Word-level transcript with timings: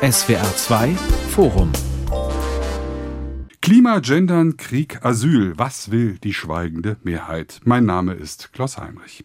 SWR 0.00 0.54
2 0.54 0.94
Forum 1.30 1.72
Klima, 3.60 3.98
Gendern, 3.98 4.56
Krieg, 4.56 5.04
Asyl. 5.04 5.54
Was 5.56 5.90
will 5.90 6.18
die 6.22 6.34
schweigende 6.34 6.98
Mehrheit? 7.02 7.60
Mein 7.64 7.84
Name 7.84 8.12
ist 8.14 8.52
Klaus 8.52 8.78
Heinrich. 8.78 9.24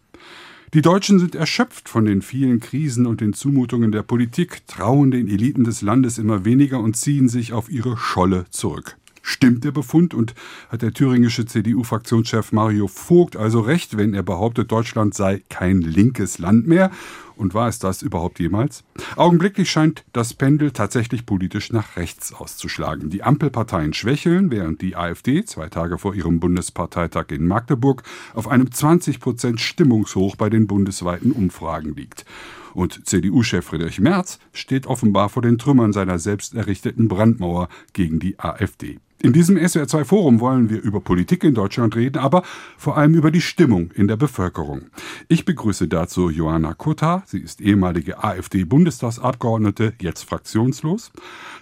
Die 0.72 0.82
Deutschen 0.82 1.20
sind 1.20 1.36
erschöpft 1.36 1.88
von 1.88 2.06
den 2.06 2.22
vielen 2.22 2.58
Krisen 2.58 3.06
und 3.06 3.20
den 3.20 3.34
Zumutungen 3.34 3.92
der 3.92 4.02
Politik, 4.02 4.66
trauen 4.66 5.12
den 5.12 5.28
Eliten 5.28 5.62
des 5.62 5.80
Landes 5.80 6.18
immer 6.18 6.44
weniger 6.44 6.80
und 6.80 6.96
ziehen 6.96 7.28
sich 7.28 7.52
auf 7.52 7.70
ihre 7.70 7.96
Scholle 7.96 8.46
zurück. 8.50 8.96
Stimmt 9.26 9.64
der 9.64 9.72
Befund 9.72 10.12
und 10.12 10.34
hat 10.68 10.82
der 10.82 10.92
thüringische 10.92 11.46
CDU-Fraktionschef 11.46 12.52
Mario 12.52 12.88
Vogt 12.88 13.38
also 13.38 13.60
recht, 13.60 13.96
wenn 13.96 14.12
er 14.12 14.22
behauptet, 14.22 14.70
Deutschland 14.70 15.14
sei 15.14 15.42
kein 15.48 15.80
linkes 15.80 16.38
Land 16.38 16.66
mehr? 16.66 16.90
Und 17.34 17.54
war 17.54 17.68
es 17.68 17.78
das 17.78 18.02
überhaupt 18.02 18.38
jemals? 18.38 18.84
Augenblicklich 19.16 19.70
scheint 19.70 20.04
das 20.12 20.34
Pendel 20.34 20.72
tatsächlich 20.72 21.24
politisch 21.24 21.72
nach 21.72 21.96
rechts 21.96 22.34
auszuschlagen. 22.34 23.08
Die 23.08 23.22
Ampelparteien 23.22 23.94
schwächeln, 23.94 24.50
während 24.50 24.82
die 24.82 24.94
AfD 24.94 25.42
zwei 25.46 25.70
Tage 25.70 25.96
vor 25.96 26.14
ihrem 26.14 26.38
Bundesparteitag 26.38 27.30
in 27.30 27.46
Magdeburg 27.46 28.02
auf 28.34 28.46
einem 28.46 28.70
20 28.70 29.20
Prozent 29.20 29.58
Stimmungshoch 29.58 30.36
bei 30.36 30.50
den 30.50 30.66
bundesweiten 30.66 31.32
Umfragen 31.32 31.94
liegt. 31.94 32.26
Und 32.74 33.06
CDU-Chef 33.06 33.64
Friedrich 33.64 34.00
Merz 34.00 34.38
steht 34.52 34.86
offenbar 34.86 35.28
vor 35.28 35.42
den 35.42 35.58
Trümmern 35.58 35.92
seiner 35.92 36.18
selbst 36.18 36.54
errichteten 36.54 37.08
Brandmauer 37.08 37.68
gegen 37.92 38.18
die 38.18 38.38
AfD. 38.38 38.98
In 39.24 39.32
diesem 39.32 39.56
SWR2 39.56 40.04
Forum 40.04 40.40
wollen 40.40 40.68
wir 40.68 40.82
über 40.82 41.00
Politik 41.00 41.44
in 41.44 41.54
Deutschland 41.54 41.96
reden, 41.96 42.18
aber 42.18 42.42
vor 42.76 42.98
allem 42.98 43.14
über 43.14 43.30
die 43.30 43.40
Stimmung 43.40 43.90
in 43.92 44.06
der 44.06 44.16
Bevölkerung. 44.16 44.90
Ich 45.28 45.46
begrüße 45.46 45.88
dazu 45.88 46.28
Johanna 46.28 46.74
Kutta. 46.74 47.22
Sie 47.24 47.38
ist 47.38 47.62
ehemalige 47.62 48.22
AfD-Bundestagsabgeordnete, 48.22 49.94
jetzt 49.98 50.24
fraktionslos. 50.24 51.10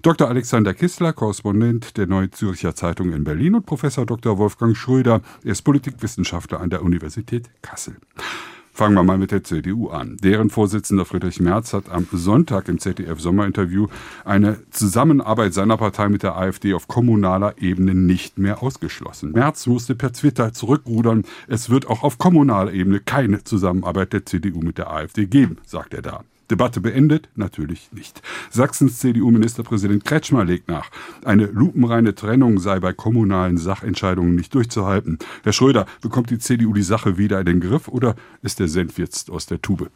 Dr. 0.03 0.27
Alexander 0.27 0.75
Kistler, 0.75 1.13
Korrespondent 1.13 1.97
der 1.97 2.09
Neue 2.09 2.33
Zürcher 2.33 2.75
Zeitung 2.75 3.13
in 3.13 3.23
Berlin 3.23 3.55
und 3.55 3.65
Professor 3.65 4.07
Dr. 4.07 4.39
Wolfgang 4.39 4.77
Schröder. 4.77 5.21
Er 5.45 5.53
ist 5.53 5.63
Politikwissenschaftler 5.63 6.61
an 6.61 6.71
der 6.71 6.83
Universität 6.83 7.49
Kassel. 7.63 7.97
Fangen 8.75 8.95
wir 8.95 9.03
mal 9.03 9.19
mit 9.19 9.33
der 9.33 9.45
CDU 9.45 9.91
an. 9.91 10.17
Deren 10.23 10.49
Vorsitzender 10.49 11.05
Friedrich 11.05 11.41
Merz 11.41 11.75
hat 11.75 11.91
am 11.91 12.07
Sonntag 12.11 12.69
im 12.69 12.79
ZDF-Sommerinterview 12.79 13.89
eine 14.25 14.61
Zusammenarbeit 14.71 15.53
seiner 15.53 15.77
Partei 15.77 16.09
mit 16.09 16.23
der 16.23 16.37
AfD 16.37 16.73
auf 16.73 16.89
kommunaler 16.89 17.55
Ebene 17.59 17.95
nicht 17.95 18.39
mehr 18.39 18.63
ausgeschlossen. 18.63 19.33
Merz 19.33 19.67
musste 19.67 19.95
per 19.95 20.15
Twitter 20.15 20.55
zurückrudern. 20.55 21.25
Es 21.49 21.69
wird 21.69 21.87
auch 21.87 22.03
auf 22.03 22.17
kommunaler 22.17 22.73
Ebene 22.73 23.01
keine 23.01 23.45
Zusammenarbeit 23.45 24.15
der 24.15 24.25
CDU 24.25 24.63
mit 24.63 24.79
der 24.79 24.91
AfD 24.91 25.27
geben, 25.27 25.59
sagt 25.67 25.93
er 25.93 26.01
da. 26.01 26.25
Debatte 26.51 26.81
beendet? 26.81 27.31
Natürlich 27.35 27.91
nicht. 27.93 28.21
Sachsens 28.51 28.99
CDU-Ministerpräsident 28.99 30.05
Kretschmer 30.05 30.45
legt 30.45 30.69
nach. 30.69 30.91
Eine 31.25 31.47
lupenreine 31.47 32.15
Trennung 32.15 32.59
sei 32.59 32.79
bei 32.79 32.93
kommunalen 32.93 33.57
Sachentscheidungen 33.57 34.35
nicht 34.35 34.55
durchzuhalten. 34.55 35.19
Herr 35.45 35.53
Schröder, 35.53 35.87
bekommt 36.03 36.31
die 36.31 36.39
CDU 36.39 36.75
die 36.75 36.83
Sache 36.83 37.17
wieder 37.17 37.41
in 37.41 37.47
den 37.47 37.61
Griff 37.61 37.89
oder 37.89 38.17
ist 38.43 38.61
der 38.61 38.69
Senf 38.69 38.99
jetzt 38.99 39.31
aus 39.31 39.47
der 39.47 39.63
Tube? 39.63 39.91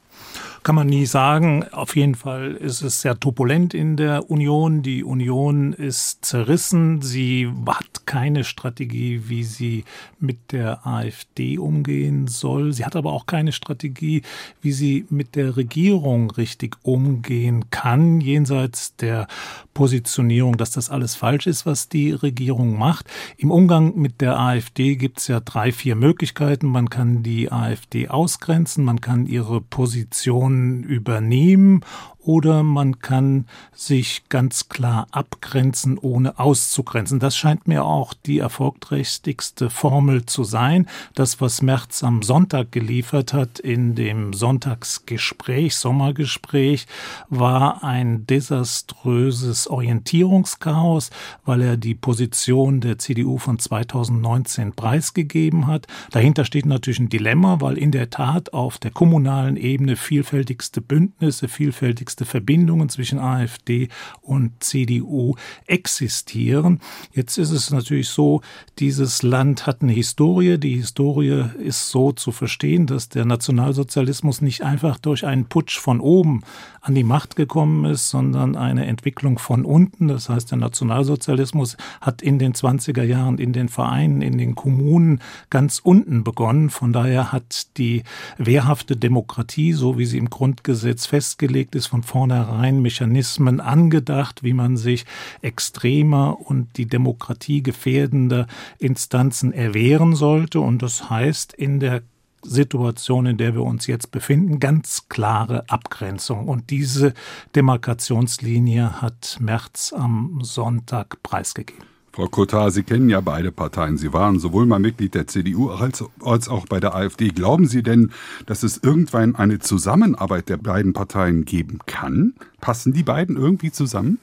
Kann 0.63 0.75
man 0.75 0.87
nie 0.87 1.07
sagen. 1.07 1.65
Auf 1.73 1.95
jeden 1.95 2.15
Fall 2.15 2.53
ist 2.55 2.83
es 2.83 3.03
sehr 3.03 3.21
turbulent 3.21 3.75
in 3.75 3.97
der 3.97 4.31
Union. 4.31 4.83
Die 4.83 5.05
Union 5.05 5.73
ist 5.73 6.25
zerrissen. 6.25 7.03
Sie 7.03 7.49
hat 7.67 8.07
keine 8.07 8.43
Strategie, 8.43 9.23
wie 9.27 9.45
sie 9.45 9.85
mit 10.19 10.53
der 10.53 10.87
AfD 10.87 11.59
umgehen 11.59 12.27
soll. 12.27 12.73
Sie 12.73 12.85
hat 12.85 12.97
aber 12.97 13.13
auch 13.13 13.27
keine 13.27 13.53
Strategie, 13.53 14.23
wie 14.63 14.73
sie 14.73 15.05
mit 15.11 15.37
der 15.37 15.57
Regierung 15.57 16.31
richtig 16.31 16.46
umgehen 16.83 17.71
kann, 17.71 18.21
jenseits 18.21 18.97
der 18.97 19.27
Positionierung, 19.75 20.57
dass 20.57 20.71
das 20.71 20.91
alles 20.91 21.15
falsch 21.15 21.47
ist, 21.47 21.67
was 21.67 21.89
die 21.89 22.13
Regierung 22.13 22.79
macht. 22.79 23.07
Im 23.37 23.51
Umgang 23.51 23.97
mit 23.97 24.21
der 24.21 24.39
AfD 24.39 24.97
gibt 24.97 25.19
es 25.19 25.29
ja 25.29 25.41
drei, 25.41 25.73
vier 25.73 25.97
Möglichkeiten. 25.97 26.67
Man 26.67 26.91
kann 26.91 27.23
die 27.23 27.51
AfD 27.51 28.09
ausgrenzen, 28.09 28.85
man 28.85 29.01
kann 29.01 29.27
ihre 29.27 29.61
Position 29.61 30.83
übernehmen 30.83 31.83
oder 32.27 32.65
man 32.65 32.99
kann 32.99 33.47
sich 33.73 34.29
ganz 34.29 34.69
klar 34.69 35.07
abgrenzen, 35.13 35.97
ohne 35.97 36.39
auszugrenzen. 36.41 37.21
Das 37.21 37.37
scheint 37.37 37.69
mir 37.69 37.85
auch 37.85 38.15
die 38.15 38.41
erfolgträchtigste 38.41 39.71
Formel 39.71 40.27
zu 40.27 40.43
sein. 40.43 40.89
Das, 41.15 41.41
was 41.41 41.63
Merz 41.63 42.03
am 42.03 42.23
Sonntag 42.23 42.73
geliefert 42.73 43.33
hat 43.33 43.61
in 43.61 43.95
dem 43.95 44.33
Sonntagsgespräch, 44.33 45.77
Sommergespräch, 45.77 46.87
war 47.29 47.85
ein 47.85 48.27
desaströses 48.27 49.69
Orientierungschaos, 49.69 51.11
weil 51.45 51.63
er 51.63 51.77
die 51.77 51.95
Position 51.95 52.81
der 52.81 52.99
CDU 52.99 53.39
von 53.39 53.61
2019 53.61 54.73
preisgegeben 54.73 55.69
hat. 55.69 55.87
Dahinter 56.11 56.45
steht 56.45 56.67
natürlich 56.67 56.99
ein 56.99 57.09
Dilemma, 57.09 57.61
weil 57.61 57.79
in 57.79 57.93
der 57.93 58.11
Tat 58.11 58.53
auf 58.53 58.79
der 58.79 58.91
kommunalen 58.91 59.57
Ebene 59.57 59.95
vielfältigste 59.95 60.81
Bündnisse, 60.81 61.47
vielfältigste 61.47 62.16
feste 62.17 62.25
Verbindungen 62.25 62.89
zwischen 62.89 63.19
AfD 63.19 63.89
und 64.23 64.53
CDU 64.61 65.35
existieren. 65.67 66.81
Jetzt 67.13 67.37
ist 67.37 67.51
es 67.51 67.71
natürlich 67.71 68.09
so, 68.09 68.41
dieses 68.79 69.23
Land 69.23 69.67
hat 69.67 69.83
eine 69.83 69.93
Historie. 69.93 70.57
Die 70.57 70.77
Historie 70.77 71.45
ist 71.63 71.91
so 71.91 72.13
zu 72.13 72.33
verstehen, 72.33 72.87
dass 72.87 73.11
der 73.11 73.27
Nationalsozialismus 73.27 74.41
nicht 74.41 74.63
einfach 74.63 74.99
durch 74.99 75.27
einen 75.27 75.45
Putsch 75.45 75.79
von 75.79 76.01
oben 76.01 76.43
an 76.81 76.95
die 76.95 77.05
Macht 77.05 77.37
gekommen 77.37 77.85
ist, 77.85 78.09
sondern 78.09 78.57
eine 78.57 78.87
Entwicklung 78.87 79.39
von 79.39 79.65
unten. 79.65 80.09
Das 80.09 80.29
heißt, 80.29 80.53
der 80.53 80.59
Nationalsozialismus 80.59 81.77
hat 82.01 82.23
in 82.23 82.39
den 82.39 82.55
20er 82.55 83.03
Jahren 83.03 83.39
in 83.39 83.53
den 83.53 83.69
Vereinen, 83.69 84.23
in 84.23 84.39
den 84.39 84.55
Kommunen 84.55 85.21
ganz 85.51 85.81
unten 85.83 86.25
begonnen. 86.25 86.71
Von 86.71 86.93
daher 86.93 87.33
hat 87.33 87.77
die 87.77 88.05
wehrhafte 88.39 88.97
Demokratie, 88.97 89.73
so 89.73 89.99
wie 89.99 90.07
sie 90.07 90.19
im 90.19 90.31
Grundgesetz 90.31 91.07
festgelegt 91.07 91.75
ist, 91.75 91.89
von 91.89 92.05
vornherein 92.07 92.81
Mechanismen 92.81 93.61
angedacht, 93.61 94.43
wie 94.43 94.55
man 94.55 94.77
sich 94.77 95.05
extremer 95.43 96.39
und 96.41 96.77
die 96.77 96.87
Demokratie 96.87 97.63
gefährdender 97.63 98.47
Instanzen 98.79 99.53
erwehren 99.53 100.15
sollte. 100.15 100.61
Und 100.61 100.83
das 100.83 101.11
heißt 101.11 101.53
in 101.53 101.81
der 101.81 102.03
Situation, 102.43 103.27
in 103.27 103.37
der 103.37 103.55
wir 103.55 103.63
uns 103.63 103.87
jetzt 103.87 104.11
befinden, 104.11 104.61
ganz 104.61 105.09
klare 105.09 105.69
Abgrenzung. 105.69 106.49
Und 106.49 106.71
diese 106.71 107.13
Demarkationslinie 107.55 109.03
hat 109.03 109.39
Merz 109.41 109.93
am 109.93 110.41
Sonntag 110.43 111.23
preisgegeben. 111.23 111.96
Frau 112.17 112.29
Kotar, 112.29 112.71
Sie 112.71 112.83
kennen 112.83 113.11
ja 113.11 113.21
beide 113.21 113.53
Parteien. 113.53 113.99
Sie 113.99 114.11
waren 114.15 114.39
sowohl 114.39 114.65
mal 114.65 114.79
Mitglied 114.79 115.15
der 115.15 115.27
CDU 115.27 115.69
als, 115.69 116.49
auch 116.49 116.65
bei 116.65 116.81
der 116.81 116.95
AfD. 116.95 117.29
Glauben 117.29 117.67
Sie 117.67 117.83
denn, 117.83 118.11
dass 118.47 118.63
es 118.63 118.79
irgendwann 118.83 119.37
eine 119.37 119.59
Zusammenarbeit 119.59 120.49
der 120.49 120.57
beiden 120.57 120.95
Parteien 120.95 121.45
geben 121.45 121.81
kann? 121.85 122.33
Passen 122.63 122.95
die 122.95 123.03
beiden 123.03 123.37
irgendwie 123.37 123.71
zusammen? 123.71 124.19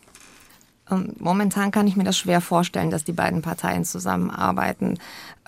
Ähm, 0.90 1.14
momentan 1.20 1.70
kann 1.70 1.86
ich 1.86 1.96
mir 1.96 2.04
das 2.04 2.18
schwer 2.18 2.42
vorstellen, 2.42 2.90
dass 2.90 3.04
die 3.04 3.14
beiden 3.14 3.44
Parteien 3.44 3.86
zusammenarbeiten. 3.86 4.98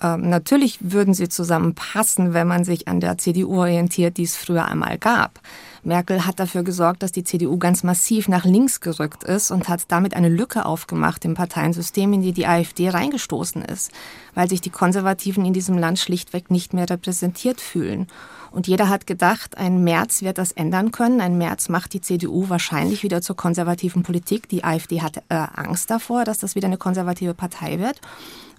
Ähm, 0.00 0.30
natürlich 0.30 0.78
würden 0.80 1.14
sie 1.14 1.28
zusammenpassen, 1.28 2.32
wenn 2.32 2.46
man 2.46 2.62
sich 2.62 2.86
an 2.86 3.00
der 3.00 3.18
CDU 3.18 3.58
orientiert, 3.58 4.18
die 4.18 4.22
es 4.22 4.36
früher 4.36 4.66
einmal 4.66 4.98
gab. 4.98 5.40
Merkel 5.86 6.26
hat 6.26 6.40
dafür 6.40 6.62
gesorgt, 6.62 7.02
dass 7.02 7.12
die 7.12 7.24
CDU 7.24 7.56
ganz 7.58 7.82
massiv 7.82 8.28
nach 8.28 8.44
links 8.44 8.80
gerückt 8.80 9.24
ist 9.24 9.50
und 9.50 9.68
hat 9.68 9.84
damit 9.88 10.14
eine 10.14 10.28
Lücke 10.28 10.66
aufgemacht 10.66 11.24
im 11.24 11.34
Parteiensystem, 11.34 12.12
in 12.12 12.22
die 12.22 12.32
die 12.32 12.46
AfD 12.46 12.88
reingestoßen 12.88 13.62
ist, 13.62 13.92
weil 14.34 14.48
sich 14.48 14.60
die 14.60 14.70
Konservativen 14.70 15.44
in 15.44 15.52
diesem 15.52 15.78
Land 15.78 15.98
schlichtweg 15.98 16.50
nicht 16.50 16.74
mehr 16.74 16.90
repräsentiert 16.90 17.60
fühlen. 17.60 18.08
Und 18.50 18.66
jeder 18.66 18.88
hat 18.88 19.06
gedacht, 19.06 19.58
ein 19.58 19.84
März 19.84 20.22
wird 20.22 20.38
das 20.38 20.52
ändern 20.52 20.90
können. 20.90 21.20
Ein 21.20 21.38
März 21.38 21.68
macht 21.68 21.92
die 21.92 22.00
CDU 22.00 22.48
wahrscheinlich 22.48 23.02
wieder 23.02 23.22
zur 23.22 23.36
konservativen 23.36 24.02
Politik. 24.02 24.48
Die 24.48 24.64
AfD 24.64 25.02
hat 25.02 25.18
äh, 25.28 25.34
Angst 25.34 25.90
davor, 25.90 26.24
dass 26.24 26.38
das 26.38 26.54
wieder 26.54 26.66
eine 26.66 26.78
konservative 26.78 27.34
Partei 27.34 27.78
wird. 27.78 28.00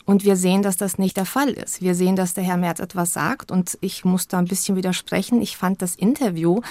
Und 0.07 0.23
wir 0.23 0.37
sehen, 0.37 0.61
dass 0.61 0.77
das 0.77 0.97
nicht 0.97 1.17
der 1.17 1.25
Fall 1.25 1.49
ist. 1.49 1.81
Wir 1.81 1.93
sehen, 1.93 2.15
dass 2.15 2.33
der 2.33 2.45
Herr 2.45 2.55
Merz 2.55 2.79
etwas 2.79 3.11
sagt 3.11 3.51
und 3.51 3.77
ich 3.81 4.05
muss 4.05 4.29
da 4.29 4.39
ein 4.39 4.47
bisschen 4.47 4.77
widersprechen. 4.77 5.41
Ich 5.41 5.57
fand 5.57 5.81
das 5.81 5.95
Interview, 5.95 6.61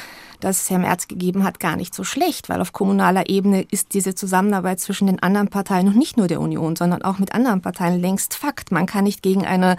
das 0.41 0.71
Herr 0.71 0.79
Merz 0.79 1.07
gegeben 1.07 1.45
hat, 1.45 1.61
gar 1.61 1.77
nicht 1.77 1.95
so 1.95 2.03
schlecht, 2.03 2.49
weil 2.49 2.63
auf 2.63 2.73
kommunaler 2.73 3.29
Ebene 3.29 3.61
ist 3.71 3.93
diese 3.93 4.15
Zusammenarbeit 4.15 4.81
zwischen 4.81 5.07
den 5.07 5.23
anderen 5.23 5.49
Parteien 5.49 5.89
und 5.89 5.99
nicht 5.99 6.17
nur 6.17 6.29
der 6.29 6.41
Union, 6.41 6.77
sondern 6.77 7.03
auch 7.03 7.19
mit 7.19 7.35
anderen 7.35 7.61
Parteien 7.61 8.01
längst 8.01 8.33
Fakt. 8.33 8.73
Man 8.73 8.87
kann 8.87 9.05
nicht 9.05 9.23
gegen 9.23 9.45
eine, 9.45 9.77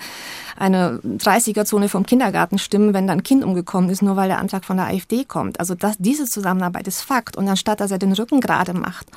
eine 0.56 1.00
30er-Zone 1.04 1.90
vom 1.90 2.06
Kindergarten 2.06 2.60
stimmen, 2.60 2.94
wenn 2.94 3.08
da 3.08 3.14
ein 3.14 3.24
Kind 3.24 3.44
umgekommen 3.44 3.90
ist, 3.90 4.04
nur 4.04 4.16
weil 4.18 4.28
der 4.28 4.38
Antrag 4.38 4.66
von 4.66 4.78
der 4.78 4.86
AfD 4.86 5.26
kommt. 5.26 5.60
Also 5.60 5.74
das, 5.74 5.96
diese 5.98 6.26
Zusammenarbeit 6.26 6.88
ist 6.88 7.02
Fakt. 7.02 7.36
Und 7.36 7.50
anstatt 7.50 7.80
dass 7.80 7.90
er 7.90 7.98
den 7.98 8.14
Rücken 8.14 8.40
gerade 8.40 8.76
macht 8.76 9.08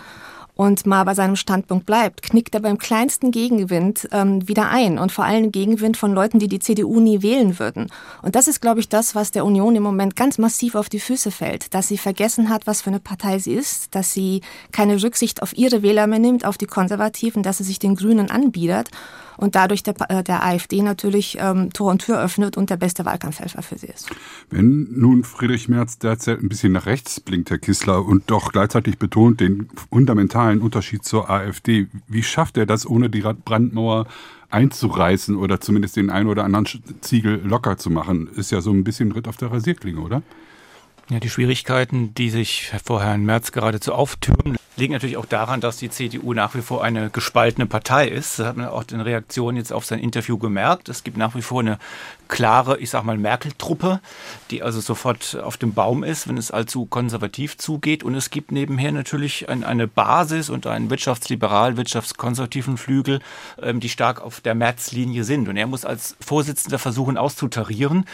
und 0.61 0.85
mal 0.85 1.05
bei 1.05 1.15
seinem 1.15 1.37
Standpunkt 1.37 1.87
bleibt, 1.87 2.21
knickt 2.21 2.55
er 2.55 2.61
beim 2.61 2.77
kleinsten 2.77 3.31
Gegenwind 3.31 4.07
ähm, 4.13 4.47
wieder 4.47 4.69
ein. 4.69 4.99
Und 4.99 5.11
vor 5.11 5.25
allem 5.25 5.53
Gegenwind 5.53 5.97
von 5.97 6.13
Leuten, 6.13 6.39
die 6.39 6.49
die 6.49 6.59
CDU 6.59 7.01
nie 7.01 7.23
wählen 7.23 7.59
würden. 7.59 7.87
Und 8.21 8.37
das 8.37 8.47
ist, 8.47 8.61
glaube 8.61 8.81
ich, 8.81 8.91
das, 8.91 9.15
was 9.15 9.31
der 9.31 9.47
Union 9.47 9.75
im 9.75 9.83
Moment 9.83 10.17
ganz 10.17 10.37
massiv 10.37 10.75
auf 10.75 10.91
die 10.91 11.01
Füße 11.01 11.31
fällt, 11.31 11.73
dass 11.73 11.89
sie 11.89 11.97
vergessen 11.97 12.51
hat, 12.51 12.67
was 12.67 12.83
für 12.83 12.91
eine 12.91 13.01
Partei 13.01 13.39
sie 13.39 13.55
ist, 13.55 13.95
dass 13.95 14.13
sie 14.13 14.43
keine 14.71 15.03
Rücksicht 15.03 15.41
auf 15.43 15.57
ihre 15.57 15.81
Wähler 15.81 16.07
mehr 16.07 16.19
nimmt, 16.19 16.45
auf 16.45 16.59
die 16.59 16.67
Konservativen, 16.67 17.43
dass 17.43 17.57
sie 17.57 17.65
sich 17.65 17.79
den 17.79 17.97
Grünen 17.97 18.31
anbietet 18.31 18.91
und 19.41 19.55
dadurch 19.55 19.83
der, 19.83 19.95
äh, 20.09 20.23
der 20.23 20.45
AfD 20.45 20.83
natürlich 20.83 21.39
ähm, 21.41 21.73
Tor 21.73 21.91
und 21.91 22.03
Tür 22.03 22.23
öffnet 22.23 22.57
und 22.57 22.71
der 22.71 22.77
beste 22.77 23.05
Wahlkampfhelfer 23.05 23.63
für 23.63 23.79
sie 23.79 23.87
ist. 23.87 24.11
Wenn 24.51 24.89
nun 24.93 25.25
Friedrich 25.25 25.69
Merz 25.69 25.99
derzeit 25.99 26.43
ein 26.43 26.49
bisschen 26.49 26.73
nach 26.73 26.87
rechts 26.87 27.21
blinkt, 27.21 27.51
Herr 27.51 27.59
Kissler, 27.59 28.05
und 28.05 28.31
doch 28.31 28.53
gleichzeitig 28.53 28.99
betont 28.99 29.41
den 29.41 29.69
fundamentalen 29.91 30.61
Unterschied 30.61 31.05
zur 31.05 31.31
AfD, 31.31 31.89
wie 32.07 32.23
schafft 32.23 32.57
er 32.57 32.67
das, 32.67 32.87
ohne 32.87 33.09
die 33.09 33.23
Brandmauer 33.23 34.07
einzureißen 34.51 35.37
oder 35.37 35.61
zumindest 35.61 35.97
den 35.97 36.11
einen 36.11 36.29
oder 36.29 36.45
anderen 36.45 36.67
Ziegel 37.01 37.41
locker 37.45 37.79
zu 37.79 37.91
machen? 37.91 38.29
Ist 38.37 38.51
ja 38.51 38.61
so 38.61 38.73
ein 38.73 38.85
bisschen 38.85 39.13
Ritt 39.13 39.27
auf 39.27 39.37
der 39.37 39.51
Rasierklinge, 39.51 40.01
oder? 40.01 40.23
Ja, 41.11 41.19
die 41.19 41.29
Schwierigkeiten, 41.29 42.15
die 42.15 42.31
sich 42.31 42.71
vor 42.85 43.03
Herrn 43.03 43.25
Merz 43.25 43.51
geradezu 43.51 43.93
auftürmen, 43.93 44.57
liegen 44.77 44.93
natürlich 44.93 45.17
auch 45.17 45.27
daran, 45.27 45.61
dass 45.61 45.77
die 45.77 45.91
CDU 45.91 46.35
nach 46.35 46.55
wie 46.55 46.63
vor 46.63 46.85
eine 46.85 47.11
gespaltene 47.11 47.67
Partei 47.67 48.09
ist. 48.09 48.39
Das 48.39 48.47
hat 48.47 48.57
man 48.57 48.69
auch 48.69 48.85
in 48.91 49.01
Reaktionen 49.01 49.57
jetzt 49.57 49.73
auf 49.73 49.85
sein 49.85 49.99
Interview 49.99 50.39
gemerkt. 50.39 50.89
Es 50.89 51.03
gibt 51.03 51.17
nach 51.17 51.35
wie 51.35 51.43
vor 51.43 51.61
eine 51.61 51.79
klare, 52.29 52.79
ich 52.79 52.91
sag 52.91 53.05
mal, 53.05 53.19
Merkel-Truppe, 53.19 54.01
die 54.51 54.63
also 54.63 54.81
sofort 54.81 55.37
auf 55.43 55.57
dem 55.57 55.75
Baum 55.75 56.05
ist, 56.05 56.29
wenn 56.29 56.39
es 56.39 56.51
allzu 56.51 56.87
konservativ 56.87 57.59
zugeht. 57.59 58.05
Und 58.05 58.15
es 58.15 58.31
gibt 58.31 58.53
nebenher 58.53 58.93
natürlich 58.93 59.49
ein, 59.49 59.65
eine 59.65 59.89
Basis 59.89 60.49
und 60.49 60.67
einen 60.67 60.91
wirtschaftsliberal, 60.91 61.77
wirtschaftskonservativen 61.77 62.77
Flügel, 62.77 63.21
ähm, 63.61 63.81
die 63.81 63.89
stark 63.89 64.23
auf 64.23 64.41
der 64.41 64.55
Merz-Linie 64.55 65.25
sind. 65.25 65.49
Und 65.49 65.57
er 65.57 65.67
muss 65.67 65.85
als 65.85 66.17
Vorsitzender 66.21 66.79
versuchen 66.79 67.19
auszutarieren. 67.19 68.07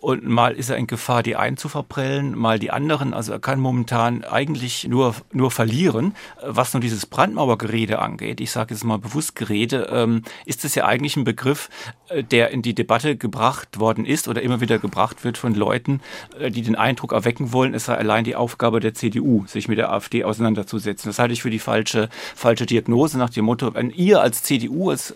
Und 0.00 0.26
mal 0.26 0.52
ist 0.52 0.68
er 0.68 0.76
in 0.76 0.88
Gefahr, 0.88 1.22
die 1.22 1.36
einen 1.36 1.56
zu 1.56 1.68
verprellen, 1.68 2.36
mal 2.40 2.58
die 2.58 2.72
anderen. 2.72 3.14
Also 3.14 3.32
er 3.32 3.38
kann 3.38 3.60
momentan 3.60 4.24
eigentlich 4.24 4.88
nur, 4.88 5.14
nur 5.32 5.50
verlieren. 5.50 6.16
Was 6.44 6.72
nun 6.72 6.80
dieses 6.80 7.06
Brandmauergerede 7.06 8.00
angeht, 8.00 8.40
ich 8.40 8.50
sage 8.50 8.74
jetzt 8.74 8.82
mal 8.82 8.98
bewusst 8.98 9.36
Gerede, 9.36 9.88
ähm, 9.92 10.22
ist 10.46 10.64
es 10.64 10.74
ja 10.74 10.86
eigentlich 10.86 11.16
ein 11.16 11.24
Begriff, 11.24 11.68
äh, 12.08 12.24
der 12.24 12.50
in 12.50 12.62
die 12.62 12.74
Debatte 12.74 13.16
gebracht 13.16 13.78
worden 13.78 14.04
ist 14.04 14.26
oder 14.26 14.42
immer 14.42 14.60
wieder 14.60 14.78
gebracht 14.78 15.22
wird 15.22 15.38
von 15.38 15.54
Leuten, 15.54 16.00
äh, 16.38 16.50
die 16.50 16.62
den 16.62 16.74
Eindruck 16.74 17.12
erwecken 17.12 17.52
wollen, 17.52 17.74
es 17.74 17.84
sei 17.84 17.96
allein 17.96 18.24
die 18.24 18.34
Aufgabe 18.34 18.80
der 18.80 18.94
CDU, 18.94 19.44
sich 19.46 19.68
mit 19.68 19.78
der 19.78 19.92
AfD 19.92 20.24
auseinanderzusetzen. 20.24 21.08
Das 21.10 21.18
halte 21.18 21.34
ich 21.34 21.42
für 21.42 21.50
die 21.50 21.58
falsche, 21.58 22.08
falsche 22.34 22.66
Diagnose 22.66 23.18
nach 23.18 23.30
dem 23.30 23.44
Motto, 23.44 23.74
wenn 23.74 23.90
ihr 23.90 24.20
als 24.20 24.42
CDU, 24.42 24.90
als 24.90 25.14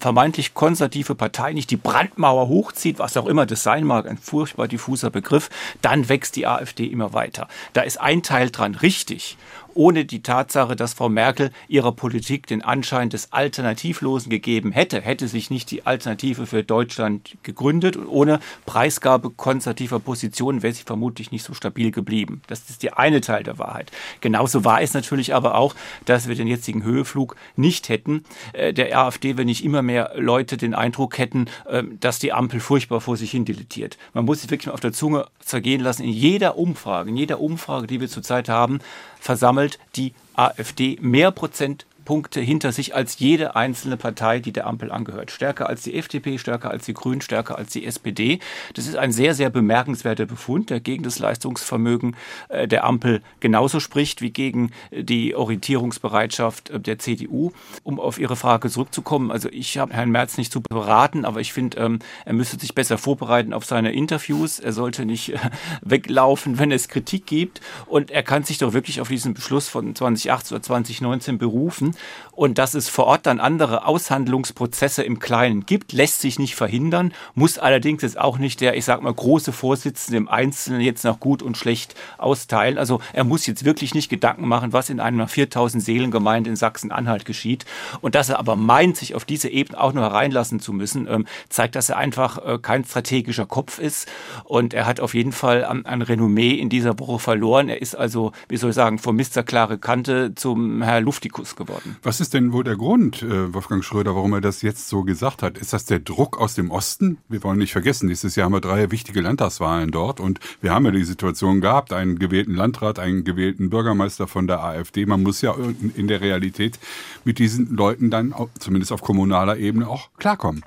vermeintlich 0.00 0.54
konservative 0.54 1.14
Partei 1.14 1.52
nicht 1.52 1.70
die 1.70 1.76
Brandmauer 1.76 2.48
hochzieht, 2.48 2.98
was 2.98 3.16
auch 3.16 3.26
immer 3.26 3.46
das 3.46 3.62
sein 3.62 3.84
mag, 3.84 4.08
ein 4.08 4.18
furchtbar 4.18 4.68
diffuser 4.68 5.10
Begriff, 5.10 5.50
dann 5.80 6.08
wächst 6.08 6.36
die 6.36 6.46
AfD 6.46 6.86
immer 6.86 7.12
weiter. 7.12 7.48
Da 7.72 7.82
ist 7.82 8.00
ein 8.00 8.22
Teil 8.22 8.50
dran 8.50 8.74
richtig 8.74 9.36
ohne 9.74 10.04
die 10.04 10.22
Tatsache, 10.22 10.76
dass 10.76 10.94
Frau 10.94 11.08
Merkel 11.08 11.50
ihrer 11.68 11.92
Politik 11.92 12.46
den 12.46 12.62
Anschein 12.62 13.10
des 13.10 13.32
Alternativlosen 13.32 14.30
gegeben 14.30 14.72
hätte, 14.72 15.00
hätte 15.00 15.28
sich 15.28 15.50
nicht 15.50 15.70
die 15.70 15.86
Alternative 15.86 16.46
für 16.46 16.62
Deutschland 16.62 17.36
gegründet 17.42 17.96
und 17.96 18.06
ohne 18.06 18.40
Preisgabe 18.66 19.30
konservativer 19.30 20.00
Positionen 20.00 20.62
wäre 20.62 20.72
sie 20.72 20.82
vermutlich 20.84 21.32
nicht 21.32 21.44
so 21.44 21.54
stabil 21.54 21.90
geblieben. 21.90 22.42
Das 22.46 22.68
ist 22.70 22.82
der 22.82 22.98
eine 22.98 23.20
Teil 23.20 23.42
der 23.42 23.58
Wahrheit. 23.58 23.90
Genauso 24.20 24.64
war 24.64 24.82
es 24.82 24.94
natürlich 24.94 25.34
aber 25.34 25.54
auch, 25.54 25.74
dass 26.04 26.28
wir 26.28 26.34
den 26.34 26.46
jetzigen 26.46 26.82
Höheflug 26.82 27.36
nicht 27.56 27.88
hätten. 27.88 28.24
Äh, 28.52 28.72
der 28.72 28.98
AfD, 28.98 29.36
wenn 29.36 29.46
nicht 29.46 29.64
immer 29.64 29.82
mehr 29.82 30.12
Leute 30.16 30.56
den 30.56 30.74
Eindruck 30.74 31.18
hätten, 31.18 31.46
ähm, 31.68 31.98
dass 32.00 32.18
die 32.18 32.32
Ampel 32.32 32.60
furchtbar 32.60 33.00
vor 33.00 33.16
sich 33.16 33.30
hin 33.30 33.44
dilettiert. 33.44 33.98
Man 34.14 34.24
muss 34.24 34.42
sich 34.42 34.50
wirklich 34.50 34.66
mal 34.66 34.74
auf 34.74 34.80
der 34.80 34.92
Zunge 34.92 35.26
zergehen 35.40 35.80
lassen. 35.80 36.02
In 36.02 36.10
jeder 36.10 36.56
Umfrage, 36.56 37.10
in 37.10 37.16
jeder 37.16 37.40
Umfrage, 37.40 37.86
die 37.86 38.00
wir 38.00 38.08
zurzeit 38.08 38.48
haben, 38.48 38.80
versammelt 39.20 39.61
die 39.96 40.14
AfD 40.34 40.98
mehr 41.00 41.30
Prozent 41.30 41.86
Punkte 42.04 42.40
hinter 42.40 42.72
sich 42.72 42.94
als 42.94 43.18
jede 43.18 43.56
einzelne 43.56 43.96
Partei, 43.96 44.40
die 44.40 44.52
der 44.52 44.66
Ampel 44.66 44.90
angehört. 44.90 45.30
Stärker 45.30 45.68
als 45.68 45.82
die 45.82 45.94
FDP, 45.94 46.38
stärker 46.38 46.70
als 46.70 46.84
die 46.84 46.94
Grünen, 46.94 47.20
stärker 47.20 47.58
als 47.58 47.72
die 47.72 47.84
SPD. 47.84 48.40
Das 48.74 48.86
ist 48.86 48.96
ein 48.96 49.12
sehr, 49.12 49.34
sehr 49.34 49.50
bemerkenswerter 49.50 50.26
Befund, 50.26 50.70
der 50.70 50.80
gegen 50.80 51.02
das 51.02 51.18
Leistungsvermögen 51.18 52.16
äh, 52.48 52.66
der 52.66 52.84
Ampel 52.84 53.22
genauso 53.40 53.80
spricht 53.80 54.20
wie 54.22 54.30
gegen 54.30 54.70
die 54.90 55.34
Orientierungsbereitschaft 55.34 56.70
äh, 56.70 56.80
der 56.80 56.98
CDU. 56.98 57.52
Um 57.82 58.00
auf 58.00 58.18
Ihre 58.18 58.36
Frage 58.36 58.68
zurückzukommen, 58.68 59.30
also 59.30 59.48
ich 59.50 59.78
habe 59.78 59.92
Herrn 59.92 60.10
Merz 60.10 60.36
nicht 60.38 60.52
zu 60.52 60.60
beraten, 60.60 61.24
aber 61.24 61.40
ich 61.40 61.52
finde, 61.52 61.78
ähm, 61.78 61.98
er 62.24 62.32
müsste 62.32 62.58
sich 62.58 62.74
besser 62.74 62.98
vorbereiten 62.98 63.52
auf 63.52 63.64
seine 63.64 63.92
Interviews. 63.92 64.58
Er 64.58 64.72
sollte 64.72 65.04
nicht 65.04 65.34
äh, 65.34 65.38
weglaufen, 65.82 66.58
wenn 66.58 66.72
es 66.72 66.88
Kritik 66.88 67.26
gibt. 67.26 67.60
Und 67.86 68.10
er 68.10 68.22
kann 68.22 68.44
sich 68.44 68.58
doch 68.58 68.72
wirklich 68.72 69.00
auf 69.00 69.08
diesen 69.08 69.34
Beschluss 69.34 69.68
von 69.68 69.94
2018 69.94 70.56
oder 70.56 70.62
2019 70.62 71.38
berufen 71.38 71.91
und 72.32 72.56
dass 72.58 72.74
es 72.74 72.88
vor 72.88 73.06
Ort 73.06 73.26
dann 73.26 73.40
andere 73.40 73.86
Aushandlungsprozesse 73.86 75.02
im 75.02 75.18
Kleinen 75.18 75.66
gibt, 75.66 75.92
lässt 75.92 76.20
sich 76.20 76.38
nicht 76.38 76.54
verhindern, 76.54 77.12
muss 77.34 77.58
allerdings 77.58 78.02
jetzt 78.02 78.18
auch 78.18 78.38
nicht 78.38 78.60
der, 78.62 78.74
ich 78.76 78.86
sag 78.86 79.02
mal, 79.02 79.12
große 79.12 79.52
Vorsitzende 79.52 80.16
im 80.16 80.28
Einzelnen 80.28 80.80
jetzt 80.80 81.04
noch 81.04 81.20
gut 81.20 81.42
und 81.42 81.58
schlecht 81.58 81.94
austeilen. 82.16 82.78
Also 82.78 83.00
er 83.12 83.24
muss 83.24 83.46
jetzt 83.46 83.64
wirklich 83.64 83.94
nicht 83.94 84.08
Gedanken 84.08 84.48
machen, 84.48 84.72
was 84.72 84.88
in 84.88 84.98
einer 84.98 85.28
4000 85.28 85.84
Seelengemeinde 85.84 86.48
in 86.48 86.56
Sachsen-Anhalt 86.56 87.26
geschieht. 87.26 87.66
Und 88.00 88.14
dass 88.14 88.30
er 88.30 88.38
aber 88.38 88.56
meint, 88.56 88.96
sich 88.96 89.14
auf 89.14 89.26
diese 89.26 89.50
Ebene 89.50 89.78
auch 89.78 89.92
nur 89.92 90.04
hereinlassen 90.04 90.58
zu 90.58 90.72
müssen, 90.72 91.06
ähm, 91.08 91.26
zeigt, 91.50 91.76
dass 91.76 91.90
er 91.90 91.98
einfach 91.98 92.38
äh, 92.44 92.58
kein 92.58 92.84
strategischer 92.84 93.46
Kopf 93.46 93.78
ist. 93.78 94.08
Und 94.44 94.72
er 94.72 94.86
hat 94.86 95.00
auf 95.00 95.12
jeden 95.12 95.32
Fall 95.32 95.64
an, 95.64 95.84
an 95.84 96.00
Renommee 96.00 96.52
in 96.52 96.70
dieser 96.70 96.98
Woche 96.98 97.18
verloren. 97.18 97.68
Er 97.68 97.82
ist 97.82 97.94
also, 97.94 98.32
wie 98.48 98.56
soll 98.56 98.70
ich 98.70 98.76
sagen, 98.76 98.98
vom 98.98 99.16
Mr. 99.16 99.42
Klare 99.42 99.76
Kante 99.76 100.34
zum 100.34 100.82
Herr 100.82 101.02
Luftikus 101.02 101.56
geworden 101.56 101.81
worden. 101.84 101.96
Was 102.02 102.20
ist 102.20 102.34
denn 102.34 102.52
wohl 102.52 102.64
der 102.64 102.76
Grund, 102.76 103.22
äh, 103.22 103.52
Wolfgang 103.54 103.84
Schröder, 103.84 104.14
warum 104.14 104.32
er 104.32 104.40
das 104.40 104.62
jetzt 104.62 104.88
so 104.88 105.02
gesagt 105.02 105.42
hat? 105.42 105.58
Ist 105.58 105.72
das 105.72 105.84
der 105.84 105.98
Druck 105.98 106.38
aus 106.38 106.54
dem 106.54 106.70
Osten? 106.70 107.18
Wir 107.28 107.42
wollen 107.42 107.58
nicht 107.58 107.72
vergessen, 107.72 108.08
dieses 108.08 108.36
Jahr 108.36 108.46
haben 108.46 108.52
wir 108.52 108.60
drei 108.60 108.90
wichtige 108.90 109.20
Landtagswahlen 109.20 109.90
dort 109.90 110.20
und 110.20 110.40
wir 110.60 110.72
haben 110.72 110.84
ja 110.84 110.90
die 110.90 111.04
Situation 111.04 111.60
gehabt, 111.60 111.92
einen 111.92 112.18
gewählten 112.18 112.54
Landrat, 112.54 112.98
einen 112.98 113.24
gewählten 113.24 113.70
Bürgermeister 113.70 114.26
von 114.26 114.46
der 114.46 114.62
AfD. 114.62 115.06
Man 115.06 115.22
muss 115.22 115.40
ja 115.42 115.54
in 115.96 116.08
der 116.08 116.20
Realität 116.20 116.78
mit 117.24 117.38
diesen 117.38 117.74
Leuten 117.74 118.10
dann, 118.10 118.34
zumindest 118.58 118.92
auf 118.92 119.02
kommunaler 119.02 119.56
Ebene, 119.56 119.88
auch 119.88 120.10
klarkommen. 120.18 120.64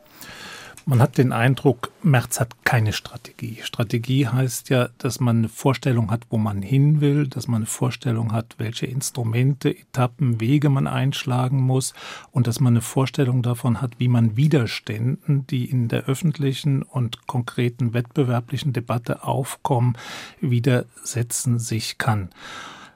Man 0.87 1.01
hat 1.01 1.17
den 1.17 1.31
Eindruck, 1.31 1.91
Merz 2.03 2.39
hat 2.39 2.63
keine 2.63 2.93
Strategie. 2.93 3.57
Strategie 3.63 4.27
heißt 4.27 4.69
ja, 4.69 4.89
dass 4.99 5.19
man 5.19 5.39
eine 5.39 5.49
Vorstellung 5.49 6.11
hat, 6.11 6.27
wo 6.29 6.37
man 6.37 6.61
hin 6.61 7.01
will, 7.01 7.25
dass 7.25 7.47
man 7.47 7.55
eine 7.57 7.65
Vorstellung 7.65 8.31
hat, 8.31 8.53
welche 8.59 8.85
Instrumente, 8.85 9.75
Etappen, 9.75 10.39
Wege 10.39 10.69
man 10.69 10.85
einschlagen 10.85 11.59
muss 11.59 11.95
und 12.31 12.45
dass 12.45 12.59
man 12.59 12.73
eine 12.73 12.81
Vorstellung 12.81 13.41
davon 13.41 13.81
hat, 13.81 13.93
wie 13.97 14.07
man 14.07 14.37
Widerständen, 14.37 15.47
die 15.47 15.65
in 15.65 15.87
der 15.87 16.03
öffentlichen 16.03 16.83
und 16.83 17.25
konkreten 17.25 17.95
wettbewerblichen 17.95 18.71
Debatte 18.71 19.23
aufkommen, 19.23 19.97
widersetzen 20.39 21.57
sich 21.57 21.97
kann. 21.97 22.29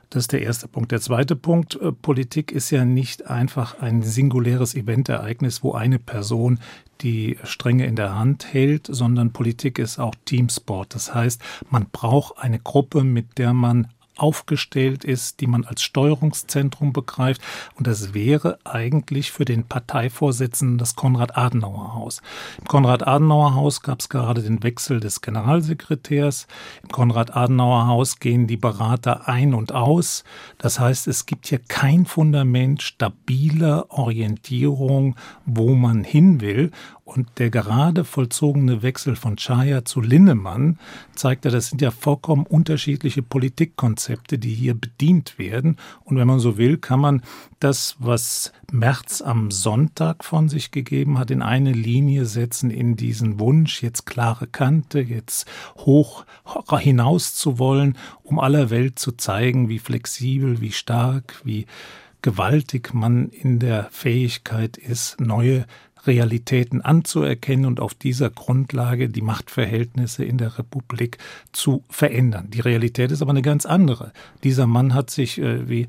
Das 0.10 0.24
ist 0.24 0.32
der 0.32 0.42
erste 0.42 0.68
Punkt. 0.68 0.92
Der 0.92 1.02
zweite 1.02 1.36
Punkt, 1.36 1.76
äh, 1.76 1.92
Politik 1.92 2.52
ist 2.52 2.72
ja 2.72 2.84
nicht 2.84 3.28
einfach 3.28 3.80
ein 3.80 4.02
singuläres 4.02 4.74
Eventereignis, 4.74 5.64
wo 5.64 5.74
eine 5.74 6.00
Person 6.00 6.60
die 7.02 7.38
Stränge 7.44 7.86
in 7.86 7.96
der 7.96 8.16
Hand 8.16 8.52
hält, 8.52 8.88
sondern 8.90 9.34
Politik 9.34 9.78
ist 9.78 10.00
auch 10.00 10.16
Teamsport. 10.26 10.96
Das 10.96 11.14
heißt, 11.14 11.42
man 11.70 11.88
braucht 11.92 12.40
eine 12.40 12.60
Gruppe, 12.60 13.04
mit 13.04 13.38
der 13.38 13.54
man 13.54 13.88
aufgestellt 14.20 15.04
ist, 15.04 15.40
die 15.40 15.48
man 15.48 15.66
als 15.66 15.82
Steuerungszentrum 15.82 16.94
begreift. 16.94 17.42
Und 17.76 17.88
das 17.88 18.14
wäre 18.14 18.60
eigentlich 18.64 19.32
für 19.32 19.46
den 19.46 19.66
Parteivorsitzenden 19.66 20.78
das 20.78 20.96
Konrad-Adenauer-Haus. 20.96 22.22
Im 22.60 22.66
Konrad-Adenauer-Haus 22.66 23.82
gab 23.82 24.00
es 24.02 24.10
gerade 24.10 24.42
den 24.42 24.64
Wechsel 24.64 25.00
des 25.00 25.22
Generalsekretärs. 25.22 26.48
Im 26.84 26.90
Konrad-Adenauer-Haus 26.90 28.20
gehen 28.20 28.48
die 28.48 28.58
Berater 28.58 29.28
ein 29.28 29.54
und 29.54 29.72
aus. 29.72 30.24
Das 30.58 30.80
heißt, 30.80 31.08
es 31.08 31.26
gibt 31.26 31.48
hier 31.48 31.60
kein 31.60 32.06
Fundament 32.06 32.82
stabiler 32.82 33.86
Orientierung, 33.90 35.16
wo 35.46 35.76
man 35.76 36.04
hin 36.04 36.42
will. 36.42 36.72
Und 37.10 37.28
der 37.40 37.50
gerade 37.50 38.06
vollzogene 38.06 38.84
Wechsel 38.84 39.16
von 39.16 39.36
Chaya 39.36 39.84
zu 39.84 40.00
Linnemann 40.00 40.78
zeigt 41.16 41.44
ja, 41.44 41.50
das 41.50 41.66
sind 41.66 41.82
ja 41.82 41.90
vollkommen 41.90 42.46
unterschiedliche 42.46 43.24
Politikkonzepte, 43.24 44.38
die 44.38 44.54
hier 44.54 44.76
bedient 44.76 45.40
werden. 45.40 45.78
Und 46.04 46.18
wenn 46.18 46.28
man 46.28 46.40
so 46.40 46.58
will, 46.58 46.78
kann 46.78 47.00
man 47.00 47.24
das, 47.60 47.96
was 47.98 48.54
Merz 48.72 49.24
am 49.24 49.50
Sonntag 49.50 50.24
von 50.24 50.50
sich 50.50 50.70
gegeben 50.70 51.18
hat, 51.18 51.32
in 51.32 51.42
eine 51.42 51.72
Linie 51.72 52.26
setzen 52.26 52.70
in 52.70 52.96
diesen 52.96 53.40
Wunsch, 53.40 53.82
jetzt 53.82 54.06
klare 54.06 54.46
Kante, 54.46 55.00
jetzt 55.00 55.48
hoch 55.78 56.26
hinaus 56.78 57.34
zu 57.34 57.58
wollen, 57.58 57.98
um 58.22 58.38
aller 58.38 58.70
Welt 58.70 59.00
zu 59.00 59.14
zeigen, 59.14 59.68
wie 59.68 59.80
flexibel, 59.80 60.62
wie 60.62 60.72
stark, 60.72 61.42
wie 61.44 61.66
gewaltig 62.22 62.94
man 62.94 63.30
in 63.30 63.60
der 63.60 63.88
Fähigkeit 63.92 64.78
ist, 64.78 65.20
neue 65.20 65.66
Realitäten 66.06 66.82
anzuerkennen 66.82 67.66
und 67.66 67.80
auf 67.80 67.94
dieser 67.94 68.30
Grundlage 68.30 69.10
die 69.10 69.22
Machtverhältnisse 69.22 70.24
in 70.24 70.38
der 70.38 70.58
Republik 70.58 71.18
zu 71.52 71.84
verändern. 71.90 72.48
Die 72.50 72.62
Realität 72.62 73.12
ist 73.12 73.22
aber 73.22 73.32
eine 73.32 73.42
ganz 73.42 73.66
andere. 73.66 74.12
Dieser 74.44 74.68
Mann 74.68 74.94
hat 74.94 75.10
sich, 75.10 75.40
äh, 75.40 75.68
wie 75.68 75.88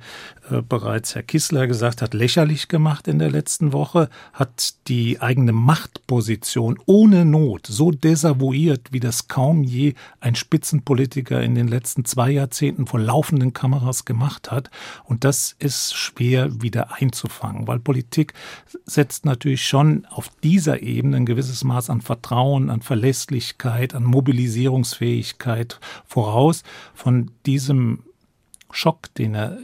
äh, 0.50 0.62
bereits 0.62 1.14
Herr 1.14 1.22
Kissler 1.22 1.66
gesagt 1.66 2.02
hat, 2.02 2.14
lächerlich 2.14 2.68
gemacht 2.68 3.08
in 3.08 3.18
der 3.18 3.30
letzten 3.30 3.72
Woche, 3.72 4.08
hat 4.32 4.74
die 4.88 5.20
eigene 5.20 5.52
Machtposition 5.52 6.78
ohne 6.86 7.24
Not 7.24 7.66
so 7.66 7.90
desavouiert, 7.90 8.92
wie 8.92 9.00
das 9.00 9.28
kaum 9.28 9.62
je 9.62 9.94
ein 10.20 10.34
Spitzenpolitiker 10.34 11.40
in 11.42 11.54
den 11.54 11.68
letzten 11.68 12.04
zwei 12.04 12.30
Jahrzehnten 12.30 12.86
vor 12.86 13.00
laufenden 13.00 13.52
Kameras 13.52 14.04
gemacht 14.04 14.50
hat. 14.50 14.70
Und 15.04 15.24
das 15.24 15.54
ist 15.58 15.94
schwer 15.94 16.62
wieder 16.62 16.94
einzufangen, 17.00 17.66
weil 17.66 17.78
Politik 17.78 18.34
setzt 18.84 19.24
natürlich 19.24 19.64
schon 19.66 19.99
auf 20.06 20.30
dieser 20.42 20.82
Ebene 20.82 21.18
ein 21.18 21.26
gewisses 21.26 21.64
Maß 21.64 21.90
an 21.90 22.00
Vertrauen, 22.00 22.70
an 22.70 22.82
Verlässlichkeit, 22.82 23.94
an 23.94 24.04
Mobilisierungsfähigkeit 24.04 25.80
voraus. 26.06 26.62
Von 26.94 27.30
diesem 27.46 28.04
Schock, 28.70 29.12
den 29.14 29.34
er 29.34 29.58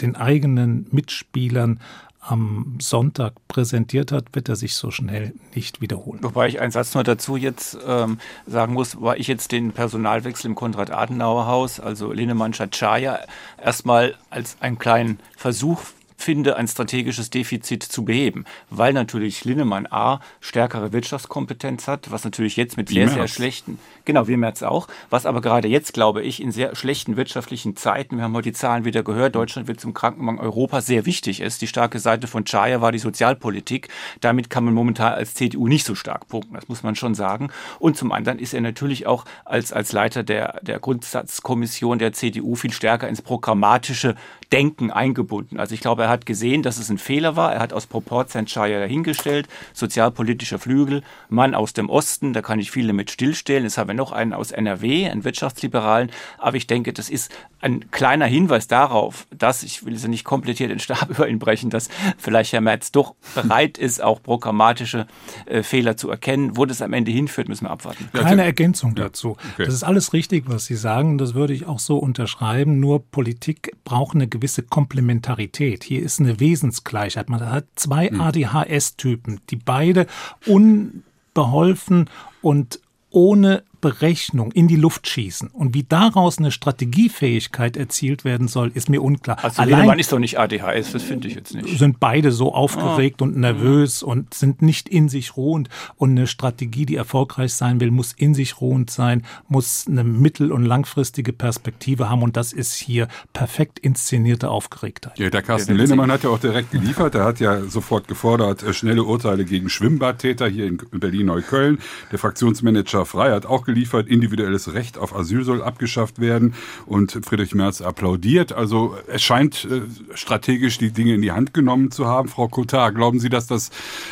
den 0.00 0.16
eigenen 0.16 0.86
Mitspielern 0.90 1.80
am 2.20 2.76
Sonntag 2.80 3.34
präsentiert 3.48 4.12
hat, 4.12 4.34
wird 4.34 4.48
er 4.48 4.56
sich 4.56 4.74
so 4.74 4.90
schnell 4.90 5.34
nicht 5.54 5.80
wiederholen. 5.80 6.22
Wobei 6.22 6.48
ich 6.48 6.60
einen 6.60 6.72
Satz 6.72 6.94
noch 6.94 7.02
dazu 7.02 7.36
jetzt 7.36 7.78
ähm, 7.86 8.18
sagen 8.46 8.74
muss, 8.74 9.00
war 9.00 9.16
ich 9.16 9.28
jetzt 9.28 9.50
den 9.52 9.72
Personalwechsel 9.72 10.50
im 10.50 10.54
Konrad-Adenauer-Haus, 10.54 11.80
also 11.80 12.12
Linnemann 12.12 12.52
Chatschaja, 12.52 13.20
erstmal 13.62 14.14
als 14.30 14.56
einen 14.60 14.78
kleinen 14.78 15.20
Versuch 15.36 15.80
finde, 16.18 16.56
ein 16.56 16.68
strategisches 16.68 17.30
Defizit 17.30 17.82
zu 17.82 18.04
beheben, 18.04 18.44
weil 18.70 18.92
natürlich 18.92 19.44
Linnemann 19.44 19.86
A 19.90 20.20
stärkere 20.40 20.92
Wirtschaftskompetenz 20.92 21.88
hat, 21.88 22.10
was 22.10 22.24
natürlich 22.24 22.56
jetzt 22.56 22.76
mit 22.76 22.88
sehr, 22.88 23.08
sehr 23.08 23.28
schlechten, 23.28 23.78
genau, 24.08 24.26
wie 24.26 24.38
Merz 24.38 24.62
auch, 24.62 24.88
was 25.10 25.26
aber 25.26 25.42
gerade 25.42 25.68
jetzt, 25.68 25.92
glaube 25.92 26.22
ich, 26.22 26.42
in 26.42 26.50
sehr 26.50 26.74
schlechten 26.74 27.18
wirtschaftlichen 27.18 27.76
Zeiten, 27.76 28.16
wir 28.16 28.24
haben 28.24 28.32
heute 28.32 28.48
die 28.48 28.54
Zahlen 28.54 28.86
wieder 28.86 29.02
gehört, 29.02 29.34
Deutschland 29.34 29.68
wird 29.68 29.80
zum 29.80 29.92
Krankenbank 29.92 30.40
Europa 30.40 30.80
sehr 30.80 31.04
wichtig 31.04 31.42
ist. 31.42 31.60
Die 31.60 31.66
starke 31.66 31.98
Seite 31.98 32.26
von 32.26 32.46
Chaya 32.46 32.80
war 32.80 32.90
die 32.90 32.98
Sozialpolitik. 32.98 33.88
Damit 34.22 34.48
kann 34.48 34.64
man 34.64 34.72
momentan 34.72 35.12
als 35.12 35.34
CDU 35.34 35.68
nicht 35.68 35.84
so 35.84 35.94
stark 35.94 36.26
punkten, 36.26 36.54
das 36.54 36.68
muss 36.68 36.82
man 36.82 36.96
schon 36.96 37.14
sagen. 37.14 37.50
Und 37.78 37.98
zum 37.98 38.10
anderen 38.10 38.38
ist 38.38 38.54
er 38.54 38.62
natürlich 38.62 39.06
auch 39.06 39.26
als, 39.44 39.74
als 39.74 39.92
Leiter 39.92 40.22
der, 40.22 40.58
der 40.62 40.80
Grundsatzkommission 40.80 41.98
der 41.98 42.14
CDU 42.14 42.54
viel 42.54 42.72
stärker 42.72 43.08
ins 43.08 43.20
programmatische 43.20 44.14
Denken 44.52 44.90
eingebunden. 44.90 45.60
Also 45.60 45.74
ich 45.74 45.82
glaube, 45.82 46.04
er 46.04 46.08
hat 46.08 46.24
gesehen, 46.24 46.62
dass 46.62 46.78
es 46.78 46.88
ein 46.88 46.96
Fehler 46.96 47.36
war. 47.36 47.52
Er 47.52 47.60
hat 47.60 47.74
aus 47.74 47.86
Proport 47.86 48.30
Shire 48.30 48.80
dahingestellt, 48.80 49.48
sozialpolitischer 49.74 50.58
Flügel, 50.58 51.02
Mann 51.28 51.54
aus 51.54 51.74
dem 51.74 51.90
Osten, 51.90 52.32
da 52.32 52.40
kann 52.40 52.58
ich 52.58 52.70
viele 52.70 52.94
mit 52.94 53.10
stillstellen. 53.10 53.64
Jetzt 53.64 53.76
haben 53.76 53.88
wir 53.88 53.94
noch 53.98 54.12
einen 54.12 54.32
aus 54.32 54.50
NRW, 54.50 55.10
einen 55.10 55.24
Wirtschaftsliberalen. 55.24 56.10
Aber 56.38 56.56
ich 56.56 56.66
denke, 56.66 56.94
das 56.94 57.10
ist 57.10 57.30
ein 57.60 57.90
kleiner 57.90 58.26
Hinweis 58.26 58.68
darauf, 58.68 59.26
dass, 59.36 59.62
ich 59.62 59.84
will 59.84 59.96
sie 59.98 60.08
nicht 60.08 60.24
komplettiert 60.24 60.70
den 60.70 60.78
Stab 60.78 61.10
über 61.10 61.28
ihn 61.28 61.38
brechen, 61.38 61.68
dass 61.68 61.88
vielleicht 62.16 62.52
Herr 62.52 62.62
Merz 62.62 62.92
doch 62.92 63.14
bereit 63.34 63.76
ist, 63.76 64.02
auch 64.02 64.22
programmatische 64.22 65.06
äh, 65.46 65.62
Fehler 65.62 65.96
zu 65.96 66.08
erkennen. 66.10 66.56
Wo 66.56 66.64
das 66.64 66.80
am 66.80 66.92
Ende 66.92 67.10
hinführt, 67.10 67.48
müssen 67.48 67.66
wir 67.66 67.70
abwarten. 67.70 68.08
Keine 68.12 68.44
Ergänzung 68.44 68.94
dazu. 68.94 69.36
Okay. 69.54 69.66
Das 69.66 69.74
ist 69.74 69.82
alles 69.82 70.12
richtig, 70.12 70.44
was 70.46 70.66
Sie 70.66 70.76
sagen. 70.76 71.18
Das 71.18 71.34
würde 71.34 71.52
ich 71.52 71.66
auch 71.66 71.80
so 71.80 71.98
unterschreiben. 71.98 72.80
Nur 72.80 73.04
Politik 73.04 73.72
braucht 73.84 74.14
eine 74.14 74.28
gewisse 74.28 74.62
Komplementarität. 74.62 75.84
Hier 75.84 76.02
ist 76.02 76.20
eine 76.20 76.40
Wesensgleichheit. 76.40 77.28
Man 77.28 77.40
hat 77.50 77.66
zwei 77.74 78.08
hm. 78.08 78.20
ADHS-Typen, 78.20 79.40
die 79.50 79.56
beide 79.56 80.06
unbeholfen 80.46 82.08
und 82.40 82.80
ohne 83.10 83.62
Berechnung 83.80 84.52
in 84.52 84.68
die 84.68 84.76
Luft 84.76 85.06
schießen. 85.06 85.48
Und 85.48 85.74
wie 85.74 85.84
daraus 85.84 86.38
eine 86.38 86.50
Strategiefähigkeit 86.50 87.76
erzielt 87.76 88.24
werden 88.24 88.48
soll, 88.48 88.70
ist 88.74 88.88
mir 88.88 89.02
unklar. 89.02 89.38
Also 89.42 89.62
Allein 89.62 89.98
ist 89.98 90.12
doch 90.12 90.18
nicht 90.18 90.38
ADHS, 90.38 90.92
das 90.92 91.02
finde 91.02 91.28
ich 91.28 91.34
jetzt 91.34 91.54
nicht. 91.54 91.78
Sind 91.78 92.00
beide 92.00 92.32
so 92.32 92.54
aufgeregt 92.54 93.20
ah. 93.20 93.24
und 93.24 93.36
nervös 93.36 94.02
mhm. 94.02 94.08
und 94.08 94.34
sind 94.34 94.62
nicht 94.62 94.88
in 94.88 95.08
sich 95.08 95.36
ruhend. 95.36 95.68
Und 95.96 96.10
eine 96.10 96.26
Strategie, 96.26 96.86
die 96.86 96.96
erfolgreich 96.96 97.54
sein 97.54 97.80
will, 97.80 97.90
muss 97.90 98.12
in 98.12 98.34
sich 98.34 98.60
ruhend 98.60 98.90
sein, 98.90 99.24
muss 99.48 99.86
eine 99.86 100.04
mittel- 100.04 100.52
und 100.52 100.64
langfristige 100.64 101.32
Perspektive 101.32 102.08
haben. 102.08 102.22
Und 102.22 102.36
das 102.36 102.52
ist 102.52 102.74
hier 102.74 103.08
perfekt 103.32 103.78
inszenierte 103.78 104.50
Aufgeregtheit. 104.50 105.18
Ja, 105.18 105.30
der 105.30 105.42
Carsten 105.42 105.72
ja, 105.72 105.78
Lindemann 105.78 106.10
hat 106.10 106.24
ja 106.24 106.30
auch 106.30 106.40
direkt 106.40 106.72
geliefert. 106.72 107.14
Er 107.14 107.24
hat 107.24 107.38
ja 107.40 107.62
sofort 107.62 108.08
gefordert, 108.08 108.62
äh, 108.62 108.72
schnelle 108.72 109.04
Urteile 109.04 109.44
gegen 109.44 109.68
Schwimmbadtäter 109.68 110.48
hier 110.48 110.66
in 110.66 110.78
Berlin-Neukölln. 110.90 111.78
Der 112.10 112.18
Fraktionsmanager 112.18 113.06
Frey 113.06 113.30
hat 113.30 113.46
auch 113.46 113.67
geliefert. 113.68 114.08
Individuelles 114.08 114.72
Recht 114.72 114.96
auf 114.96 115.14
Asyl 115.14 115.44
soll 115.44 115.62
abgeschafft 115.62 116.20
werden. 116.20 116.54
Und 116.86 117.12
Friedrich 117.24 117.54
Merz 117.54 117.82
applaudiert. 117.82 118.52
Also 118.52 118.96
es 119.06 119.22
scheint 119.22 119.66
äh, 119.66 119.82
strategisch 120.14 120.78
die 120.78 120.90
Dinge 120.90 121.14
in 121.14 121.22
die 121.22 121.32
Hand 121.32 121.52
genommen 121.52 121.90
zu 121.90 122.06
haben. 122.06 122.28
Frau 122.28 122.48
Kotar, 122.48 122.92
glauben 122.92 123.20
Sie, 123.20 123.28
dass 123.28 123.46
das 123.46 123.70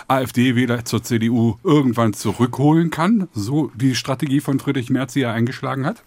AfD-Wähler 0.09 0.85
zur 0.85 1.03
CDU 1.03 1.57
irgendwann 1.65 2.13
zurückholen 2.13 2.91
kann? 2.91 3.29
So 3.35 3.73
die 3.75 3.95
Strategie 3.95 4.41
von 4.41 4.61
Friedrich 4.61 4.91
Merz, 4.91 5.15
die 5.15 5.23
er 5.23 5.33
eingeschlagen 5.33 5.87
hat? 5.87 6.03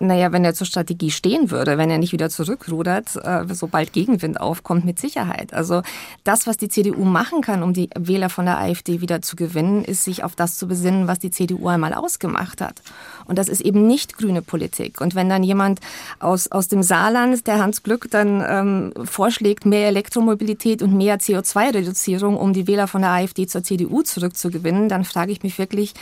Naja, 0.00 0.32
wenn 0.32 0.44
er 0.44 0.54
zur 0.54 0.66
Strategie 0.66 1.12
stehen 1.12 1.52
würde, 1.52 1.78
wenn 1.78 1.88
er 1.88 1.98
nicht 1.98 2.12
wieder 2.12 2.28
zurückrudert, 2.28 3.14
äh, 3.14 3.44
sobald 3.54 3.92
Gegenwind 3.92 4.40
aufkommt, 4.40 4.84
mit 4.84 4.98
Sicherheit. 4.98 5.54
Also 5.54 5.82
das, 6.24 6.48
was 6.48 6.56
die 6.56 6.68
CDU 6.68 7.04
machen 7.04 7.42
kann, 7.42 7.62
um 7.62 7.72
die 7.72 7.88
Wähler 7.96 8.28
von 8.28 8.44
der 8.44 8.58
AfD 8.58 9.00
wieder 9.00 9.22
zu 9.22 9.36
gewinnen, 9.36 9.84
ist 9.84 10.02
sich 10.02 10.24
auf 10.24 10.34
das 10.34 10.58
zu 10.58 10.66
besinnen, 10.66 11.06
was 11.06 11.20
die 11.20 11.30
CDU 11.30 11.68
einmal 11.68 11.94
ausgemacht 11.94 12.60
hat. 12.60 12.82
Und 13.26 13.38
das 13.38 13.48
ist 13.48 13.60
eben 13.60 13.86
nicht 13.86 14.18
grüne 14.18 14.42
Politik. 14.42 15.00
Und 15.00 15.14
wenn 15.14 15.28
dann 15.28 15.44
jemand 15.44 15.78
aus, 16.18 16.50
aus 16.50 16.66
dem 16.66 16.82
Saarland, 16.82 17.46
der 17.46 17.60
Hans 17.60 17.84
Glück, 17.84 18.10
dann 18.10 18.44
ähm, 18.46 19.06
vorschlägt, 19.06 19.64
mehr 19.64 19.86
Elektromobilität 19.86 20.82
und 20.82 20.96
mehr 20.96 21.18
CO2-Reduzierung, 21.18 22.36
um 22.36 22.52
die 22.52 22.66
Wähler 22.66 22.88
von 22.88 23.02
der 23.02 23.12
AfD 23.12 23.46
zur 23.46 23.62
CDU 23.62 24.02
zurückzugewinnen, 24.02 24.88
dann 24.88 25.04
frage 25.04 25.30
ich 25.30 25.44
mich 25.44 25.56
wirklich, 25.56 25.94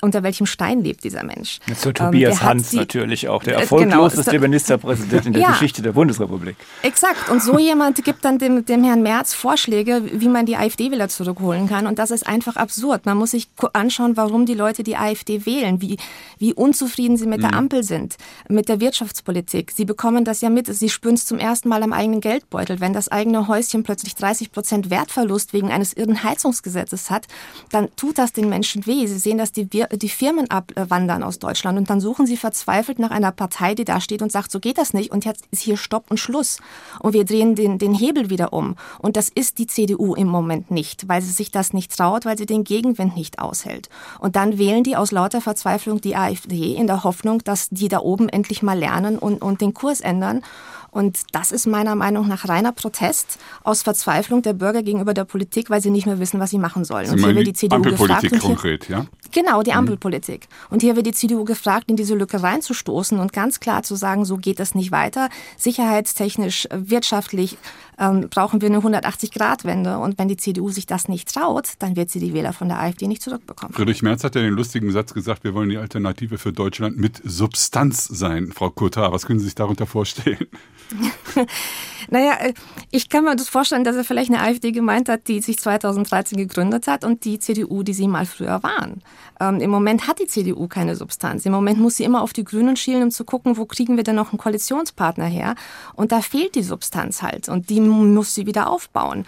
unter 0.00 0.22
welchem 0.22 0.46
Stein 0.46 0.82
lebt 0.82 1.04
dieser 1.04 1.24
Mensch. 1.24 1.58
Zu 1.76 1.88
ähm, 1.88 1.94
Tobias 1.94 2.42
Hans 2.42 2.70
die, 2.70 2.76
natürlich 2.76 3.28
auch, 3.28 3.42
der 3.42 3.56
äh, 3.56 3.60
erfolgloseste 3.60 4.30
genau, 4.30 4.42
Ministerpräsident 4.42 5.26
in 5.26 5.32
der 5.32 5.42
ja, 5.46 5.50
Geschichte 5.50 5.82
der 5.82 5.92
Bundesrepublik. 5.92 6.56
Exakt. 6.82 7.28
Und 7.28 7.42
so 7.42 7.58
jemand 7.58 8.02
gibt 8.04 8.24
dann 8.24 8.38
dem, 8.38 8.64
dem 8.64 8.84
Herrn 8.84 9.02
Merz 9.02 9.34
Vorschläge, 9.34 10.02
wie 10.12 10.28
man 10.28 10.46
die 10.46 10.56
AfD 10.56 10.90
wieder 10.90 11.08
zurückholen 11.08 11.68
kann. 11.68 11.86
Und 11.86 11.98
das 11.98 12.10
ist 12.10 12.26
einfach 12.26 12.56
absurd. 12.56 13.06
Man 13.06 13.16
muss 13.16 13.32
sich 13.32 13.48
anschauen, 13.72 14.16
warum 14.16 14.46
die 14.46 14.54
Leute 14.54 14.82
die 14.82 14.96
AfD 14.96 15.46
wählen, 15.46 15.80
wie, 15.80 15.96
wie 16.38 16.54
unzufrieden 16.54 17.16
sie 17.16 17.26
mit 17.26 17.38
mhm. 17.38 17.42
der 17.42 17.54
Ampel 17.54 17.82
sind, 17.82 18.16
mit 18.48 18.68
der 18.68 18.80
Wirtschaftspolitik. 18.80 19.72
Sie 19.72 19.84
bekommen 19.84 20.24
das 20.24 20.40
ja 20.40 20.50
mit. 20.50 20.66
Sie 20.66 20.88
spüren 20.88 21.14
es 21.14 21.26
zum 21.26 21.38
ersten 21.38 21.68
Mal 21.68 21.82
am 21.82 21.92
eigenen 21.92 22.20
Geldbeutel. 22.20 22.80
Wenn 22.80 22.92
das 22.92 23.08
eigene 23.08 23.48
Häuschen 23.48 23.82
plötzlich 23.82 24.14
30 24.14 24.52
Prozent 24.52 24.90
Wertverlust 24.90 25.52
wegen 25.52 25.70
eines 25.70 25.92
irren 25.92 26.22
Heizungsgesetzes 26.22 27.10
hat, 27.10 27.26
dann 27.70 27.88
tut 27.96 28.18
das 28.18 28.32
den 28.32 28.48
Menschen 28.48 28.86
weh. 28.86 29.06
Sie 29.06 29.18
sehen, 29.18 29.38
dass 29.38 29.52
die, 29.52 29.68
die 29.92 30.08
Firmen 30.08 30.50
abwandern 30.50 31.22
aus 31.22 31.38
Deutschland 31.38 31.78
und 31.78 31.90
dann 31.90 32.00
suchen 32.00 32.26
sie 32.26 32.36
verzweifelt 32.36 32.98
nach 32.98 33.10
einer 33.10 33.32
Partei, 33.32 33.74
die 33.74 33.84
da 33.84 34.00
steht 34.00 34.22
und 34.22 34.30
sagt, 34.30 34.50
so 34.50 34.60
geht 34.60 34.78
das 34.78 34.94
nicht 34.94 35.10
und 35.10 35.24
jetzt 35.24 35.44
ist 35.50 35.62
hier 35.62 35.76
Stopp 35.76 36.10
und 36.10 36.18
Schluss. 36.18 36.58
Und 37.00 37.12
wir 37.12 37.24
drehen 37.24 37.54
den, 37.54 37.78
den 37.78 37.94
Hebel 37.94 38.30
wieder 38.30 38.52
um. 38.52 38.76
Und 38.98 39.16
das 39.16 39.28
ist 39.28 39.58
die 39.58 39.66
CDU 39.66 40.14
im 40.14 40.28
Moment 40.28 40.70
nicht, 40.70 41.08
weil 41.08 41.22
sie 41.22 41.32
sich 41.32 41.50
das 41.50 41.72
nicht 41.72 41.96
traut, 41.96 42.24
weil 42.24 42.38
sie 42.38 42.46
den 42.46 42.64
Gegenwind 42.64 43.16
nicht 43.16 43.38
aushält. 43.38 43.88
Und 44.18 44.36
dann 44.36 44.58
wählen 44.58 44.84
die 44.84 44.96
aus 44.96 45.10
lauter 45.12 45.40
Verzweiflung 45.40 46.00
die 46.00 46.16
AfD 46.16 46.74
in 46.74 46.86
der 46.86 47.04
Hoffnung, 47.04 47.42
dass 47.44 47.68
die 47.70 47.88
da 47.88 48.00
oben 48.00 48.28
endlich 48.28 48.62
mal 48.62 48.78
lernen 48.78 49.18
und, 49.18 49.42
und 49.42 49.60
den 49.60 49.74
Kurs 49.74 50.00
ändern. 50.00 50.42
Und 50.90 51.20
das 51.32 51.52
ist 51.52 51.66
meiner 51.66 51.94
Meinung 51.94 52.28
nach 52.28 52.48
reiner 52.48 52.72
Protest 52.72 53.38
aus 53.62 53.82
Verzweiflung 53.82 54.42
der 54.42 54.54
Bürger 54.54 54.82
gegenüber 54.82 55.14
der 55.14 55.24
Politik, 55.24 55.70
weil 55.70 55.80
sie 55.80 55.90
nicht 55.90 56.06
mehr 56.06 56.18
wissen, 56.18 56.40
was 56.40 56.50
sie 56.50 56.58
machen 56.58 56.84
sollen. 56.84 57.06
Sie 57.06 57.12
und 57.12 57.24
hier 57.24 57.34
wird 57.34 57.46
die 57.46 57.52
CDU 57.52 57.76
Ampelpolitik 57.76 58.30
gefragt. 58.30 58.42
konkret, 58.42 58.88
ja? 58.88 59.06
Genau, 59.32 59.62
die 59.62 59.70
mhm. 59.70 59.78
Ampelpolitik. 59.78 60.48
Und 60.70 60.82
hier 60.82 60.96
wird 60.96 61.06
die 61.06 61.12
CDU 61.12 61.44
gefragt, 61.44 61.84
in 61.88 61.96
diese 61.96 62.14
Lücke 62.14 62.42
reinzustoßen 62.42 63.18
und 63.18 63.32
ganz 63.32 63.60
klar 63.60 63.82
zu 63.82 63.94
sagen, 63.94 64.24
so 64.24 64.36
geht 64.36 64.58
das 64.58 64.74
nicht 64.74 64.90
weiter. 64.90 65.28
Sicherheitstechnisch, 65.56 66.68
wirtschaftlich 66.72 67.56
ähm, 68.00 68.28
brauchen 68.30 68.60
wir 68.62 68.68
eine 68.68 68.78
180-Grad-Wende. 68.78 69.98
Und 69.98 70.18
wenn 70.18 70.26
die 70.26 70.36
CDU 70.36 70.70
sich 70.70 70.86
das 70.86 71.06
nicht 71.06 71.32
traut, 71.32 71.74
dann 71.78 71.94
wird 71.94 72.10
sie 72.10 72.18
die 72.18 72.32
Wähler 72.32 72.52
von 72.52 72.68
der 72.68 72.80
AfD 72.80 73.06
nicht 73.06 73.22
zurückbekommen. 73.22 73.74
Friedrich 73.74 74.02
Merz 74.02 74.24
hat 74.24 74.34
ja 74.34 74.40
den 74.40 74.54
lustigen 74.54 74.90
Satz 74.90 75.12
gesagt, 75.12 75.44
wir 75.44 75.54
wollen 75.54 75.68
die 75.68 75.76
Alternative 75.76 76.38
für 76.38 76.52
Deutschland 76.52 76.96
mit 76.96 77.20
Substanz 77.22 78.06
sein. 78.06 78.52
Frau 78.52 78.70
Kotar, 78.70 79.12
was 79.12 79.26
können 79.26 79.38
Sie 79.38 79.44
sich 79.44 79.54
darunter 79.54 79.86
vorstellen? 79.86 80.46
Naja, 82.10 82.32
äh, 82.40 82.54
ich 82.90 83.08
kann 83.08 83.24
mir 83.24 83.36
das 83.36 83.48
vorstellen, 83.48 83.84
dass 83.84 83.96
er 83.96 84.04
vielleicht 84.04 84.30
eine 84.30 84.42
AfD 84.42 84.72
gemeint 84.72 85.08
hat, 85.08 85.28
die 85.28 85.40
sich 85.40 85.58
2013 85.58 86.36
gegründet 86.36 86.86
hat 86.86 87.04
und 87.04 87.24
die 87.24 87.38
CDU, 87.38 87.82
die 87.82 87.94
sie 87.94 88.08
mal 88.08 88.26
früher 88.26 88.62
waren. 88.62 89.02
Ähm, 89.40 89.60
Im 89.60 89.70
Moment 89.70 90.06
hat 90.06 90.18
die 90.20 90.26
CDU 90.26 90.68
keine 90.68 90.96
Substanz. 90.96 91.46
Im 91.46 91.52
Moment 91.52 91.78
muss 91.78 91.96
sie 91.96 92.04
immer 92.04 92.22
auf 92.22 92.32
die 92.32 92.44
Grünen 92.44 92.76
schielen, 92.76 93.02
um 93.04 93.10
zu 93.10 93.24
gucken, 93.24 93.56
wo 93.56 93.64
kriegen 93.64 93.96
wir 93.96 94.04
denn 94.04 94.16
noch 94.16 94.32
einen 94.32 94.38
Koalitionspartner 94.38 95.24
her. 95.24 95.54
Und 95.94 96.12
da 96.12 96.20
fehlt 96.20 96.54
die 96.54 96.62
Substanz 96.62 97.22
halt. 97.22 97.48
Und 97.48 97.70
die 97.70 97.80
muss 97.80 98.34
sie 98.34 98.46
wieder 98.46 98.68
aufbauen. 98.68 99.24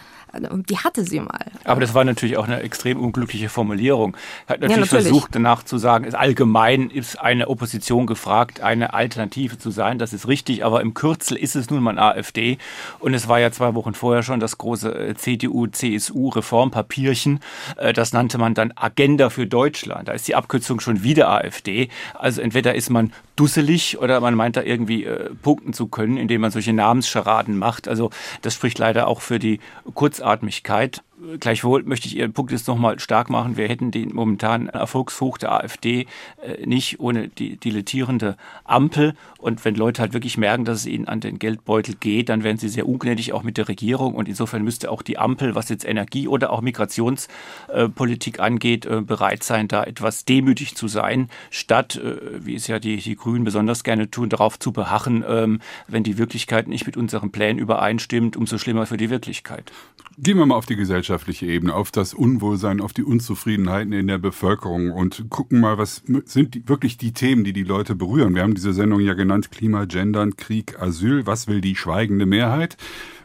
Die 0.68 0.78
hatte 0.78 1.04
sie 1.04 1.20
mal. 1.20 1.44
Aber 1.64 1.80
das 1.80 1.94
war 1.94 2.04
natürlich 2.04 2.36
auch 2.38 2.46
eine 2.46 2.60
extrem 2.60 2.98
unglückliche 2.98 3.48
Formulierung. 3.48 4.16
Er 4.46 4.54
hat 4.54 4.60
natürlich, 4.60 4.76
ja, 4.76 4.80
natürlich. 4.80 5.04
versucht, 5.04 5.34
danach 5.34 5.62
zu 5.62 5.78
sagen, 5.78 6.14
allgemein 6.14 6.90
ist 6.90 7.20
eine 7.20 7.48
Opposition 7.48 8.06
gefragt, 8.06 8.60
eine 8.60 8.94
Alternative 8.94 9.58
zu 9.58 9.70
sein. 9.70 9.98
Das 9.98 10.12
ist 10.12 10.28
richtig, 10.28 10.64
aber 10.64 10.80
im 10.80 10.94
Kürzel 10.94 11.36
ist 11.36 11.54
es 11.54 11.70
nun 11.70 11.82
mal 11.82 11.98
AfD. 11.98 12.58
Und 12.98 13.14
es 13.14 13.28
war 13.28 13.40
ja 13.40 13.50
zwei 13.50 13.74
Wochen 13.74 13.94
vorher 13.94 14.22
schon 14.22 14.40
das 14.40 14.58
große 14.58 14.94
äh, 14.94 15.14
CDU-CSU-Reformpapierchen. 15.14 17.40
Äh, 17.76 17.92
das 17.92 18.12
nannte 18.12 18.38
man 18.38 18.54
dann 18.54 18.72
Agenda 18.76 19.30
für 19.30 19.46
Deutschland. 19.46 20.08
Da 20.08 20.12
ist 20.12 20.28
die 20.28 20.34
Abkürzung 20.34 20.80
schon 20.80 21.02
wieder 21.02 21.30
AfD. 21.30 21.88
Also 22.14 22.40
entweder 22.40 22.74
ist 22.74 22.90
man 22.90 23.12
dusselig 23.36 23.98
oder 23.98 24.20
man 24.20 24.34
meint 24.34 24.56
da 24.56 24.62
irgendwie 24.62 25.04
äh, 25.04 25.30
punkten 25.42 25.72
zu 25.72 25.86
können, 25.86 26.16
indem 26.16 26.42
man 26.42 26.50
solche 26.50 26.72
Namensscharaden 26.72 27.58
macht. 27.58 27.88
Also 27.88 28.10
das 28.42 28.54
spricht 28.54 28.78
leider 28.78 29.08
auch 29.08 29.20
für 29.20 29.38
die 29.38 29.60
Kurzatmigkeit. 29.94 31.02
Gleichwohl 31.38 31.84
möchte 31.84 32.08
ich 32.08 32.16
Ihren 32.16 32.32
Punkt 32.32 32.50
jetzt 32.50 32.66
nochmal 32.66 32.98
stark 32.98 33.30
machen. 33.30 33.56
Wir 33.56 33.68
hätten 33.68 33.90
den 33.92 34.14
momentanen 34.14 34.68
Erfolgshoch 34.68 35.38
der 35.38 35.52
AfD 35.52 36.06
äh, 36.42 36.66
nicht 36.66 36.98
ohne 37.00 37.28
die 37.28 37.56
dilettierende 37.56 38.36
Ampel. 38.64 39.14
Und 39.38 39.64
wenn 39.64 39.74
Leute 39.74 40.02
halt 40.02 40.14
wirklich 40.14 40.36
merken, 40.36 40.64
dass 40.64 40.78
es 40.78 40.86
ihnen 40.86 41.06
an 41.06 41.20
den 41.20 41.38
Geldbeutel 41.38 41.94
geht, 42.00 42.28
dann 42.28 42.42
werden 42.42 42.58
sie 42.58 42.68
sehr 42.68 42.88
ungnädig 42.88 43.32
auch 43.32 43.44
mit 43.44 43.56
der 43.56 43.68
Regierung. 43.68 44.14
Und 44.14 44.28
insofern 44.28 44.64
müsste 44.64 44.90
auch 44.90 45.02
die 45.02 45.18
Ampel, 45.18 45.54
was 45.54 45.68
jetzt 45.68 45.84
Energie 45.84 46.26
oder 46.26 46.50
auch 46.50 46.60
Migrationspolitik 46.60 48.40
angeht, 48.40 48.86
äh, 48.86 49.00
bereit 49.00 49.44
sein, 49.44 49.68
da 49.68 49.84
etwas 49.84 50.24
demütig 50.24 50.74
zu 50.74 50.88
sein, 50.88 51.28
statt, 51.50 51.96
äh, 51.96 52.44
wie 52.44 52.56
es 52.56 52.66
ja 52.66 52.80
die, 52.80 52.96
die 52.96 53.16
Grünen 53.16 53.44
besonders 53.44 53.84
gerne 53.84 54.10
tun, 54.10 54.28
darauf 54.28 54.58
zu 54.58 54.72
beharren, 54.72 55.24
ähm, 55.28 55.60
wenn 55.86 56.02
die 56.02 56.18
Wirklichkeit 56.18 56.66
nicht 56.66 56.86
mit 56.86 56.96
unseren 56.96 57.30
Plänen 57.30 57.58
übereinstimmt, 57.58 58.36
umso 58.36 58.58
schlimmer 58.58 58.86
für 58.86 58.96
die 58.96 59.10
Wirklichkeit. 59.10 59.70
Gehen 60.18 60.36
wir 60.36 60.46
mal 60.46 60.56
auf 60.56 60.66
die 60.66 60.76
gesellschaftliche 61.12 61.46
Ebene, 61.46 61.74
auf 61.74 61.90
das 61.90 62.14
Unwohlsein, 62.14 62.80
auf 62.80 62.94
die 62.94 63.02
Unzufriedenheiten 63.02 63.92
in 63.92 64.06
der 64.06 64.16
Bevölkerung 64.16 64.90
und 64.92 65.26
gucken 65.28 65.60
mal, 65.60 65.76
was 65.76 66.02
sind 66.24 66.54
die, 66.54 66.66
wirklich 66.66 66.96
die 66.96 67.12
Themen, 67.12 67.44
die 67.44 67.52
die 67.52 67.64
Leute 67.64 67.94
berühren. 67.94 68.34
Wir 68.34 68.42
haben 68.42 68.54
diese 68.54 68.72
Sendung 68.72 69.00
ja 69.00 69.12
genannt 69.12 69.50
Klima, 69.50 69.84
Gendern, 69.84 70.36
Krieg, 70.36 70.80
Asyl. 70.80 71.26
Was 71.26 71.48
will 71.48 71.60
die 71.60 71.76
schweigende 71.76 72.24
Mehrheit? 72.24 72.78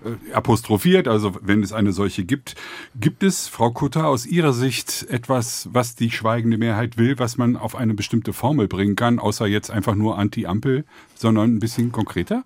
Äh, 0.04 0.34
apostrophiert, 0.34 1.08
also 1.08 1.38
wenn 1.42 1.64
es 1.64 1.72
eine 1.72 1.94
solche 1.94 2.26
gibt. 2.26 2.56
Gibt 3.00 3.24
es, 3.24 3.48
Frau 3.48 3.72
Kutter, 3.72 4.08
aus 4.08 4.26
Ihrer 4.26 4.52
Sicht 4.52 5.08
etwas, 5.10 5.70
was 5.72 5.96
die 5.96 6.12
schweigende 6.12 6.58
Mehrheit 6.58 6.98
will, 6.98 7.18
was 7.20 7.38
man 7.38 7.56
auf 7.56 7.76
eine 7.76 7.94
bestimmte 7.94 8.34
Formel 8.34 8.68
bringen 8.68 8.98
kann, 8.98 9.18
außer 9.18 9.48
jetzt 9.48 9.72
einfach 9.72 9.96
nur 9.96 10.18
Anti-Ampel, 10.18 10.84
sondern 11.16 11.56
ein 11.56 11.60
bisschen 11.60 11.94
konkreter? 11.94 12.44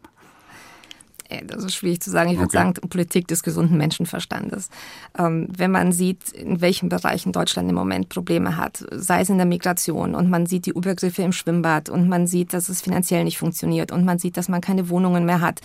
Äh, 1.32 1.46
das 1.46 1.64
ist 1.64 1.76
schwierig 1.76 2.02
zu 2.02 2.12
sagen. 2.12 2.30
Ich 2.30 2.38
würde 2.38 2.46
okay. 2.46 2.58
sagen, 2.58 2.74
Politik 2.90 3.28
des 3.28 3.44
gesunden 3.44 3.78
Menschenverstandes. 3.78 4.70
Ähm, 5.18 5.48
wenn 5.56 5.72
man 5.72 5.92
sieht, 5.92 6.32
in 6.32 6.62
welchen 6.62 6.90
Bereichen 6.90 7.32
Deutschland 7.32 7.70
im 7.70 7.76
Moment 7.76 8.10
Probleme 8.10 8.58
hat, 8.58 8.86
sei 8.92 9.22
es 9.22 9.30
in 9.30 9.38
der 9.38 9.46
Migration 9.46 10.16
und 10.16 10.30
man 10.30 10.46
sieht 10.46 10.66
die 10.66 10.72
Übergriffe 10.72 11.24
im 11.24 11.32
Schwimmbad 11.32 11.90
und 11.90 12.08
man 12.10 12.28
sieht, 12.28 12.54
dass 12.54 12.70
es 12.70 12.82
finanziell 12.82 13.24
nicht 13.24 13.38
funktioniert 13.38 13.92
und 13.92 14.06
man 14.06 14.20
sieht, 14.20 14.38
dass 14.38 14.50
man 14.50 14.62
keine 14.62 14.90
Wohnungen 14.90 15.26
mehr 15.26 15.42
hat 15.42 15.62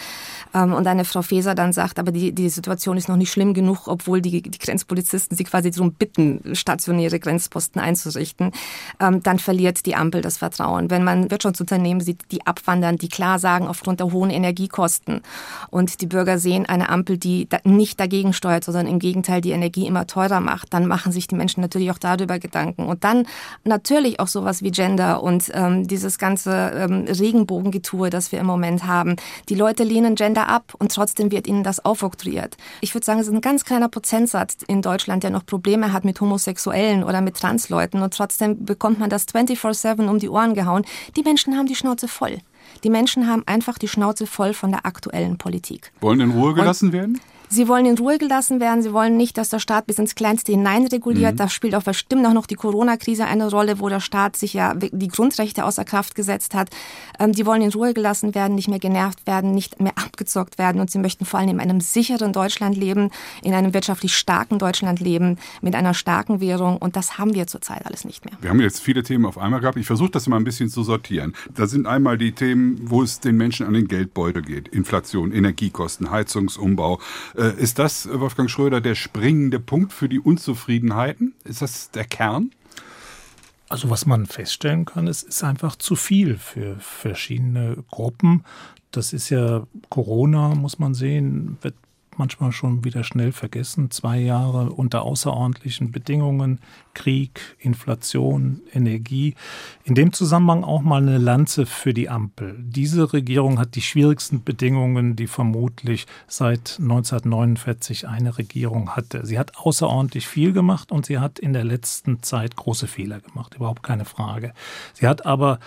ähm, 0.54 0.73
und 0.73 0.87
eine 0.87 1.04
Frau 1.04 1.23
Faeser 1.23 1.54
dann 1.54 1.73
sagt, 1.73 1.99
aber 1.99 2.12
die, 2.12 2.32
die 2.32 2.49
Situation 2.49 2.96
ist 2.96 3.08
noch 3.08 3.16
nicht 3.16 3.32
schlimm 3.32 3.54
genug, 3.54 3.88
obwohl 3.88 4.20
die, 4.20 4.42
die 4.42 4.58
Grenzpolizisten 4.58 5.37
sie 5.37 5.44
quasi 5.44 5.70
darum 5.70 5.92
bitten, 5.92 6.54
stationäre 6.54 7.18
Grenzposten 7.18 7.80
einzurichten, 7.80 8.52
ähm, 9.00 9.23
dann 9.23 9.38
verliert 9.38 9.87
die 9.87 9.96
Ampel 9.96 10.20
das 10.20 10.38
Vertrauen. 10.38 10.90
Wenn 10.90 11.04
man 11.04 11.30
Wirtschaftsunternehmen 11.30 12.00
sieht, 12.00 12.23
die 12.30 12.46
abwandern, 12.46 12.96
die 12.96 13.08
klar 13.08 13.38
sagen, 13.38 13.66
aufgrund 13.66 14.00
der 14.00 14.12
hohen 14.12 14.30
Energiekosten 14.30 15.23
und 15.70 16.00
die 16.00 16.06
Bürger 16.06 16.38
sehen 16.38 16.66
eine 16.66 16.88
Ampel, 16.88 17.18
die 17.18 17.48
nicht 17.64 18.00
dagegen 18.00 18.32
steuert, 18.32 18.64
sondern 18.64 18.86
im 18.86 18.98
Gegenteil 18.98 19.40
die 19.40 19.50
Energie 19.50 19.86
immer 19.86 20.06
teurer 20.06 20.40
macht, 20.40 20.72
dann 20.72 20.86
machen 20.86 21.12
sich 21.12 21.26
die 21.26 21.34
Menschen 21.34 21.60
natürlich 21.60 21.90
auch 21.90 21.98
darüber 21.98 22.38
Gedanken. 22.38 22.86
Und 22.86 23.04
dann 23.04 23.26
natürlich 23.64 24.20
auch 24.20 24.28
sowas 24.28 24.62
wie 24.62 24.70
Gender 24.70 25.22
und 25.22 25.50
ähm, 25.54 25.86
dieses 25.86 26.18
ganze 26.18 26.72
ähm, 26.76 27.04
Regenbogengetue, 27.08 28.10
das 28.10 28.32
wir 28.32 28.40
im 28.40 28.46
Moment 28.46 28.86
haben. 28.86 29.16
Die 29.48 29.54
Leute 29.54 29.84
lehnen 29.84 30.14
Gender 30.14 30.48
ab 30.48 30.75
und 30.78 30.92
trotzdem 30.92 31.30
wird 31.30 31.46
ihnen 31.46 31.62
das 31.62 31.84
aufoktroyiert. 31.84 32.56
Ich 32.80 32.94
würde 32.94 33.04
sagen, 33.04 33.20
es 33.20 33.28
ist 33.28 33.34
ein 33.34 33.40
ganz 33.40 33.64
kleiner 33.64 33.88
Prozentsatz 33.88 34.58
in 34.66 34.82
Deutschland, 34.82 35.23
der 35.23 35.30
noch 35.30 35.47
Probleme 35.47 35.92
hat 35.92 36.04
mit 36.04 36.21
Homosexuellen 36.21 37.04
oder 37.04 37.21
mit 37.21 37.36
Transleuten 37.36 38.02
und 38.02 38.14
trotzdem 38.14 38.64
bekommt 38.64 38.99
man 38.99 39.10
das 39.10 39.26
24-7 39.26 40.08
um 40.08 40.19
die 40.19 40.28
Ohren 40.28 40.54
gehauen. 40.54 40.84
Die 41.16 41.23
Menschen 41.23 41.56
haben 41.56 41.66
die 41.66 41.75
Schnauze 41.75 42.08
voll. 42.08 42.38
Die 42.84 42.91
Menschen 42.91 43.26
haben 43.26 43.43
einfach 43.47 43.78
die 43.78 43.89
Schnauze 43.89 44.26
voll 44.26 44.54
von 44.54 44.71
der 44.71 44.86
aktuellen 44.86 45.39
Politik. 45.39 45.93
Wollen 46.00 46.21
in 46.21 46.30
Ruhe 46.32 46.54
gelassen 46.54 46.86
Und 46.86 46.93
werden? 46.93 47.21
Sie 47.49 47.69
wollen 47.69 47.87
in 47.87 47.99
Ruhe 47.99 48.19
gelassen 48.19 48.61
werden. 48.61 48.82
Sie 48.82 48.93
wollen 48.93 49.17
nicht, 49.17 49.39
dass 49.39 49.49
der 49.49 49.59
Staat 49.59 49.87
bis 49.87 49.99
ins 49.99 50.15
Kleinste 50.15 50.52
hineinreguliert. 50.52 51.35
Mhm. 51.35 51.37
Da 51.37 51.49
spielt 51.49 51.75
auch 51.75 51.82
bestimmt 51.82 52.26
auch 52.26 52.32
noch 52.32 52.47
die 52.47 52.54
Corona-Krise 52.54 53.25
eine 53.25 53.49
Rolle, 53.50 53.78
wo 53.78 53.89
der 53.89 54.00
Staat 54.00 54.37
sich 54.37 54.54
ja 54.54 54.75
die 54.75 55.09
Grundrechte 55.09 55.65
außer 55.65 55.85
Kraft 55.85 56.15
gesetzt 56.15 56.54
hat. 56.54 56.71
Ähm, 57.19 57.32
die 57.32 57.47
wollen 57.47 57.63
in 57.63 57.71
Ruhe 57.71 57.95
gelassen 57.95 58.35
werden, 58.35 58.54
nicht 58.54 58.69
mehr 58.69 58.78
genervt 58.78 59.26
werden, 59.26 59.52
nicht 59.52 59.80
mehr 59.80 59.93
abgezockt 59.97 60.59
werden. 60.59 60.80
Und 60.80 60.91
sie 60.91 60.99
möchten 60.99 61.25
vor 61.25 61.41
allem 61.41 61.50
in 61.50 61.61
einem 61.61 61.80
sicheren 61.80 62.32
Deutschland 62.32 62.76
leben, 62.76 63.11
in 63.43 63.54
einem 63.54 63.75
wirtschaftlich 63.75 64.15
starken 64.15 64.59
Deutschland 64.59 65.00
leben, 65.00 65.39
mit 65.63 65.75
einer 65.75 65.95
starken 65.95 66.41
Währung. 66.41 66.78
Und 66.78 66.97
das 66.97 67.19
haben 67.19 67.35
wir 67.35 67.47
zurzeit 67.47 67.87
alles 67.87 68.04
nicht 68.04 68.25
mehr. 68.25 68.35
Wir 68.41 68.50
haben 68.50 68.61
jetzt 68.61 68.80
viele 68.80 69.02
Themen 69.02 69.25
auf 69.26 69.39
einmal 69.39 69.61
gehabt. 69.61 69.78
Ich 69.78 69.87
versuche 69.87 70.11
das 70.11 70.26
mal 70.26 70.37
ein 70.37 70.45
bisschen 70.45 70.69
zu 70.69 70.82
sortieren. 70.82 71.35
Da 71.54 71.67
sind 71.67 71.87
einmal 71.87 72.19
die 72.19 72.32
Themen, 72.32 72.80
wo 72.82 73.02
es 73.02 73.21
den 73.21 73.37
Menschen 73.37 73.67
an 73.67 73.75
den 73.75 73.89
Geldbeutel 73.89 74.43
geht. 74.43 74.69
Inflation, 74.69 75.32
Energiekosten, 75.32 76.11
Heizungsumbau, 76.11 77.00
ist 77.36 77.78
das, 77.78 78.08
Wolfgang 78.10 78.50
Schröder, 78.50 78.80
der 78.80 78.94
springende 78.94 79.60
Punkt 79.60 79.92
für 79.92 80.08
die 80.08 80.20
Unzufriedenheiten? 80.20 81.34
Ist 81.44 81.62
das 81.62 81.90
der 81.90 82.04
Kern? 82.04 82.50
Also 83.68 83.90
was 83.90 84.06
man 84.06 84.26
feststellen 84.26 84.84
kann, 84.84 85.08
es 85.08 85.22
ist 85.22 85.42
einfach 85.42 85.76
zu 85.76 85.96
viel 85.96 86.38
für 86.38 86.76
verschiedene 86.78 87.84
Gruppen. 87.90 88.44
Das 88.92 89.12
ist 89.12 89.28
ja 89.30 89.66
Corona, 89.88 90.54
muss 90.54 90.78
man 90.78 90.94
sehen, 90.94 91.58
wird 91.62 91.75
manchmal 92.19 92.52
schon 92.52 92.85
wieder 92.85 93.05
schnell 93.05 93.33
vergessen. 93.33 93.91
Zwei 93.91 94.19
Jahre 94.19 94.71
unter 94.71 95.02
außerordentlichen 95.02 95.93
Bedingungen, 95.93 96.61
Krieg, 96.95 97.57
Inflation, 97.59 98.61
Energie. 98.73 99.35
In 99.85 99.95
dem 99.95 100.13
Zusammenhang 100.13 100.65
auch 100.65 100.83
mal 100.83 101.02
eine 101.02 101.19
Lanze 101.19 101.67
für 101.67 101.95
die 101.95 102.09
Ampel. 102.09 102.57
Diese 102.59 103.13
Regierung 103.13 103.59
hat 103.59 103.75
die 103.75 103.83
schwierigsten 103.83 104.43
Bedingungen, 104.43 105.17
die 105.17 105.26
vermutlich 105.26 106.07
seit 106.26 106.79
1949 106.81 108.09
eine 108.09 108.39
Regierung 108.39 108.97
hatte. 108.97 109.26
Sie 109.26 109.39
hat 109.39 109.57
außerordentlich 109.59 110.26
viel 110.26 110.52
gemacht 110.52 110.93
und 110.93 111.07
sie 111.07 111.19
hat 111.19 111.39
in 111.39 111.52
der 111.52 111.65
letzten 111.65 112.23
Zeit 112.23 112.57
große 112.57 112.87
Fehler 112.87 113.21
gemacht, 113.21 113.55
überhaupt 113.55 113.83
keine 113.83 114.05
Frage. 114.05 114.52
Sie 114.95 115.07
hat 115.07 115.26
aber 115.26 115.59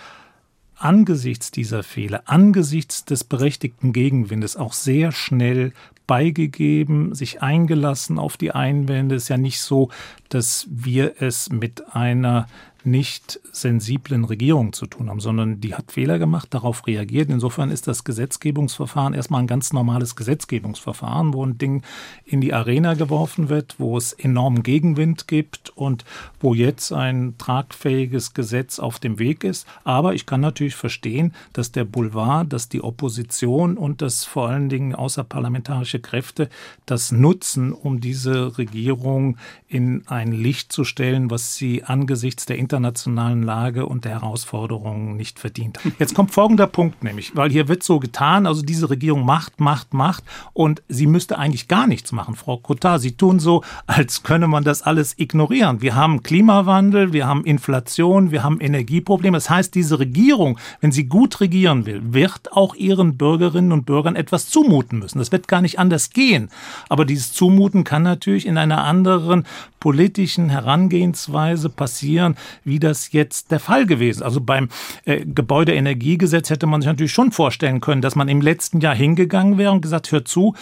angesichts 0.80 1.50
dieser 1.50 1.82
Fehler, 1.82 2.22
angesichts 2.26 3.04
des 3.04 3.24
berechtigten 3.24 3.92
Gegenwindes 3.92 4.56
auch 4.56 4.72
sehr 4.72 5.12
schnell 5.12 5.72
beigegeben, 6.06 7.14
sich 7.14 7.42
eingelassen 7.42 8.18
auf 8.18 8.36
die 8.36 8.50
Einwände. 8.50 9.14
Es 9.14 9.24
ist 9.24 9.28
ja 9.28 9.36
nicht 9.36 9.60
so, 9.60 9.90
dass 10.28 10.66
wir 10.70 11.14
es 11.20 11.50
mit 11.50 11.94
einer 11.94 12.48
nicht 12.84 13.40
sensiblen 13.52 14.24
Regierung 14.24 14.72
zu 14.72 14.86
tun 14.86 15.10
haben, 15.10 15.20
sondern 15.20 15.60
die 15.60 15.74
hat 15.74 15.92
Fehler 15.92 16.18
gemacht, 16.18 16.48
darauf 16.50 16.86
reagiert. 16.86 17.30
Insofern 17.30 17.70
ist 17.70 17.86
das 17.86 18.04
Gesetzgebungsverfahren 18.04 19.14
erstmal 19.14 19.42
ein 19.42 19.46
ganz 19.46 19.72
normales 19.72 20.16
Gesetzgebungsverfahren, 20.16 21.34
wo 21.34 21.44
ein 21.44 21.58
Ding 21.58 21.82
in 22.24 22.40
die 22.40 22.54
Arena 22.54 22.94
geworfen 22.94 23.48
wird, 23.48 23.76
wo 23.78 23.96
es 23.96 24.12
enormen 24.12 24.62
Gegenwind 24.62 25.28
gibt 25.28 25.70
und 25.70 26.04
wo 26.40 26.54
jetzt 26.54 26.92
ein 26.92 27.34
tragfähiges 27.38 28.34
Gesetz 28.34 28.78
auf 28.78 28.98
dem 28.98 29.18
Weg 29.18 29.44
ist. 29.44 29.66
Aber 29.84 30.14
ich 30.14 30.26
kann 30.26 30.40
natürlich 30.40 30.76
verstehen, 30.76 31.34
dass 31.52 31.72
der 31.72 31.84
Boulevard, 31.84 32.52
dass 32.52 32.68
die 32.68 32.82
Opposition 32.82 33.76
und 33.76 34.02
dass 34.02 34.24
vor 34.24 34.48
allen 34.48 34.68
Dingen 34.68 34.94
außerparlamentarische 34.94 36.00
Kräfte 36.00 36.48
das 36.86 37.12
nutzen, 37.12 37.72
um 37.72 38.00
diese 38.00 38.58
Regierung 38.58 39.36
in 39.68 40.06
ein 40.06 40.32
Licht 40.32 40.72
zu 40.72 40.84
stellen, 40.84 41.30
was 41.30 41.56
sie 41.56 41.84
angesichts 41.84 42.46
der 42.46 42.58
internationalen 42.70 43.42
Lage 43.42 43.86
und 43.86 44.04
der 44.04 44.12
Herausforderungen 44.12 45.16
nicht 45.16 45.40
verdient. 45.40 45.80
Jetzt 45.98 46.14
kommt 46.14 46.30
folgender 46.30 46.68
Punkt 46.68 47.02
nämlich, 47.02 47.34
weil 47.34 47.50
hier 47.50 47.66
wird 47.66 47.82
so 47.82 47.98
getan, 47.98 48.46
also 48.46 48.62
diese 48.62 48.90
Regierung 48.90 49.24
macht, 49.24 49.58
macht, 49.58 49.92
macht 49.92 50.22
und 50.52 50.80
sie 50.88 51.08
müsste 51.08 51.36
eigentlich 51.36 51.66
gar 51.66 51.88
nichts 51.88 52.12
machen. 52.12 52.36
Frau 52.36 52.58
Cotard, 52.58 53.00
Sie 53.00 53.16
tun 53.16 53.40
so, 53.40 53.64
als 53.86 54.22
könne 54.22 54.46
man 54.46 54.62
das 54.62 54.82
alles 54.82 55.18
ignorieren. 55.18 55.82
Wir 55.82 55.96
haben 55.96 56.22
Klimawandel, 56.22 57.12
wir 57.12 57.26
haben 57.26 57.44
Inflation, 57.44 58.30
wir 58.30 58.44
haben 58.44 58.60
Energieprobleme. 58.60 59.36
Das 59.36 59.50
heißt, 59.50 59.74
diese 59.74 59.98
Regierung, 59.98 60.56
wenn 60.80 60.92
sie 60.92 61.06
gut 61.06 61.40
regieren 61.40 61.86
will, 61.86 62.00
wird 62.12 62.52
auch 62.52 62.76
ihren 62.76 63.16
Bürgerinnen 63.16 63.72
und 63.72 63.84
Bürgern 63.84 64.14
etwas 64.14 64.48
zumuten 64.48 65.00
müssen. 65.00 65.18
Das 65.18 65.32
wird 65.32 65.48
gar 65.48 65.60
nicht 65.60 65.80
anders 65.80 66.10
gehen. 66.10 66.50
Aber 66.88 67.04
dieses 67.04 67.32
Zumuten 67.32 67.82
kann 67.82 68.04
natürlich 68.04 68.46
in 68.46 68.58
einer 68.58 68.84
anderen 68.84 69.44
politischen 69.80 70.50
Herangehensweise 70.50 71.70
passieren, 71.70 72.36
wie 72.64 72.78
das 72.78 73.12
jetzt 73.12 73.50
der 73.50 73.60
Fall 73.60 73.86
gewesen. 73.86 74.22
Also 74.22 74.40
beim 74.40 74.68
äh, 75.04 75.24
Gebäudeenergiegesetz 75.24 76.50
hätte 76.50 76.66
man 76.66 76.80
sich 76.80 76.88
natürlich 76.88 77.12
schon 77.12 77.32
vorstellen 77.32 77.80
können, 77.80 78.02
dass 78.02 78.16
man 78.16 78.28
im 78.28 78.40
letzten 78.40 78.80
Jahr 78.80 78.94
hingegangen 78.94 79.58
wäre 79.58 79.72
und 79.72 79.82
gesagt, 79.82 80.12
hört 80.12 80.28
zu, 80.28 80.54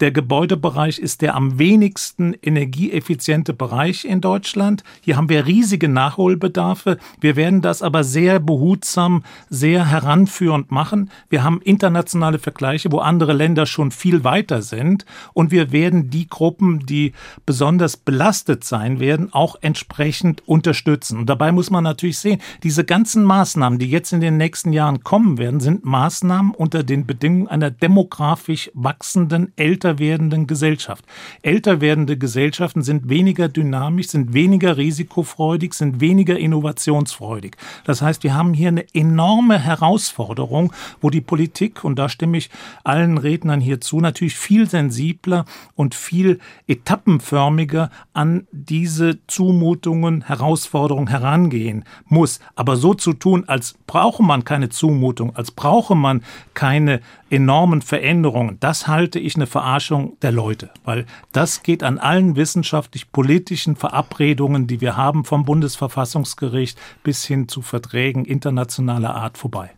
der 0.00 0.12
Gebäudebereich 0.12 0.98
ist 0.98 1.20
der 1.20 1.34
am 1.34 1.58
wenigsten 1.58 2.34
energieeffiziente 2.42 3.52
Bereich 3.52 4.06
in 4.06 4.22
Deutschland. 4.22 4.82
Hier 5.02 5.16
haben 5.16 5.28
wir 5.28 5.46
riesige 5.46 5.88
Nachholbedarfe. 5.88 6.96
Wir 7.20 7.36
werden 7.36 7.60
das 7.60 7.82
aber 7.82 8.02
sehr 8.02 8.40
behutsam, 8.40 9.24
sehr 9.50 9.86
heranführend 9.86 10.70
machen. 10.70 11.10
Wir 11.28 11.44
haben 11.44 11.60
internationale 11.60 12.38
Vergleiche, 12.38 12.90
wo 12.92 12.98
andere 12.98 13.34
Länder 13.34 13.66
schon 13.66 13.90
viel 13.90 14.24
weiter 14.24 14.62
sind. 14.62 15.04
Und 15.34 15.50
wir 15.50 15.70
werden 15.70 16.08
die 16.08 16.28
Gruppen, 16.28 16.86
die 16.86 17.12
besonders 17.44 17.98
belastet 17.98 18.64
sein 18.64 19.00
werden, 19.00 19.32
auch 19.32 19.56
entsprechend 19.60 20.48
unterstützen. 20.48 21.18
Und 21.18 21.26
dabei 21.28 21.52
muss 21.52 21.70
man 21.70 21.84
natürlich 21.84 22.18
sehen, 22.18 22.40
diese 22.62 22.84
ganzen 22.84 23.22
Maßnahmen, 23.22 23.78
die 23.78 23.90
jetzt 23.90 24.12
in 24.12 24.20
den 24.20 24.38
nächsten 24.38 24.72
Jahren 24.72 25.04
kommen 25.04 25.36
werden, 25.36 25.60
sind 25.60 25.84
Maßnahmen 25.84 26.54
unter 26.54 26.82
den 26.82 27.06
Bedingungen 27.06 27.48
einer 27.48 27.70
demografisch 27.70 28.70
wachsenden, 28.72 29.52
älter 29.56 29.89
älter 29.90 29.98
werdenden 29.98 30.46
Gesellschaft. 30.46 31.04
Älter 31.42 31.80
werdende 31.80 32.16
Gesellschaften 32.16 32.82
sind 32.82 33.08
weniger 33.08 33.48
dynamisch, 33.48 34.08
sind 34.08 34.32
weniger 34.32 34.76
risikofreudig, 34.76 35.74
sind 35.74 36.00
weniger 36.00 36.38
innovationsfreudig. 36.38 37.56
Das 37.84 38.02
heißt, 38.02 38.22
wir 38.22 38.34
haben 38.34 38.54
hier 38.54 38.68
eine 38.68 38.84
enorme 38.94 39.58
Herausforderung, 39.58 40.72
wo 41.00 41.10
die 41.10 41.20
Politik, 41.20 41.84
und 41.84 41.98
da 41.98 42.08
stimme 42.08 42.38
ich 42.38 42.50
allen 42.84 43.18
Rednern 43.18 43.60
hier 43.60 43.80
zu, 43.80 44.00
natürlich 44.00 44.36
viel 44.36 44.68
sensibler 44.68 45.44
und 45.74 45.94
viel 45.94 46.38
etappenförmiger 46.68 47.90
an 48.12 48.46
diese 48.52 49.18
Zumutungen, 49.26 50.22
Herausforderungen 50.22 51.08
herangehen 51.08 51.84
muss. 52.06 52.38
Aber 52.54 52.76
so 52.76 52.94
zu 52.94 53.12
tun, 53.12 53.44
als 53.48 53.74
brauche 53.86 54.22
man 54.22 54.44
keine 54.44 54.68
Zumutung, 54.68 55.34
als 55.34 55.50
brauche 55.50 55.94
man 55.96 56.22
keine 56.54 57.00
enormen 57.30 57.80
Veränderungen, 57.82 58.58
das 58.60 58.86
halte 58.86 59.18
ich 59.18 59.36
eine 59.36 59.46
Verarschung 59.46 60.18
der 60.20 60.32
Leute, 60.32 60.70
weil 60.84 61.06
das 61.32 61.62
geht 61.62 61.82
an 61.82 61.98
allen 61.98 62.36
wissenschaftlich-politischen 62.36 63.76
Verabredungen, 63.76 64.66
die 64.66 64.80
wir 64.80 64.96
haben, 64.96 65.24
vom 65.24 65.44
Bundesverfassungsgericht 65.44 66.78
bis 67.02 67.24
hin 67.24 67.48
zu 67.48 67.62
Verträgen 67.62 68.24
internationaler 68.24 69.14
Art 69.14 69.38
vorbei. 69.38 69.70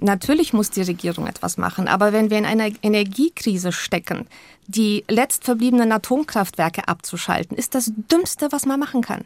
Natürlich 0.00 0.52
muss 0.52 0.70
die 0.70 0.82
Regierung 0.82 1.26
etwas 1.26 1.56
machen, 1.56 1.88
aber 1.88 2.12
wenn 2.12 2.28
wir 2.28 2.36
in 2.36 2.44
einer 2.44 2.68
Energiekrise 2.82 3.72
stecken, 3.72 4.26
die 4.66 5.04
letztverbliebenen 5.08 5.90
Atomkraftwerke 5.90 6.86
abzuschalten, 6.86 7.56
ist 7.56 7.74
das 7.74 7.92
Dümmste, 8.12 8.48
was 8.50 8.66
man 8.66 8.78
machen 8.78 9.00
kann. 9.00 9.24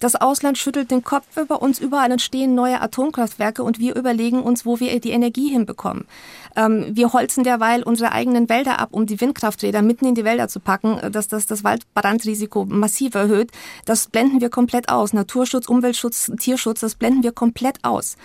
Das 0.00 0.14
Ausland 0.16 0.58
schüttelt 0.58 0.90
den 0.90 1.02
Kopf 1.02 1.24
über 1.36 1.62
uns, 1.62 1.78
überall 1.78 2.10
entstehen 2.10 2.54
neue 2.54 2.80
Atomkraftwerke 2.80 3.62
und 3.62 3.78
wir 3.78 3.96
überlegen 3.96 4.42
uns, 4.42 4.66
wo 4.66 4.80
wir 4.80 4.98
die 5.00 5.10
Energie 5.10 5.48
hinbekommen. 5.48 6.06
Ähm, 6.54 6.86
wir 6.90 7.12
holzen 7.12 7.44
derweil 7.44 7.82
unsere 7.82 8.12
eigenen 8.12 8.48
Wälder 8.48 8.78
ab, 8.78 8.90
um 8.92 9.06
die 9.06 9.20
Windkrafträder 9.20 9.82
mitten 9.82 10.06
in 10.06 10.14
die 10.14 10.24
Wälder 10.24 10.48
zu 10.48 10.60
packen, 10.60 10.98
äh, 10.98 11.10
dass 11.10 11.28
das 11.28 11.46
das 11.46 11.64
Waldbrandrisiko 11.64 12.64
massiv 12.66 13.14
erhöht. 13.14 13.50
Das 13.84 14.08
blenden 14.08 14.40
wir 14.40 14.50
komplett 14.50 14.88
aus. 14.88 15.12
Naturschutz, 15.12 15.68
Umweltschutz, 15.68 16.30
Tierschutz, 16.38 16.80
das 16.80 16.94
blenden 16.94 17.22
wir 17.22 17.32
komplett 17.32 17.84
aus 17.84 18.16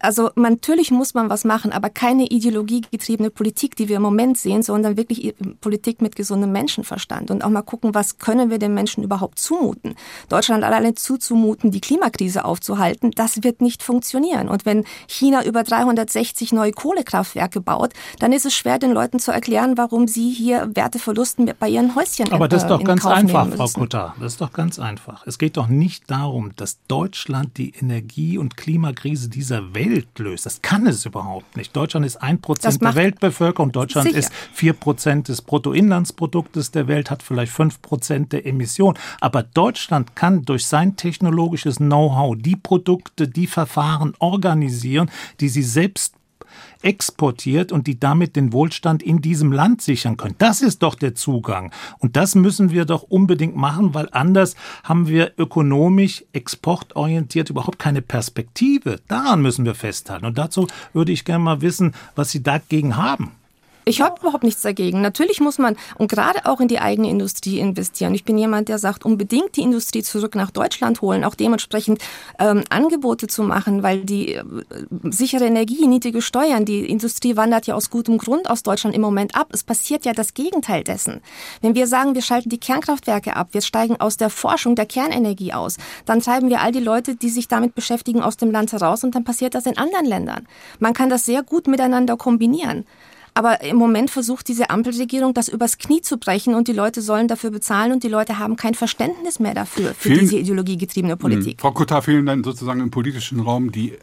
also 0.00 0.30
natürlich 0.34 0.90
muss 0.90 1.14
man 1.14 1.28
was 1.28 1.44
machen, 1.44 1.72
aber 1.72 1.90
keine 1.90 2.26
ideologiegetriebene 2.26 3.30
Politik, 3.30 3.76
die 3.76 3.88
wir 3.88 3.96
im 3.96 4.02
Moment 4.02 4.38
sehen, 4.38 4.62
sondern 4.62 4.96
wirklich 4.96 5.34
Politik 5.60 6.00
mit 6.00 6.16
gesundem 6.16 6.52
Menschenverstand 6.52 7.30
und 7.30 7.44
auch 7.44 7.50
mal 7.50 7.62
gucken, 7.62 7.94
was 7.94 8.18
können 8.18 8.50
wir 8.50 8.58
den 8.58 8.74
Menschen 8.74 9.04
überhaupt 9.04 9.38
zumuten. 9.38 9.94
Deutschland 10.28 10.64
alleine 10.64 10.94
zuzumuten, 10.94 11.70
die 11.70 11.80
Klimakrise 11.80 12.44
aufzuhalten, 12.44 13.10
das 13.10 13.42
wird 13.44 13.60
nicht 13.60 13.82
funktionieren. 13.82 14.48
Und 14.48 14.64
wenn 14.64 14.84
China 15.06 15.44
über 15.44 15.62
360 15.62 16.52
neue 16.52 16.72
Kohlekraftwerke 16.72 17.60
baut, 17.60 17.92
dann 18.18 18.32
ist 18.32 18.46
es 18.46 18.54
schwer, 18.54 18.78
den 18.78 18.92
Leuten 18.92 19.18
zu 19.18 19.32
erklären, 19.32 19.76
warum 19.76 20.08
sie 20.08 20.30
hier 20.30 20.70
Werteverlusten 20.74 21.52
bei 21.58 21.68
ihren 21.68 21.94
Häuschen 21.94 22.32
Aber 22.32 22.48
das 22.48 22.62
ist 22.62 22.68
doch 22.68 22.82
ganz 22.82 23.02
Kauf 23.02 23.12
einfach, 23.12 23.48
Frau 23.54 23.68
Kutter. 23.68 24.14
Das 24.18 24.32
ist 24.32 24.40
doch 24.40 24.52
ganz 24.52 24.78
einfach. 24.78 25.26
Es 25.26 25.38
geht 25.38 25.58
doch 25.58 25.68
nicht 25.68 26.10
darum, 26.10 26.52
dass 26.56 26.78
Deutschland 26.88 27.58
die 27.58 27.74
Energie- 27.78 28.38
und 28.38 28.56
Klimakrise 28.56 29.28
dieser 29.28 29.74
Welt 29.74 29.89
Welt 29.90 30.18
löst. 30.18 30.46
Das 30.46 30.62
kann 30.62 30.86
es 30.86 31.04
überhaupt 31.04 31.56
nicht. 31.56 31.74
Deutschland 31.74 32.06
ist 32.06 32.16
ein 32.16 32.40
Prozent 32.40 32.80
der 32.82 32.94
Weltbevölkerung. 32.94 33.72
Deutschland 33.72 34.08
sicher. 34.08 34.18
ist 34.18 34.32
vier 34.52 34.72
Prozent 34.72 35.28
des 35.28 35.42
Bruttoinlandsproduktes 35.42 36.70
der 36.70 36.88
Welt, 36.88 37.10
hat 37.10 37.22
vielleicht 37.22 37.52
fünf 37.52 37.82
Prozent 37.82 38.32
der 38.32 38.46
Emissionen. 38.46 38.98
Aber 39.20 39.42
Deutschland 39.42 40.16
kann 40.16 40.42
durch 40.42 40.66
sein 40.66 40.96
technologisches 40.96 41.76
Know-how 41.76 42.36
die 42.36 42.56
Produkte, 42.56 43.28
die 43.28 43.46
Verfahren 43.46 44.14
organisieren, 44.18 45.10
die 45.40 45.48
sie 45.48 45.62
selbst 45.62 46.14
exportiert 46.82 47.72
und 47.72 47.86
die 47.86 47.98
damit 47.98 48.36
den 48.36 48.52
Wohlstand 48.52 49.02
in 49.02 49.20
diesem 49.20 49.52
Land 49.52 49.82
sichern 49.82 50.16
können. 50.16 50.34
Das 50.38 50.62
ist 50.62 50.82
doch 50.82 50.94
der 50.94 51.14
Zugang. 51.14 51.72
Und 51.98 52.16
das 52.16 52.34
müssen 52.34 52.70
wir 52.70 52.84
doch 52.84 53.02
unbedingt 53.02 53.56
machen, 53.56 53.94
weil 53.94 54.08
anders 54.12 54.56
haben 54.84 55.08
wir 55.08 55.32
ökonomisch 55.38 56.24
exportorientiert 56.32 57.50
überhaupt 57.50 57.78
keine 57.78 58.02
Perspektive. 58.02 59.00
Daran 59.08 59.42
müssen 59.42 59.64
wir 59.64 59.74
festhalten. 59.74 60.26
Und 60.26 60.38
dazu 60.38 60.66
würde 60.92 61.12
ich 61.12 61.24
gerne 61.24 61.44
mal 61.44 61.60
wissen, 61.60 61.92
was 62.14 62.30
Sie 62.30 62.42
dagegen 62.42 62.96
haben. 62.96 63.32
Ich 63.84 64.00
habe 64.00 64.20
überhaupt 64.20 64.44
nichts 64.44 64.62
dagegen. 64.62 65.00
Natürlich 65.00 65.40
muss 65.40 65.58
man 65.58 65.76
und 65.96 66.10
gerade 66.10 66.46
auch 66.46 66.60
in 66.60 66.68
die 66.68 66.80
eigene 66.80 67.08
Industrie 67.08 67.58
investieren. 67.58 68.14
Ich 68.14 68.24
bin 68.24 68.36
jemand, 68.36 68.68
der 68.68 68.78
sagt, 68.78 69.04
unbedingt 69.04 69.56
die 69.56 69.62
Industrie 69.62 70.02
zurück 70.02 70.34
nach 70.34 70.50
Deutschland 70.50 71.00
holen, 71.00 71.24
auch 71.24 71.34
dementsprechend 71.34 72.00
ähm, 72.38 72.62
Angebote 72.68 73.26
zu 73.26 73.42
machen, 73.42 73.82
weil 73.82 74.04
die 74.04 74.34
äh, 74.34 74.44
sichere 75.04 75.46
Energie, 75.46 75.86
niedrige 75.86 76.20
Steuern, 76.20 76.64
die 76.64 76.86
Industrie 76.86 77.36
wandert 77.36 77.66
ja 77.66 77.74
aus 77.74 77.90
gutem 77.90 78.18
Grund 78.18 78.50
aus 78.50 78.62
Deutschland 78.62 78.94
im 78.94 79.02
Moment 79.02 79.34
ab. 79.34 79.48
Es 79.52 79.64
passiert 79.64 80.04
ja 80.04 80.12
das 80.12 80.34
Gegenteil 80.34 80.84
dessen. 80.84 81.22
Wenn 81.62 81.74
wir 81.74 81.86
sagen, 81.86 82.14
wir 82.14 82.22
schalten 82.22 82.50
die 82.50 82.60
Kernkraftwerke 82.60 83.34
ab, 83.34 83.48
wir 83.52 83.62
steigen 83.62 83.98
aus 83.98 84.16
der 84.16 84.30
Forschung 84.30 84.74
der 84.74 84.86
Kernenergie 84.86 85.52
aus, 85.52 85.78
dann 86.04 86.20
treiben 86.20 86.50
wir 86.50 86.60
all 86.60 86.72
die 86.72 86.80
Leute, 86.80 87.16
die 87.16 87.30
sich 87.30 87.48
damit 87.48 87.74
beschäftigen, 87.74 88.22
aus 88.22 88.36
dem 88.36 88.50
Land 88.50 88.72
heraus 88.72 89.04
und 89.04 89.14
dann 89.14 89.24
passiert 89.24 89.54
das 89.54 89.66
in 89.66 89.78
anderen 89.78 90.06
Ländern. 90.06 90.46
Man 90.78 90.92
kann 90.92 91.08
das 91.08 91.24
sehr 91.24 91.42
gut 91.42 91.66
miteinander 91.66 92.16
kombinieren. 92.16 92.84
Aber 93.34 93.62
im 93.62 93.76
Moment 93.76 94.10
versucht 94.10 94.48
diese 94.48 94.70
Ampelregierung, 94.70 95.34
das 95.34 95.48
übers 95.48 95.78
Knie 95.78 96.02
zu 96.02 96.18
brechen 96.18 96.54
und 96.54 96.68
die 96.68 96.72
Leute 96.72 97.00
sollen 97.02 97.28
dafür 97.28 97.50
bezahlen 97.50 97.92
und 97.92 98.02
die 98.02 98.08
Leute 98.08 98.38
haben 98.38 98.56
kein 98.56 98.74
Verständnis 98.74 99.38
mehr 99.38 99.54
dafür, 99.54 99.94
für 99.94 100.08
vielen, 100.08 100.20
diese 100.20 100.38
ideologiegetriebene 100.38 101.16
Politik. 101.16 101.60
Frau 101.60 101.72
Kotar, 101.72 102.02
fehlen 102.02 102.26
dann 102.26 102.44
sozusagen 102.44 102.80
im 102.80 102.90
politischen 102.90 103.40
Raum 103.40 103.72
die 103.72 103.94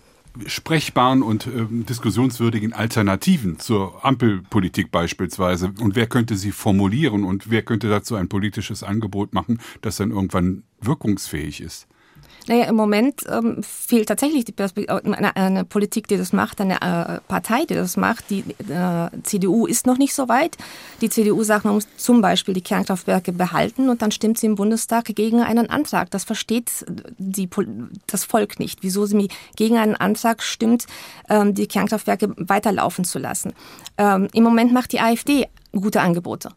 sprechbaren 0.46 1.24
und 1.24 1.48
äh, 1.48 1.66
diskussionswürdigen 1.70 2.74
Alternativen 2.74 3.60
zur 3.60 4.06
Ampelpolitik 4.06 4.92
beispielsweise? 4.92 5.74
Und 5.80 5.96
wer 5.96 6.08
könnte 6.08 6.36
sie 6.36 6.52
formulieren 6.52 7.24
und 7.24 7.50
wer 7.50 7.64
könnte 7.64 7.90
dazu 7.90 8.16
ein 8.16 8.30
politisches 8.30 8.84
Angebot 8.84 9.34
machen, 9.34 9.60
das 9.82 9.98
dann 9.98 10.12
irgendwann 10.12 10.64
wirkungsfähig 10.80 11.62
ist? 11.62 11.88
Naja, 12.48 12.66
im 12.66 12.76
Moment 12.76 13.24
ähm, 13.30 13.62
fehlt 13.62 14.08
tatsächlich 14.08 14.46
die 14.46 14.52
Perspektive, 14.54 15.02
äh, 15.04 15.14
eine, 15.14 15.36
eine, 15.36 15.66
Politik, 15.66 16.08
die 16.08 16.18
das 16.18 16.32
macht, 16.32 16.62
eine 16.62 16.76
äh, 16.76 17.20
Partei, 17.28 17.66
die 17.66 17.76
das 17.76 17.98
macht. 17.98 18.30
Die 18.30 18.44
äh, 18.70 19.10
CDU 19.24 19.66
ist 19.66 19.86
noch 19.86 19.98
nicht 19.98 20.14
so 20.14 20.30
weit. 20.30 20.56
Die 21.02 21.10
CDU 21.10 21.44
sagt, 21.44 21.66
man 21.66 21.76
muss 21.76 21.88
zum 21.98 22.22
Beispiel 22.22 22.54
die 22.54 22.62
Kernkraftwerke 22.62 23.34
behalten 23.34 23.90
und 23.90 24.02
dann 24.02 24.12
stimmt 24.12 24.38
sie 24.38 24.48
im 24.48 24.56
Bundestag 24.56 25.06
gegen 25.06 25.42
einen 25.42 25.70
Antrag. 25.70 26.10
Das 26.12 26.24
versteht 26.24 26.86
die, 27.18 27.50
das 28.08 28.24
Volk 28.24 28.60
nicht, 28.60 28.80
wieso 28.82 29.06
sie 29.06 29.28
gegen 29.56 29.78
einen 29.78 29.96
Antrag 29.96 30.42
stimmt, 30.42 30.88
ähm, 31.30 31.54
die 31.54 31.68
Kernkraftwerke 31.68 32.34
weiterlaufen 32.38 33.04
zu 33.04 33.20
lassen. 33.20 33.54
Ähm, 33.98 34.30
Im 34.34 34.44
Moment 34.44 34.72
macht 34.72 34.94
die 34.94 35.02
AfD 35.02 35.48
gute 35.74 36.02
Angebote. 36.02 36.50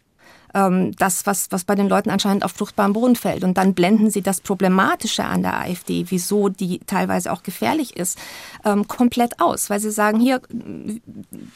Ähm, 0.54 0.92
das, 0.96 1.26
was, 1.26 1.50
was 1.50 1.64
bei 1.64 1.74
den 1.74 1.88
Leuten 1.88 2.10
anscheinend 2.10 2.44
auf 2.44 2.52
fruchtbaren 2.52 2.92
Boden 2.92 3.16
fällt. 3.16 3.44
Und 3.44 3.56
dann 3.56 3.74
blenden 3.74 4.10
sie 4.10 4.22
das 4.22 4.40
Problematische 4.40 5.24
an 5.24 5.42
der 5.42 5.58
AfD, 5.58 6.06
wieso 6.08 6.48
die 6.48 6.80
teilweise 6.80 7.32
auch 7.32 7.42
gefährlich 7.42 7.96
ist, 7.96 8.18
ähm, 8.64 8.88
komplett 8.88 9.40
aus, 9.40 9.70
weil 9.70 9.80
sie 9.80 9.90
sagen, 9.90 10.20
hier, 10.20 10.40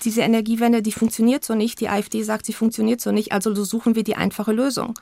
diese 0.05 0.23
Energiewende, 0.23 0.83
die 0.83 0.93
funktioniert 0.93 1.45
so 1.45 1.55
nicht, 1.55 1.81
die 1.81 1.89
AfD 1.89 2.23
sagt, 2.23 2.47
sie 2.47 2.53
funktioniert 2.53 3.01
so 3.01 3.13
nicht, 3.13 3.33
also 3.33 3.55
suchen 3.65 3.95
wir 3.95 4.05
die 4.05 4.17
einfache 4.17 4.53
Lösung. 4.53 4.99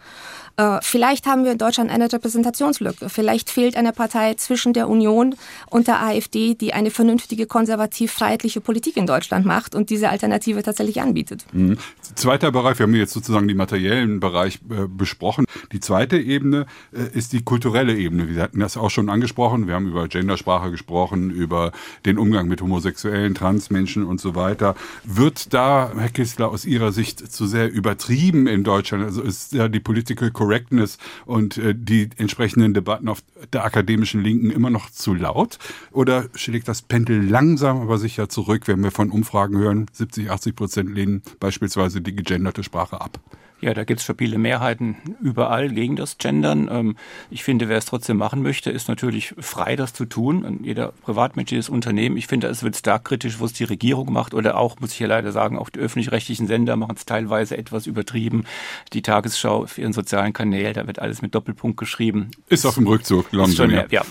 Äh, 0.57 0.79
vielleicht 0.83 1.27
haben 1.27 1.45
wir 1.45 1.53
in 1.53 1.59
Deutschland 1.59 1.91
eine 1.91 2.13
Repräsentationslücke. 2.13 3.09
Vielleicht 3.09 3.51
fehlt 3.51 3.77
eine 3.77 3.93
Partei 3.93 4.35
zwischen 4.35 4.73
der 4.73 4.89
Union 4.89 5.35
und 5.71 5.87
der 5.89 6.03
AfD, 6.03 6.55
die 6.55 6.75
eine 6.75 6.91
vernünftige, 6.91 7.47
konservativ-freiheitliche 7.47 8.61
Politik 8.61 8.97
in 8.97 9.07
Deutschland 9.07 9.47
macht 9.47 9.75
und 9.75 9.91
diese 9.91 10.11
Alternative 10.11 10.63
tatsächlich 10.63 11.01
anbietet. 11.01 11.45
Mhm. 11.53 11.79
Zweiter 12.15 12.53
Bereich, 12.53 12.79
wir 12.79 12.85
haben 12.85 12.95
jetzt 12.95 13.13
sozusagen 13.13 13.49
den 13.49 13.57
materiellen 13.57 14.21
Bereich 14.21 14.61
äh, 14.71 14.87
besprochen. 14.87 15.47
Die 15.73 15.81
zweite 15.81 16.19
Ebene 16.19 16.67
äh, 16.93 17.17
ist 17.17 17.33
die 17.33 17.43
kulturelle 17.43 17.97
Ebene. 17.97 18.29
Wir 18.29 18.43
hatten 18.43 18.61
das 18.61 18.77
auch 18.77 18.91
schon 18.91 19.09
angesprochen. 19.09 19.67
Wir 19.67 19.75
haben 19.75 19.89
über 19.89 20.09
Gendersprache 20.09 20.71
gesprochen, 20.71 21.31
über 21.31 21.73
den 22.05 22.19
Umgang 22.19 22.49
mit 22.49 22.61
Homosexuellen, 22.61 23.35
Transmenschen 23.35 24.05
und 24.05 24.21
so 24.21 24.35
weiter. 24.35 24.75
Wird 25.05 25.55
da, 25.55 25.93
Herr 25.97 26.09
Kistler, 26.11 26.51
aus 26.51 26.65
Ihrer 26.65 26.93
Sicht 26.93 27.33
zu 27.33 27.47
sehr 27.47 27.71
übertrieben 27.73 28.47
in 28.47 28.65
Deutschland? 28.65 29.05
Also 29.05 29.23
ist 29.23 29.53
ja 29.53 29.69
die 29.69 29.81
Political 29.81 30.31
Correctness 30.43 30.99
und 31.25 31.57
äh, 31.59 31.75
die 31.77 32.11
entsprechenden 32.17 32.75
Debatten 32.75 33.09
auf 33.09 33.23
der 33.53 33.65
akademischen 33.65 34.23
Linken 34.23 34.51
immer 34.51 34.71
noch 34.71 34.91
zu 34.91 35.15
laut? 35.15 35.59
Oder 35.93 36.29
schlägt 36.35 36.67
das 36.67 36.83
Pendel 36.83 37.23
langsam 37.25 37.81
aber 37.81 37.99
sicher 37.99 38.29
zurück, 38.29 38.67
wenn 38.67 38.83
wir 38.83 38.91
von 38.91 39.11
Umfragen 39.11 39.57
hören, 39.57 39.87
70, 39.93 40.31
80 40.31 40.57
Prozent 40.57 40.91
lehnen 40.91 41.23
beispielsweise 41.39 42.01
die 42.01 42.15
gegenderte 42.15 42.65
Sprache 42.65 43.01
ab? 43.01 43.21
Ja, 43.63 43.75
da 43.75 43.85
gibt 43.85 44.01
es 44.01 44.05
stabile 44.05 44.39
Mehrheiten 44.39 44.97
überall 45.21 45.69
gegen 45.69 45.95
das 45.95 46.19
Gendern. 46.19 46.69
Ähm, 46.71 46.97
ich 47.31 47.45
finde, 47.45 47.69
wer 47.69 47.79
es 47.79 47.85
trotzdem 47.85 48.17
machen 48.17 48.43
möchte, 48.43 48.73
ist 48.73 48.89
natürlich 48.89 49.35
frei, 49.39 49.77
das 49.77 49.93
zu 49.93 50.05
tun. 50.05 50.59
Jeder 50.65 50.89
Privatmensch, 51.03 51.53
jedes 51.53 51.69
Unternehmen. 51.69 52.17
Ich 52.17 52.27
finde, 52.27 52.49
es 52.49 52.65
wird 52.65 52.77
stark 52.77 53.05
kritisch, 53.05 53.39
wo 53.39 53.45
es 53.45 53.53
die 53.53 53.63
Regierung 53.63 54.13
macht 54.13 54.35
oder 54.35 54.57
auch, 54.57 54.81
muss 54.81 54.93
ich 54.93 54.99
ja 54.99 55.07
leider 55.07 55.31
sagen, 55.31 55.57
auch 55.57 55.71
die 55.71 55.79
öffentlich-rechtlichen 55.79 56.49
Sender 56.49 56.75
machen 56.75 56.97
es 56.97 57.07
teilweise 57.07 57.57
etwas 57.57 57.87
übertrieben. 57.87 58.47
Die 58.95 59.03
Tagesschau 59.03 59.63
auf 59.63 59.79
ihren 59.79 59.93
sozialen 59.93 60.33
Kanälen, 60.33 60.75
da 60.75 60.89
wird 60.89 60.99
alles 60.99 61.23
mit 61.23 61.33
Doppelpunkt 61.33 61.77
geschrieben. 61.77 62.33
Ist 62.49 62.67
auf 62.67 62.75
dem 62.75 62.89
Rückzug, 62.89 63.31
glauben 63.31 63.53
Sie 63.53 63.67
mir. 63.69 63.87
Ja, 63.91 64.03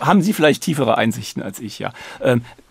haben 0.00 0.20
Sie 0.20 0.32
vielleicht 0.32 0.64
tiefere 0.64 0.98
Einsichten 0.98 1.44
als 1.44 1.60
ich, 1.60 1.78
ja. 1.78 1.92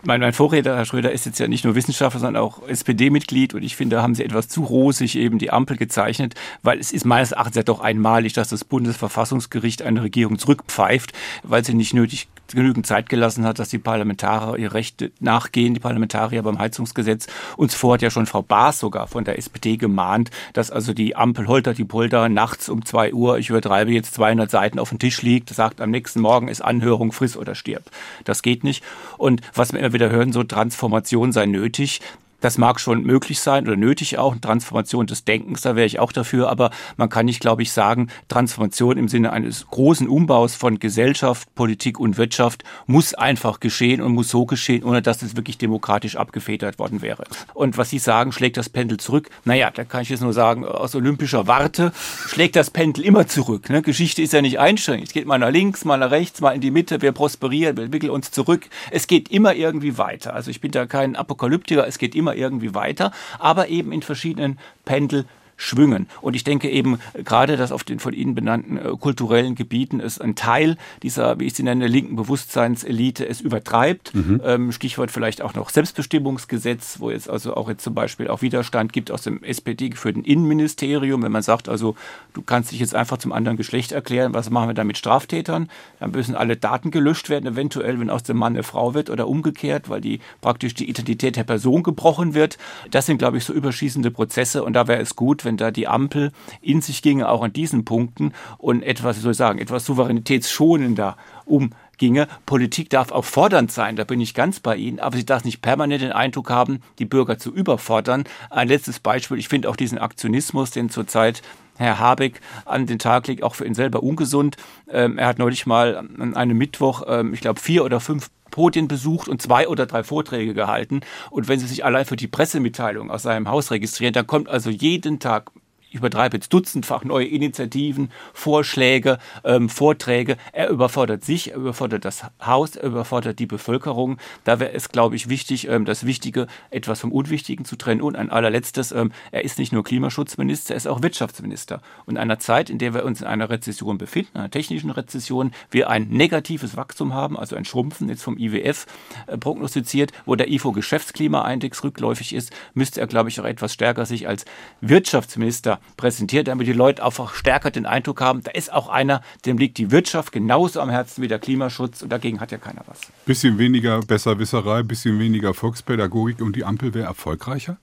Mein, 0.08 0.22
mein 0.22 0.34
Vorredner, 0.34 0.76
Herr 0.76 0.86
Schröder, 0.86 1.12
ist 1.12 1.26
jetzt 1.26 1.39
ja 1.39 1.48
nicht 1.48 1.65
nur 1.65 1.74
Wissenschaftler, 1.74 2.20
sondern 2.20 2.44
auch 2.44 2.62
SPD-Mitglied 2.68 3.56
und 3.56 3.63
ich 3.63 3.76
finde, 3.76 3.96
da 3.96 4.04
haben 4.04 4.13
Sie 4.13 4.24
etwas 4.24 4.48
zu 4.48 4.63
rosig 4.63 5.15
eben 5.18 5.39
die 5.39 5.50
Ampel 5.50 5.78
gezeichnet, 5.78 6.36
weil 6.62 6.80
es 6.80 6.91
ist 6.91 7.06
meines 7.06 7.32
Erachtens 7.32 7.56
ja 7.56 7.63
doch 7.63 7.80
einmalig, 7.80 8.34
dass 8.34 8.50
das 8.50 8.63
Bundesverfassungsgericht 8.65 9.82
eine 9.82 10.04
Regierung 10.04 10.38
zurückpfeift, 10.38 11.13
weil 11.41 11.65
sie 11.65 11.74
nicht 11.74 11.96
nötig 11.96 12.28
genügend 12.53 12.86
Zeit 12.86 13.10
gelassen 13.10 13.45
hat, 13.45 13.60
dass 13.60 13.69
die 13.69 13.79
Parlamentarier 13.79 14.58
ihre 14.58 14.73
Rechte 14.73 15.12
nachgehen, 15.19 15.73
die 15.73 15.79
Parlamentarier 15.79 16.43
beim 16.43 16.60
Heizungsgesetz. 16.60 17.27
Uns 17.58 17.75
vor 17.75 17.93
hat 17.93 18.01
ja 18.01 18.10
schon 18.10 18.25
Frau 18.25 18.41
Baas 18.41 18.79
sogar 18.79 19.08
von 19.08 19.23
der 19.23 19.38
SPD 19.38 19.77
gemahnt, 19.77 20.31
dass 20.53 20.71
also 20.71 20.93
die 20.93 21.15
Ampel 21.15 21.47
holter 21.47 21.73
die 21.73 21.86
Polter 21.86 22.29
nachts 22.29 22.69
um 22.69 22.86
zwei 22.86 23.13
Uhr, 23.13 23.38
ich 23.38 23.49
übertreibe 23.49 23.91
jetzt 23.91 24.13
200 24.15 24.49
Seiten 24.49 24.79
auf 24.79 24.89
dem 24.89 24.99
Tisch 24.99 25.21
liegt, 25.21 25.49
sagt 25.49 25.81
am 25.81 25.91
nächsten 25.91 26.21
Morgen 26.21 26.47
ist 26.47 26.62
Anhörung, 26.62 27.12
friss 27.12 27.38
oder 27.38 27.55
stirb. 27.55 27.84
Das 28.23 28.41
geht 28.41 28.63
nicht. 28.63 28.84
Und 29.17 29.41
was 29.53 29.73
wir 29.73 29.79
immer 29.79 29.93
wieder 29.93 30.10
hören, 30.10 30.34
so 30.34 30.43
Transformation 30.43 31.31
sei 31.31 31.45
nötig. 31.45 32.01
Das 32.45 32.60
mag 32.60 32.79
schon 32.79 33.01
möglich 33.01 33.39
sein 33.39 33.65
oder 33.65 33.75
nötig 33.75 34.19
auch, 34.19 34.36
Transformation 34.36 35.08
des 35.08 35.25
Denkens, 35.25 35.62
da 35.62 35.75
wäre 35.75 35.88
ich 35.88 35.97
auch 35.97 36.12
dafür, 36.12 36.47
aber 36.47 36.69
man 36.95 37.10
kann 37.10 37.25
nicht, 37.25 37.39
glaube 37.39 37.63
ich, 37.63 37.71
sagen, 37.71 38.10
Transformation 38.27 38.99
im 38.99 39.08
Sinne 39.08 39.34
eines 39.34 39.65
großen 39.65 40.08
Umbaus 40.08 40.53
von 40.53 40.77
Gesellschaft, 40.77 41.55
Politik 41.55 41.99
und 41.99 42.19
Wirtschaft 42.19 42.63
muss 42.86 43.15
einfach 43.15 43.60
geschehen 43.60 43.99
und 43.99 44.13
muss 44.13 44.29
so 44.29 44.45
geschehen, 44.45 44.84
ohne 44.84 45.01
dass 45.01 45.23
es 45.23 45.36
wirklich 45.36 45.58
demokratisch 45.58 46.17
abgefedert 46.17 46.77
worden 46.77 47.01
wäre. 47.01 47.23
Und 47.55 47.79
was 47.79 47.89
Sie 47.89 47.97
sagen, 47.97 48.31
schlägt 48.31 48.58
das 48.58 48.69
Pendel 48.69 48.99
zurück? 48.99 49.31
Naja, 49.43 49.71
da 49.71 49.84
kann 49.84 50.03
ich 50.03 50.10
jetzt 50.10 50.21
nur 50.21 50.34
sagen, 50.34 50.65
aus 50.65 50.93
olympischer 50.93 51.47
Warte 51.47 51.93
schlägt 52.27 52.55
das 52.58 52.69
Pendel 52.69 53.05
immer 53.05 53.25
zurück. 53.25 53.71
Ne? 53.71 53.81
Geschichte 53.81 54.21
ist 54.21 54.34
ja 54.34 54.43
nicht 54.43 54.60
einschränkend. 54.60 55.08
Es 55.08 55.13
geht 55.15 55.25
mal 55.25 55.39
nach 55.39 55.49
links, 55.49 55.84
mal 55.84 55.97
nach 55.97 56.12
rechts, 56.12 56.41
mal 56.41 56.51
in 56.51 56.62
die 56.62 56.69
Mitte, 56.69 57.01
wir 57.01 57.12
prosperieren, 57.12 57.75
wir 57.75 57.86
entwickeln 57.86 58.12
uns 58.12 58.29
zurück. 58.29 58.67
Es 58.91 59.08
geht 59.08 59.31
immer 59.31 59.55
irgendwie 59.55 59.97
weiter. 59.97 60.36
Also 60.36 60.51
ich 60.51 60.62
bin 60.62 60.69
da 60.69 60.86
kein 60.86 61.15
Apokalyptiker, 61.15 61.88
es 61.88 61.97
geht 61.97 62.13
immer 62.13 62.35
irgendwie 62.36 62.74
weiter, 62.74 63.12
aber 63.39 63.67
eben 63.67 63.91
in 63.91 64.02
verschiedenen 64.02 64.60
Pendel 64.86 65.26
schwingen. 65.58 66.08
Und 66.22 66.36
ich 66.36 66.44
denke 66.44 66.70
eben 66.70 67.00
gerade, 67.24 67.58
dass 67.58 67.72
auf 67.72 67.84
den 67.84 68.00
von 68.00 68.13
Ihnen 68.13 68.36
benannten 68.36 68.78
äh, 68.78 68.89
kulturellen 69.00 69.56
Gebieten 69.56 70.00
es 70.00 70.20
ein 70.20 70.36
Teil 70.36 70.78
dieser, 71.04 71.39
wie 71.39 71.46
ich 71.46 71.54
sie 71.54 71.63
nenne, 71.63 71.88
linken 71.88 72.15
Bewusstseinselite 72.15 73.28
es 73.28 73.41
übertreibt. 73.41 74.13
Mhm. 74.13 74.41
Ähm, 74.44 74.72
Stichwort 74.72 75.12
vielleicht 75.12 75.41
auch 75.41 75.54
noch 75.54 75.70
Selbstbestimmungsgesetz, 75.70 77.00
wo 77.00 77.10
jetzt 77.10 77.30
also 77.30 77.56
auch 77.56 77.70
jetzt 77.70 77.84
zum 77.84 77.94
Beispiel 77.94 78.28
auch 78.28 78.41
Widerstand 78.41 78.94
gibt 78.94 79.12
aus 79.12 79.24
dem 79.24 79.44
SPD 79.44 79.89
geführten 79.89 80.24
Innenministerium, 80.24 81.24
wenn 81.24 81.32
man 81.32 81.41
sagt, 81.41 81.70
also 81.70 81.96
du 82.34 82.41
kannst 82.41 82.72
dich 82.72 82.80
jetzt 82.80 82.96
einfach 82.96 83.18
zum 83.18 83.32
anderen 83.32 83.58
Geschlecht 83.58 83.91
erklären, 83.91 84.34
was 84.34 84.50
machen 84.50 84.70
wir 84.70 84.74
da 84.74 84.84
mit 84.84 84.98
Straftätern? 84.98 85.70
Dann 86.00 86.12
müssen 86.12 86.36
alle 86.36 86.58
Daten 86.58 86.91
gelöscht 86.91 87.30
werden, 87.30 87.48
eventuell, 87.54 88.00
wenn 88.00 88.10
aus 88.10 88.24
dem 88.24 88.38
Mann 88.38 88.54
eine 88.54 88.63
Frau 88.63 88.94
wird 88.94 89.10
oder 89.10 89.28
umgekehrt, 89.28 89.89
weil 89.89 90.02
die 90.02 90.20
praktisch 90.41 90.74
die 90.74 90.89
Identität 90.89 91.36
der 91.36 91.44
Person 91.44 91.84
gebrochen 91.84 92.34
wird. 92.34 92.58
Das 92.91 93.06
sind, 93.06 93.18
glaube 93.18 93.38
ich, 93.38 93.46
so 93.46 93.54
überschießende 93.54 94.12
Prozesse 94.12 94.63
und 94.63 94.74
da 94.74 94.88
wäre 94.88 95.02
es 95.02 95.15
gut, 95.15 95.44
wenn 95.45 95.58
da 95.58 95.71
die 95.71 95.88
Ampel 95.88 96.31
in 96.62 96.81
sich 96.81 97.01
ginge, 97.01 97.29
auch 97.29 97.43
an 97.43 97.53
diesen 97.53 97.86
Punkten 97.86 98.34
und 98.58 98.84
etwas, 98.84 99.17
wie 99.17 99.21
soll 99.21 99.31
ich 99.31 99.38
sagen, 99.38 99.60
etwas 99.60 99.86
souveränitätsschonender 99.86 101.15
umginge. 101.45 102.27
Politik 102.45 102.89
darf 102.89 103.12
auch 103.12 103.25
fordernd 103.25 103.71
sein, 103.71 103.95
da 103.95 104.03
bin 104.03 104.19
ich 104.19 104.34
ganz 104.34 104.60
bei 104.60 104.75
Ihnen, 104.75 104.99
aber 104.99 105.17
sie 105.17 105.25
darf 105.25 105.45
nicht 105.45 105.62
permanent 105.62 106.01
den 106.01 106.12
Eindruck 106.12 106.49
haben, 106.49 106.81
die 106.99 107.05
Bürger 107.05 107.38
zu 107.38 107.53
überfordern. 107.53 108.25
Ein 108.49 108.67
letztes 108.67 108.99
Beispiel, 108.99 109.38
ich 109.38 109.47
finde 109.47 109.69
auch 109.69 109.75
diesen 109.75 109.97
Aktionismus, 109.97 110.71
den 110.71 110.89
zurzeit 110.89 111.41
Herr 111.77 111.99
Habeck 111.99 112.39
an 112.65 112.86
den 112.86 112.99
Tag 112.99 113.27
legt, 113.27 113.43
auch 113.43 113.55
für 113.55 113.65
ihn 113.65 113.73
selber 113.73 114.01
ungesund. 114.01 114.58
Ähm, 114.89 115.17
er 115.17 115.27
hat 115.27 115.39
neulich 115.39 115.65
mal 115.65 115.97
an 115.97 116.36
einem 116.36 116.58
Mittwoch, 116.58 117.03
ähm, 117.08 117.34
ich 117.34 117.41
glaube, 117.41 117.60
vier 117.60 117.84
oder 117.84 117.99
fünf 117.99 118.29
Podien 118.51 118.88
besucht 118.88 119.27
und 119.27 119.41
zwei 119.41 119.67
oder 119.67 119.86
drei 119.86 120.03
Vorträge 120.03 120.53
gehalten. 120.53 121.01
Und 121.29 121.47
wenn 121.47 121.60
Sie 121.60 121.67
sich 121.67 121.84
allein 121.86 122.05
für 122.05 122.15
die 122.15 122.27
Pressemitteilung 122.27 123.12
aus 123.12 123.23
seinem 123.23 123.49
Haus 123.49 123.71
registrieren, 123.71 124.13
dann 124.13 124.27
kommt 124.27 124.49
also 124.49 124.69
jeden 124.69 125.19
Tag 125.19 125.51
übertreibe 125.95 126.38
jetzt 126.38 126.53
dutzendfach 126.53 127.03
neue 127.03 127.25
Initiativen, 127.25 128.12
Vorschläge, 128.34 129.17
ähm, 129.43 129.69
Vorträge. 129.69 130.38
Er 130.51 130.69
überfordert 130.69 131.23
sich, 131.23 131.51
er 131.51 131.58
überfordert 131.58 132.05
das 132.05 132.23
Haus, 132.45 132.75
er 132.75 132.88
überfordert 132.88 133.39
die 133.39 133.45
Bevölkerung. 133.45 134.17
Da 134.43 134.60
wäre 134.60 134.73
es, 134.73 134.89
glaube 134.89 135.15
ich, 135.15 135.29
wichtig, 135.29 135.67
ähm, 135.67 135.86
das 135.86 136.05
Wichtige 136.05 136.47
etwas 136.69 137.01
vom 137.01 137.12
Unwichtigen 137.12 137.65
zu 137.65 137.75
trennen. 137.75 138.01
Und 138.01 138.15
ein 138.15 138.29
allerletztes, 138.29 138.91
ähm, 138.91 139.12
er 139.31 139.43
ist 139.43 139.60
nicht 139.60 139.73
nur 139.73 139.84
Klimaschutzminister, 139.84 140.73
er 140.73 140.77
ist 140.77 140.88
auch 140.88 141.01
Wirtschaftsminister. 141.01 141.81
Und 142.05 142.15
in 142.15 142.17
einer 142.17 142.39
Zeit, 142.39 142.69
in 142.69 142.77
der 142.77 142.93
wir 142.93 143.05
uns 143.05 143.21
in 143.21 143.27
einer 143.27 143.49
Rezession 143.49 143.97
befinden, 143.97 144.38
einer 144.38 144.51
technischen 144.51 144.89
Rezession, 144.89 145.51
wir 145.71 145.89
ein 145.89 146.08
negatives 146.10 146.77
Wachstum 146.77 147.13
haben, 147.13 147.38
also 147.38 147.55
ein 147.55 147.65
Schrumpfen 147.65 148.10
jetzt 148.10 148.23
vom 148.23 148.38
IWF 148.38 148.86
äh, 149.27 149.38
prognostiziert, 149.38 150.12
wo 150.25 150.36
der 150.36 150.51
IFO-Geschäftsklimaindex 150.51 151.84
rückläufig 151.84 152.34
ist, 152.34 152.51
müsste 152.73 153.01
er, 153.01 153.08
glaube 153.08 153.29
ich, 153.29 153.39
auch 153.39 153.45
etwas 153.45 153.73
stärker 153.73 154.05
sich 154.05 154.27
als 154.27 154.45
Wirtschaftsminister 154.81 155.79
präsentiert, 155.98 156.48
damit 156.48 156.67
die 156.67 156.74
Leute 156.74 157.04
einfach 157.04 157.34
stärker 157.34 157.71
den 157.71 157.86
Eindruck 157.86 158.21
haben, 158.21 158.43
da 158.43 158.52
ist 158.52 158.71
auch 158.71 158.89
einer, 158.89 159.21
dem 159.45 159.58
liegt 159.58 159.78
die 159.78 159.91
Wirtschaft 159.91 160.32
genauso 160.32 160.82
am 160.82 160.89
Herzen 160.89 161.21
wie 161.21 161.28
der 161.28 161.39
Klimaschutz 161.39 162.02
und 162.02 162.10
dagegen 162.10 162.39
hat 162.39 162.52
ja 162.52 162.58
keiner 162.58 162.82
was. 162.88 163.00
Bisschen 163.26 163.58
weniger 163.58 164.00
Besserwisserei, 164.02 164.84
bisschen 164.84 165.19
weniger 165.19 165.54
Volkspädagogik 165.54 166.41
und 166.41 166.56
die 166.56 166.65
Ampel 166.65 166.93
wäre 166.93 167.08
erfolgreicher? 167.08 167.78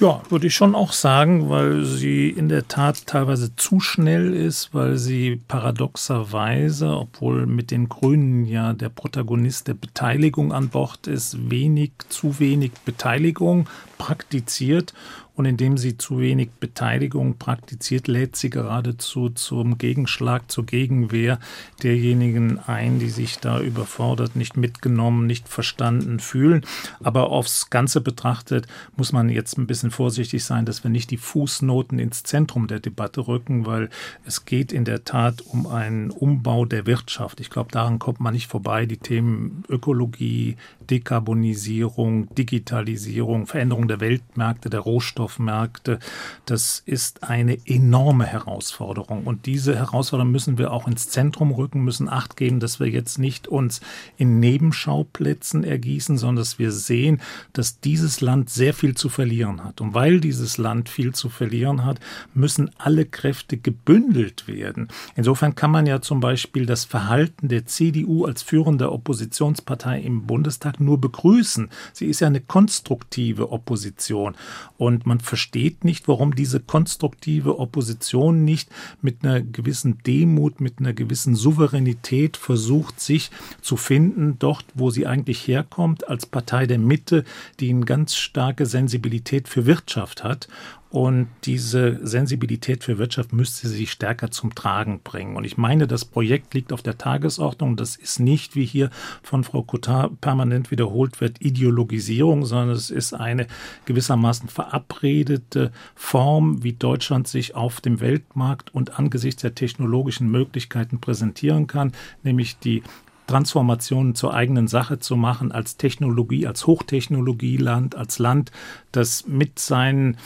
Ja, 0.00 0.22
würde 0.30 0.46
ich 0.46 0.54
schon 0.54 0.74
auch 0.74 0.92
sagen, 0.92 1.50
weil 1.50 1.84
sie 1.84 2.30
in 2.30 2.48
der 2.48 2.66
Tat 2.68 3.06
teilweise 3.06 3.54
zu 3.56 3.80
schnell 3.80 4.32
ist, 4.32 4.72
weil 4.72 4.96
sie 4.96 5.42
paradoxerweise, 5.46 6.96
obwohl 6.96 7.44
mit 7.44 7.70
den 7.70 7.90
Grünen 7.90 8.46
ja 8.46 8.72
der 8.72 8.88
Protagonist 8.88 9.68
der 9.68 9.74
Beteiligung 9.74 10.54
an 10.54 10.70
Bord 10.70 11.06
ist, 11.06 11.50
wenig, 11.50 11.92
zu 12.08 12.38
wenig 12.38 12.72
Beteiligung 12.86 13.68
praktiziert 13.98 14.94
und 15.40 15.46
indem 15.46 15.78
sie 15.78 15.96
zu 15.96 16.18
wenig 16.18 16.50
Beteiligung 16.60 17.38
praktiziert, 17.38 18.08
lädt 18.08 18.36
sie 18.36 18.50
geradezu 18.50 19.30
zum 19.30 19.78
Gegenschlag, 19.78 20.50
zur 20.50 20.66
Gegenwehr 20.66 21.38
derjenigen 21.82 22.58
ein, 22.58 22.98
die 22.98 23.08
sich 23.08 23.38
da 23.38 23.58
überfordert, 23.58 24.36
nicht 24.36 24.58
mitgenommen, 24.58 25.26
nicht 25.26 25.48
verstanden 25.48 26.20
fühlen. 26.20 26.66
Aber 27.02 27.30
aufs 27.30 27.70
Ganze 27.70 28.02
betrachtet 28.02 28.66
muss 28.98 29.12
man 29.12 29.30
jetzt 29.30 29.56
ein 29.56 29.66
bisschen 29.66 29.90
vorsichtig 29.90 30.44
sein, 30.44 30.66
dass 30.66 30.84
wir 30.84 30.90
nicht 30.90 31.10
die 31.10 31.16
Fußnoten 31.16 31.98
ins 31.98 32.22
Zentrum 32.22 32.66
der 32.66 32.80
Debatte 32.80 33.26
rücken, 33.26 33.64
weil 33.64 33.88
es 34.26 34.44
geht 34.44 34.72
in 34.74 34.84
der 34.84 35.04
Tat 35.04 35.40
um 35.40 35.66
einen 35.66 36.10
Umbau 36.10 36.66
der 36.66 36.84
Wirtschaft. 36.84 37.40
Ich 37.40 37.48
glaube, 37.48 37.72
daran 37.72 37.98
kommt 37.98 38.20
man 38.20 38.34
nicht 38.34 38.48
vorbei. 38.48 38.84
Die 38.84 38.98
Themen 38.98 39.64
Ökologie, 39.70 40.58
Dekarbonisierung, 40.90 42.34
Digitalisierung, 42.34 43.46
Veränderung 43.46 43.86
der 43.86 44.00
Weltmärkte, 44.00 44.70
der 44.70 44.80
Rohstoffmärkte, 44.80 45.98
das 46.46 46.82
ist 46.84 47.22
eine 47.22 47.58
enorme 47.66 48.26
Herausforderung. 48.26 49.24
Und 49.24 49.46
diese 49.46 49.76
Herausforderung 49.76 50.32
müssen 50.32 50.58
wir 50.58 50.72
auch 50.72 50.88
ins 50.88 51.08
Zentrum 51.08 51.52
rücken, 51.52 51.84
müssen 51.84 52.08
Acht 52.08 52.36
geben, 52.36 52.58
dass 52.58 52.80
wir 52.80 52.88
jetzt 52.88 53.18
nicht 53.18 53.46
uns 53.46 53.80
in 54.16 54.40
Nebenschauplätzen 54.40 55.62
ergießen, 55.62 56.18
sondern 56.18 56.42
dass 56.42 56.58
wir 56.58 56.72
sehen, 56.72 57.20
dass 57.52 57.80
dieses 57.80 58.20
Land 58.20 58.50
sehr 58.50 58.74
viel 58.74 58.96
zu 58.96 59.08
verlieren 59.08 59.62
hat. 59.62 59.80
Und 59.80 59.94
weil 59.94 60.20
dieses 60.20 60.58
Land 60.58 60.88
viel 60.88 61.14
zu 61.14 61.28
verlieren 61.28 61.84
hat, 61.84 62.00
müssen 62.34 62.70
alle 62.78 63.06
Kräfte 63.06 63.56
gebündelt 63.56 64.48
werden. 64.48 64.88
Insofern 65.14 65.54
kann 65.54 65.70
man 65.70 65.86
ja 65.86 66.00
zum 66.00 66.20
Beispiel 66.20 66.66
das 66.66 66.84
Verhalten 66.84 67.48
der 67.48 67.66
CDU 67.66 68.24
als 68.24 68.42
führende 68.42 68.90
Oppositionspartei 68.90 70.00
im 70.00 70.26
Bundestag 70.26 70.79
nur 70.80 71.00
begrüßen. 71.00 71.68
Sie 71.92 72.06
ist 72.06 72.20
ja 72.20 72.26
eine 72.26 72.40
konstruktive 72.40 73.52
Opposition. 73.52 74.34
Und 74.78 75.06
man 75.06 75.20
versteht 75.20 75.84
nicht, 75.84 76.08
warum 76.08 76.34
diese 76.34 76.60
konstruktive 76.60 77.58
Opposition 77.58 78.44
nicht 78.44 78.70
mit 79.02 79.24
einer 79.24 79.40
gewissen 79.40 79.98
Demut, 80.06 80.60
mit 80.60 80.78
einer 80.78 80.92
gewissen 80.92 81.34
Souveränität 81.34 82.36
versucht, 82.36 83.00
sich 83.00 83.30
zu 83.60 83.76
finden, 83.76 84.38
dort, 84.38 84.64
wo 84.74 84.90
sie 84.90 85.06
eigentlich 85.06 85.46
herkommt, 85.46 86.08
als 86.08 86.26
Partei 86.26 86.66
der 86.66 86.78
Mitte, 86.78 87.24
die 87.60 87.70
eine 87.70 87.84
ganz 87.84 88.16
starke 88.16 88.66
Sensibilität 88.66 89.48
für 89.48 89.66
Wirtschaft 89.66 90.24
hat 90.24 90.48
und 90.90 91.28
diese 91.44 92.04
Sensibilität 92.04 92.82
für 92.82 92.98
Wirtschaft 92.98 93.32
müsste 93.32 93.68
sie 93.68 93.86
stärker 93.86 94.32
zum 94.32 94.56
Tragen 94.56 95.00
bringen. 95.04 95.36
Und 95.36 95.44
ich 95.44 95.56
meine, 95.56 95.86
das 95.86 96.04
Projekt 96.04 96.52
liegt 96.52 96.72
auf 96.72 96.82
der 96.82 96.98
Tagesordnung. 96.98 97.76
Das 97.76 97.94
ist 97.94 98.18
nicht, 98.18 98.56
wie 98.56 98.64
hier 98.64 98.90
von 99.22 99.44
Frau 99.44 99.62
Cotard 99.62 100.20
permanent 100.20 100.72
wiederholt 100.72 101.20
wird, 101.20 101.40
Ideologisierung, 101.40 102.44
sondern 102.44 102.70
es 102.70 102.90
ist 102.90 103.14
eine 103.14 103.46
gewissermaßen 103.84 104.48
verabredete 104.48 105.70
Form, 105.94 106.64
wie 106.64 106.72
Deutschland 106.72 107.28
sich 107.28 107.54
auf 107.54 107.80
dem 107.80 108.00
Weltmarkt 108.00 108.74
und 108.74 108.98
angesichts 108.98 109.42
der 109.42 109.54
technologischen 109.54 110.28
Möglichkeiten 110.28 111.00
präsentieren 111.00 111.68
kann, 111.68 111.92
nämlich 112.24 112.58
die 112.58 112.82
Transformationen 113.28 114.16
zur 114.16 114.34
eigenen 114.34 114.66
Sache 114.66 114.98
zu 114.98 115.14
machen, 115.14 115.52
als 115.52 115.76
Technologie, 115.76 116.48
als 116.48 116.66
Hochtechnologieland, 116.66 117.94
als 117.94 118.18
Land, 118.18 118.50
das 118.90 119.28
mit 119.28 119.60
seinen 119.60 120.16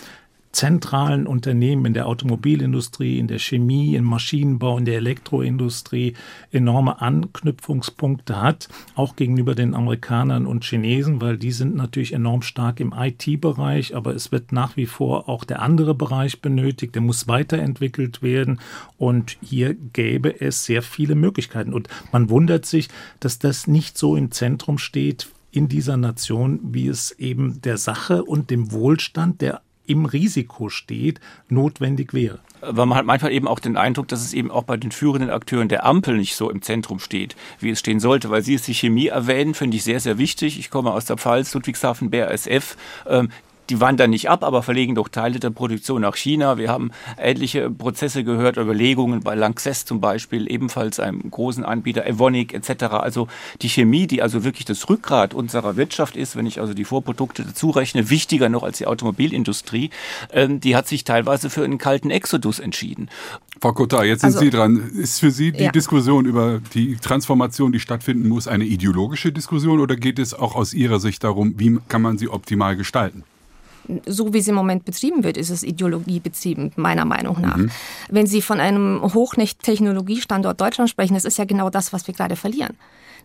zentralen 0.55 1.27
Unternehmen 1.27 1.85
in 1.87 1.95
der 1.95 2.07
Automobilindustrie, 2.07 3.19
in 3.19 3.27
der 3.27 3.39
Chemie, 3.39 3.97
im 3.97 4.05
Maschinenbau, 4.05 4.79
in 4.79 4.85
der 4.85 4.97
Elektroindustrie 4.97 6.15
enorme 6.53 7.01
Anknüpfungspunkte 7.01 8.41
hat, 8.41 8.69
auch 8.95 9.17
gegenüber 9.17 9.55
den 9.55 9.75
Amerikanern 9.75 10.47
und 10.47 10.65
Chinesen, 10.65 11.21
weil 11.21 11.37
die 11.37 11.53
sind 11.53 11.75
natürlich 11.75 12.13
enorm 12.13 12.43
stark 12.43 12.81
im 12.81 12.95
IT-Bereich, 12.97 13.97
aber 13.97 14.15
es 14.15 14.31
wird 14.33 14.53
nach 14.53 14.77
wie 14.77 14.87
vor 14.87 15.29
auch 15.29 15.45
der 15.45 15.61
andere 15.61 15.95
Bereich 15.95 16.41
benötigt, 16.41 16.95
der 16.95 17.03
muss 17.03 17.27
weiterentwickelt 17.27 18.23
werden 18.23 18.61
und 18.97 19.37
hier 19.43 19.75
gäbe 19.75 20.41
es 20.41 20.65
sehr 20.65 20.83
viele 20.83 21.17
Möglichkeiten. 21.17 21.75
Und 21.75 21.89
man 22.13 22.31
wundert 22.31 22.65
sich, 22.65 22.89
dass 23.19 23.39
das 23.39 23.67
nicht 23.67 23.99
so 23.99 24.15
im 24.17 24.31
Zentrum 24.31 24.79
steht 24.79 25.29
in 25.51 25.69
dieser 25.69 25.97
Nation, 25.97 26.61
wie 26.63 26.89
es 26.89 27.13
eben 27.13 27.61
der 27.63 27.79
Sache 27.79 28.25
und 28.25 28.51
dem 28.51 28.73
Wohlstand 28.73 29.41
der 29.41 29.61
im 29.87 30.07
Risiko 30.07 30.69
steht, 30.69 31.21
notwendig 31.49 32.15
wäre. 32.15 32.41
Weil 32.61 32.87
man 32.87 32.97
hat 32.97 33.07
manchmal 33.07 33.33
eben 33.33 33.47
auch 33.47 33.59
den 33.59 33.77
Eindruck, 33.77 34.09
dass 34.09 34.25
es 34.25 34.33
eben 34.33 34.51
auch 34.51 34.65
bei 34.65 34.77
den 34.77 34.91
führenden 34.91 35.31
Akteuren 35.31 35.69
der 35.69 35.85
Ampel 35.85 36.17
nicht 36.17 36.35
so 36.35 36.51
im 36.51 36.63
Zentrum 36.63 36.99
steht, 36.99 37.37
wie 37.61 37.71
es 37.71 37.81
stehen 37.81 38.01
sollte. 38.01 38.31
Weil 38.31 38.43
Sie 38.43 38.55
es 38.55 38.63
die 38.63 38.75
Chemie 38.75 39.09
erwähnen, 39.09 39.55
finde 39.55 39.77
ich 39.77 39.85
sehr, 39.85 40.01
sehr 40.01 40.19
wichtig. 40.19 40.59
Ich 40.59 40.71
komme 40.71 40.93
aus 40.93 41.05
der 41.05 41.19
Pfalz, 41.19 41.53
Ludwigshafen, 41.55 42.11
BASF. 42.11 42.77
Die 43.71 43.81
wandern 43.81 44.11
nicht 44.11 44.29
ab, 44.29 44.45
aber 44.45 44.63
verlegen 44.63 44.95
doch 44.95 45.09
Teile 45.09 45.41
der 45.41 45.51
Produktion 45.51 46.03
nach 46.03 46.17
China. 46.17 46.59
Wir 46.59 46.69
haben 46.69 46.91
ähnliche 47.19 47.71
Prozesse 47.71 48.23
gehört, 48.23 48.59
Überlegungen 48.59 49.21
bei 49.21 49.35
Lanxess 49.35 49.85
zum 49.85 50.01
Beispiel, 50.01 50.51
ebenfalls 50.51 51.01
einem 51.01 51.31
großen 51.31 51.65
Anbieter, 51.65 52.07
Evonik 52.07 52.53
etc. 52.53 52.85
Also 52.95 53.29
die 53.63 53.69
Chemie, 53.69 54.07
die 54.07 54.21
also 54.21 54.45
wirklich 54.45 54.67
das 54.67 54.89
Rückgrat 54.89 55.33
unserer 55.33 55.77
Wirtschaft 55.77 56.17
ist, 56.17 56.37
wenn 56.37 56.47
ich 56.47 56.61
also 56.61 56.75
die 56.75 56.85
Vorprodukte 56.85 57.45
dazu 57.45 57.71
rechne, 57.71 58.11
wichtiger 58.11 58.49
noch 58.49 58.63
als 58.63 58.79
die 58.79 58.87
Automobilindustrie, 58.87 59.91
ähm, 60.33 60.61
die 60.61 60.77
hat 60.77 60.87
sich 60.87 61.05
teilweise 61.05 61.49
für 61.49 61.65
einen 61.65 61.79
kalten 61.79 62.11
Exodus 62.11 62.59
entschieden. 62.59 63.09
Frau 63.61 63.73
Kotar, 63.73 64.05
jetzt 64.05 64.21
sind 64.21 64.29
also, 64.29 64.41
Sie 64.41 64.51
dran. 64.51 64.91
Ist 64.95 65.21
für 65.21 65.31
Sie 65.31 65.53
die 65.53 65.65
ja. 65.65 65.73
Diskussion 65.73 66.27
über 66.27 66.61
die 66.75 66.97
Transformation, 66.97 67.73
die 67.73 67.81
stattfinden 67.81 68.29
muss, 68.29 68.47
eine 68.47 68.65
ideologische 68.65 69.33
Diskussion 69.33 69.81
oder 69.81 69.97
geht 69.97 70.19
es 70.19 70.35
auch 70.35 70.55
aus 70.55 70.75
Ihrer 70.75 71.01
Sicht 71.01 71.25
darum, 71.25 71.55
wie 71.59 71.79
kann 71.89 72.03
man 72.03 72.19
sie 72.19 72.29
optimal 72.29 72.77
gestalten? 72.77 73.25
So 74.07 74.33
wie 74.33 74.41
sie 74.41 74.51
im 74.51 74.57
Moment 74.57 74.85
betrieben 74.85 75.25
wird, 75.25 75.37
ist 75.37 75.51
es 75.51 75.63
ideologiebetrieben, 75.63 76.73
meiner 76.77 77.05
Meinung 77.05 77.41
nach. 77.41 77.57
Mhm. 77.57 77.71
Wenn 78.09 78.27
Sie 78.27 78.43
von 78.43 78.61
einem 78.61 79.03
Hochtechnologiestandort 79.03 80.61
Deutschland 80.61 80.91
sprechen, 80.91 81.15
das 81.15 81.25
ist 81.25 81.39
ja 81.39 81.45
genau 81.45 81.71
das, 81.71 81.93
was 81.93 82.07
wir 82.07 82.15
gerade 82.15 82.37
verlieren. 82.37 82.77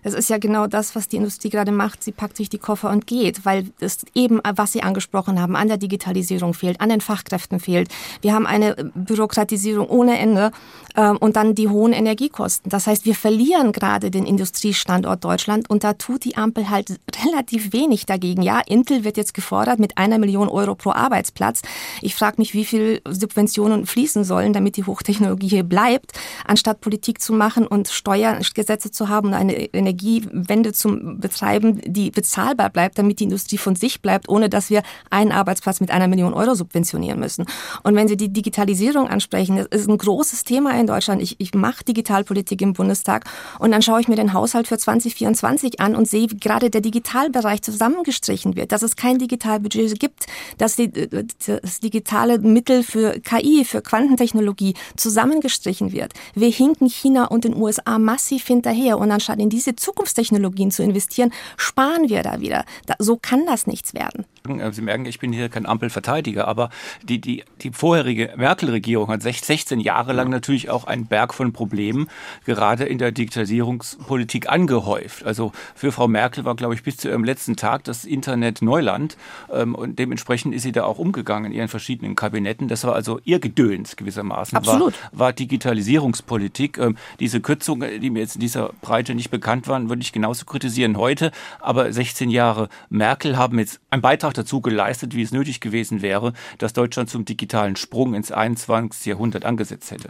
Das 0.03 0.13
ist 0.13 0.29
ja 0.29 0.37
genau 0.37 0.67
das, 0.67 0.95
was 0.95 1.07
die 1.07 1.17
Industrie 1.17 1.49
gerade 1.49 1.71
macht. 1.71 2.03
Sie 2.03 2.11
packt 2.11 2.37
sich 2.37 2.49
die 2.49 2.57
Koffer 2.57 2.89
und 2.89 3.07
geht, 3.07 3.45
weil 3.45 3.65
es 3.79 4.05
eben, 4.13 4.39
was 4.55 4.71
Sie 4.71 4.83
angesprochen 4.83 5.41
haben, 5.41 5.55
an 5.55 5.67
der 5.67 5.77
Digitalisierung 5.77 6.53
fehlt, 6.53 6.81
an 6.81 6.89
den 6.89 7.01
Fachkräften 7.01 7.59
fehlt. 7.59 7.89
Wir 8.21 8.33
haben 8.33 8.47
eine 8.47 8.91
Bürokratisierung 8.95 9.87
ohne 9.87 10.17
Ende 10.17 10.51
äh, 10.95 11.09
und 11.09 11.35
dann 11.35 11.55
die 11.55 11.67
hohen 11.67 11.93
Energiekosten. 11.93 12.69
Das 12.69 12.87
heißt, 12.87 13.05
wir 13.05 13.15
verlieren 13.15 13.71
gerade 13.71 14.11
den 14.11 14.25
Industriestandort 14.25 15.23
Deutschland 15.23 15.69
und 15.69 15.83
da 15.83 15.93
tut 15.93 16.23
die 16.23 16.37
Ampel 16.37 16.69
halt 16.69 16.99
relativ 17.25 17.73
wenig 17.73 18.05
dagegen. 18.05 18.41
Ja, 18.41 18.61
Intel 18.65 19.03
wird 19.03 19.17
jetzt 19.17 19.33
gefordert 19.33 19.79
mit 19.79 19.97
einer 19.97 20.17
Million 20.17 20.49
Euro 20.49 20.75
pro 20.75 20.91
Arbeitsplatz. 20.91 21.61
Ich 22.01 22.15
frage 22.15 22.35
mich, 22.37 22.53
wie 22.53 22.65
viel 22.65 23.01
Subventionen 23.07 23.85
fließen 23.85 24.23
sollen, 24.23 24.53
damit 24.53 24.77
die 24.77 24.83
Hochtechnologie 24.83 25.47
hier 25.47 25.63
bleibt, 25.63 26.13
anstatt 26.45 26.81
Politik 26.81 27.21
zu 27.21 27.33
machen 27.33 27.67
und 27.67 27.87
Steuergesetze 27.87 28.91
zu 28.91 29.09
haben 29.09 29.29
und 29.29 29.33
eine 29.33 29.69
Energiewende 29.89 30.73
zu 30.73 30.97
betreiben, 31.17 31.81
die 31.85 32.11
bezahlbar 32.11 32.69
bleibt, 32.69 32.97
damit 32.97 33.19
die 33.19 33.25
Industrie 33.25 33.57
von 33.57 33.75
sich 33.75 34.01
bleibt, 34.01 34.29
ohne 34.29 34.49
dass 34.49 34.69
wir 34.69 34.83
einen 35.09 35.31
Arbeitsplatz 35.31 35.79
mit 35.79 35.91
einer 35.91 36.07
Million 36.07 36.33
Euro 36.33 36.55
subventionieren 36.55 37.19
müssen. 37.19 37.45
Und 37.83 37.95
wenn 37.95 38.07
Sie 38.07 38.17
die 38.17 38.29
Digitalisierung 38.29 39.07
ansprechen, 39.07 39.57
das 39.57 39.67
ist 39.67 39.89
ein 39.89 39.97
großes 39.97 40.43
Thema 40.43 40.79
in 40.79 40.87
Deutschland. 40.87 41.21
Ich, 41.21 41.39
ich 41.39 41.53
mache 41.53 41.83
Digitalpolitik 41.83 42.61
im 42.61 42.73
Bundestag 42.73 43.25
und 43.59 43.71
dann 43.71 43.81
schaue 43.81 44.01
ich 44.01 44.07
mir 44.07 44.15
den 44.15 44.33
Haushalt 44.33 44.67
für 44.67 44.77
2024 44.77 45.79
an 45.79 45.95
und 45.95 46.07
sehe, 46.07 46.29
wie 46.29 46.37
gerade 46.37 46.69
der 46.69 46.81
Digitalbereich 46.81 47.61
zusammengestrichen 47.61 48.55
wird, 48.55 48.71
dass 48.71 48.83
es 48.83 48.95
kein 48.95 49.17
Digitalbudget 49.17 49.99
gibt, 49.99 50.27
dass 50.57 50.75
die, 50.75 50.91
das 50.91 51.79
digitale 51.79 52.39
Mittel 52.39 52.83
für 52.83 53.19
KI, 53.19 53.65
für 53.65 53.81
Quantentechnologie 53.81 54.75
zusammengestrichen 54.95 55.91
wird. 55.91 56.13
Wir 56.35 56.49
hinken 56.49 56.87
China 56.87 57.25
und 57.25 57.43
den 57.43 57.55
USA 57.55 57.97
massiv 57.99 58.45
hinterher 58.45 58.97
und 58.97 59.11
anstatt 59.11 59.39
in 59.39 59.49
diese 59.49 59.75
Zukunftstechnologien 59.79 60.71
zu 60.71 60.83
investieren, 60.83 61.33
sparen 61.57 62.09
wir 62.09 62.21
da 62.23 62.39
wieder. 62.41 62.65
Da, 62.85 62.95
so 62.99 63.17
kann 63.17 63.45
das 63.45 63.67
nichts 63.67 63.93
werden. 63.93 64.25
Äh, 64.47 64.71
Sie 64.71 64.81
merken, 64.81 65.05
ich 65.05 65.19
bin 65.19 65.33
hier 65.33 65.49
kein 65.49 65.65
Ampelverteidiger, 65.65 66.47
aber 66.47 66.69
die, 67.03 67.19
die, 67.19 67.43
die 67.61 67.71
vorherige 67.71 68.33
Merkel-Regierung 68.35 69.09
hat 69.09 69.21
16 69.21 69.79
Jahre 69.79 70.13
lang 70.13 70.29
natürlich 70.29 70.69
auch 70.69 70.85
einen 70.85 71.05
Berg 71.05 71.33
von 71.33 71.53
Problemen 71.53 72.07
gerade 72.45 72.85
in 72.85 72.97
der 72.97 73.11
Digitalisierungspolitik 73.11 74.49
angehäuft. 74.49 75.25
Also 75.25 75.51
für 75.75 75.91
Frau 75.91 76.07
Merkel 76.07 76.45
war, 76.45 76.55
glaube 76.55 76.73
ich, 76.73 76.83
bis 76.83 76.97
zu 76.97 77.09
ihrem 77.09 77.23
letzten 77.23 77.55
Tag 77.55 77.83
das 77.83 78.05
Internet 78.05 78.61
Neuland 78.61 79.17
ähm, 79.51 79.75
und 79.75 79.99
dementsprechend 79.99 80.53
ist 80.53 80.63
sie 80.63 80.71
da 80.71 80.83
auch 80.83 80.99
umgegangen 80.99 81.51
in 81.51 81.57
ihren 81.57 81.67
verschiedenen 81.67 82.15
Kabinetten. 82.15 82.67
Das 82.67 82.83
war 82.83 82.95
also 82.95 83.19
ihr 83.23 83.39
Gedöns 83.39 83.95
gewissermaßen. 83.95 84.57
Absolut. 84.57 84.93
War, 85.11 85.19
war 85.19 85.33
Digitalisierungspolitik. 85.33 86.77
Ähm, 86.77 86.97
diese 87.19 87.41
Kürzungen, 87.41 87.99
die 88.01 88.09
mir 88.09 88.19
jetzt 88.19 88.35
in 88.35 88.41
dieser 88.41 88.71
Breite 88.81 89.15
nicht 89.15 89.29
bekannt 89.29 89.67
waren, 89.67 89.89
würde 89.89 90.01
ich 90.01 90.11
genauso 90.11 90.45
kritisieren 90.45 90.97
heute. 90.97 91.31
Aber 91.59 91.91
16 91.91 92.29
Jahre 92.29 92.69
Merkel 92.89 93.37
haben 93.37 93.59
jetzt 93.59 93.79
einen 93.89 94.01
Beitrag 94.01 94.28
dazu 94.33 94.61
geleistet, 94.61 95.15
wie 95.15 95.21
es 95.21 95.31
nötig 95.31 95.59
gewesen 95.59 96.01
wäre, 96.01 96.33
dass 96.57 96.73
Deutschland 96.73 97.09
zum 97.09 97.25
digitalen 97.25 97.75
Sprung 97.75 98.13
ins 98.13 98.31
21. 98.31 99.05
Jahrhundert 99.05 99.45
angesetzt 99.45 99.91
hätte. 99.91 100.09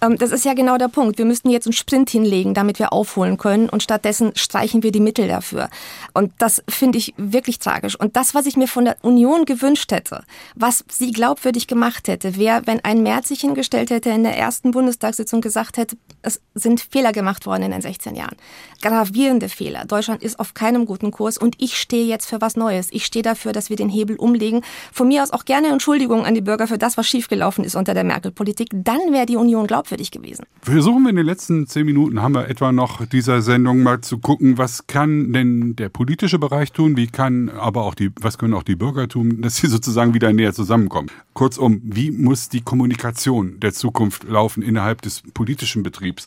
Ähm, 0.00 0.16
das 0.18 0.32
ist 0.32 0.44
ja 0.44 0.54
genau 0.54 0.78
der 0.78 0.88
Punkt. 0.88 1.18
Wir 1.18 1.24
müssten 1.24 1.50
jetzt 1.50 1.66
einen 1.66 1.72
Sprint 1.72 2.10
hinlegen, 2.10 2.54
damit 2.54 2.78
wir 2.78 2.92
aufholen 2.92 3.36
können 3.36 3.68
und 3.68 3.82
stattdessen 3.82 4.32
streichen 4.34 4.82
wir 4.82 4.92
die 4.92 5.00
Mittel 5.00 5.28
dafür. 5.28 5.68
Und 6.14 6.32
das 6.38 6.62
finde 6.68 6.98
ich 6.98 7.14
wirklich 7.16 7.58
tragisch. 7.58 7.98
Und 7.98 8.16
das, 8.16 8.34
was 8.34 8.46
ich 8.46 8.56
mir 8.56 8.68
von 8.68 8.84
der 8.84 8.96
Union 9.02 9.44
gewünscht 9.44 9.92
hätte, 9.92 10.24
was 10.54 10.84
sie 10.88 11.12
glaubwürdig 11.12 11.66
gemacht 11.66 12.08
hätte, 12.08 12.36
wäre, 12.36 12.62
wenn 12.66 12.84
ein 12.84 13.02
Merz 13.02 13.28
sich 13.28 13.40
hingestellt 13.40 13.90
hätte 13.90 14.10
in 14.10 14.22
der 14.22 14.36
ersten 14.36 14.70
Bundestagssitzung 14.70 15.40
gesagt 15.40 15.76
hätte, 15.76 15.96
es 16.22 16.40
sind 16.54 16.80
Fehler 16.80 17.12
gemacht 17.12 17.46
worden 17.46 17.64
in 17.64 17.70
den 17.70 17.82
16 17.82 18.14
Jahren. 18.14 18.36
Gravierende 18.82 19.48
Fehler. 19.48 19.84
Deutschland 19.84 20.22
ist 20.22 20.38
auf 20.38 20.54
keinem 20.54 20.86
guten 20.86 21.10
Kurs 21.10 21.38
und 21.38 21.54
ich 21.58 21.78
stehe 21.78 22.06
jetzt 22.06 22.26
für 22.26 22.40
was 22.40 22.56
Neues. 22.56 22.88
Ich 22.90 23.06
stehe 23.06 23.22
dafür, 23.22 23.52
dass 23.56 23.70
wir 23.70 23.76
den 23.76 23.88
Hebel 23.88 24.16
umlegen. 24.16 24.62
Von 24.92 25.08
mir 25.08 25.22
aus 25.22 25.32
auch 25.32 25.44
gerne 25.44 25.68
Entschuldigung 25.68 26.24
an 26.24 26.34
die 26.34 26.40
Bürger 26.40 26.66
für 26.66 26.78
das, 26.78 26.96
was 26.96 27.06
schiefgelaufen 27.06 27.64
ist 27.64 27.74
unter 27.74 27.94
der 27.94 28.04
Merkel-Politik. 28.04 28.68
Dann 28.72 29.00
wäre 29.12 29.26
die 29.26 29.36
Union 29.36 29.66
glaubwürdig 29.66 30.10
gewesen. 30.10 30.44
Versuchen 30.62 31.02
wir 31.02 31.10
in 31.10 31.16
den 31.16 31.26
letzten 31.26 31.66
zehn 31.66 31.86
Minuten, 31.86 32.22
haben 32.22 32.34
wir 32.34 32.48
etwa 32.48 32.72
noch 32.72 33.06
dieser 33.06 33.42
Sendung 33.42 33.82
mal 33.82 34.00
zu 34.00 34.18
gucken, 34.18 34.58
was 34.58 34.86
kann 34.86 35.32
denn 35.32 35.74
der 35.76 35.88
politische 35.88 36.38
Bereich 36.38 36.72
tun, 36.72 36.96
wie 36.96 37.06
kann 37.06 37.48
aber 37.48 37.82
auch 37.82 37.94
die, 37.94 38.10
was 38.20 38.38
können 38.38 38.54
auch 38.54 38.62
die 38.62 38.76
Bürger 38.76 39.08
tun, 39.08 39.40
dass 39.40 39.56
sie 39.56 39.66
sozusagen 39.66 40.14
wieder 40.14 40.32
näher 40.32 40.52
zusammenkommen. 40.52 41.10
Kurzum, 41.32 41.80
wie 41.84 42.10
muss 42.10 42.48
die 42.48 42.60
Kommunikation 42.60 43.60
der 43.60 43.72
Zukunft 43.72 44.24
laufen 44.24 44.62
innerhalb 44.62 45.02
des 45.02 45.22
politischen 45.34 45.82
Betriebs? 45.82 46.26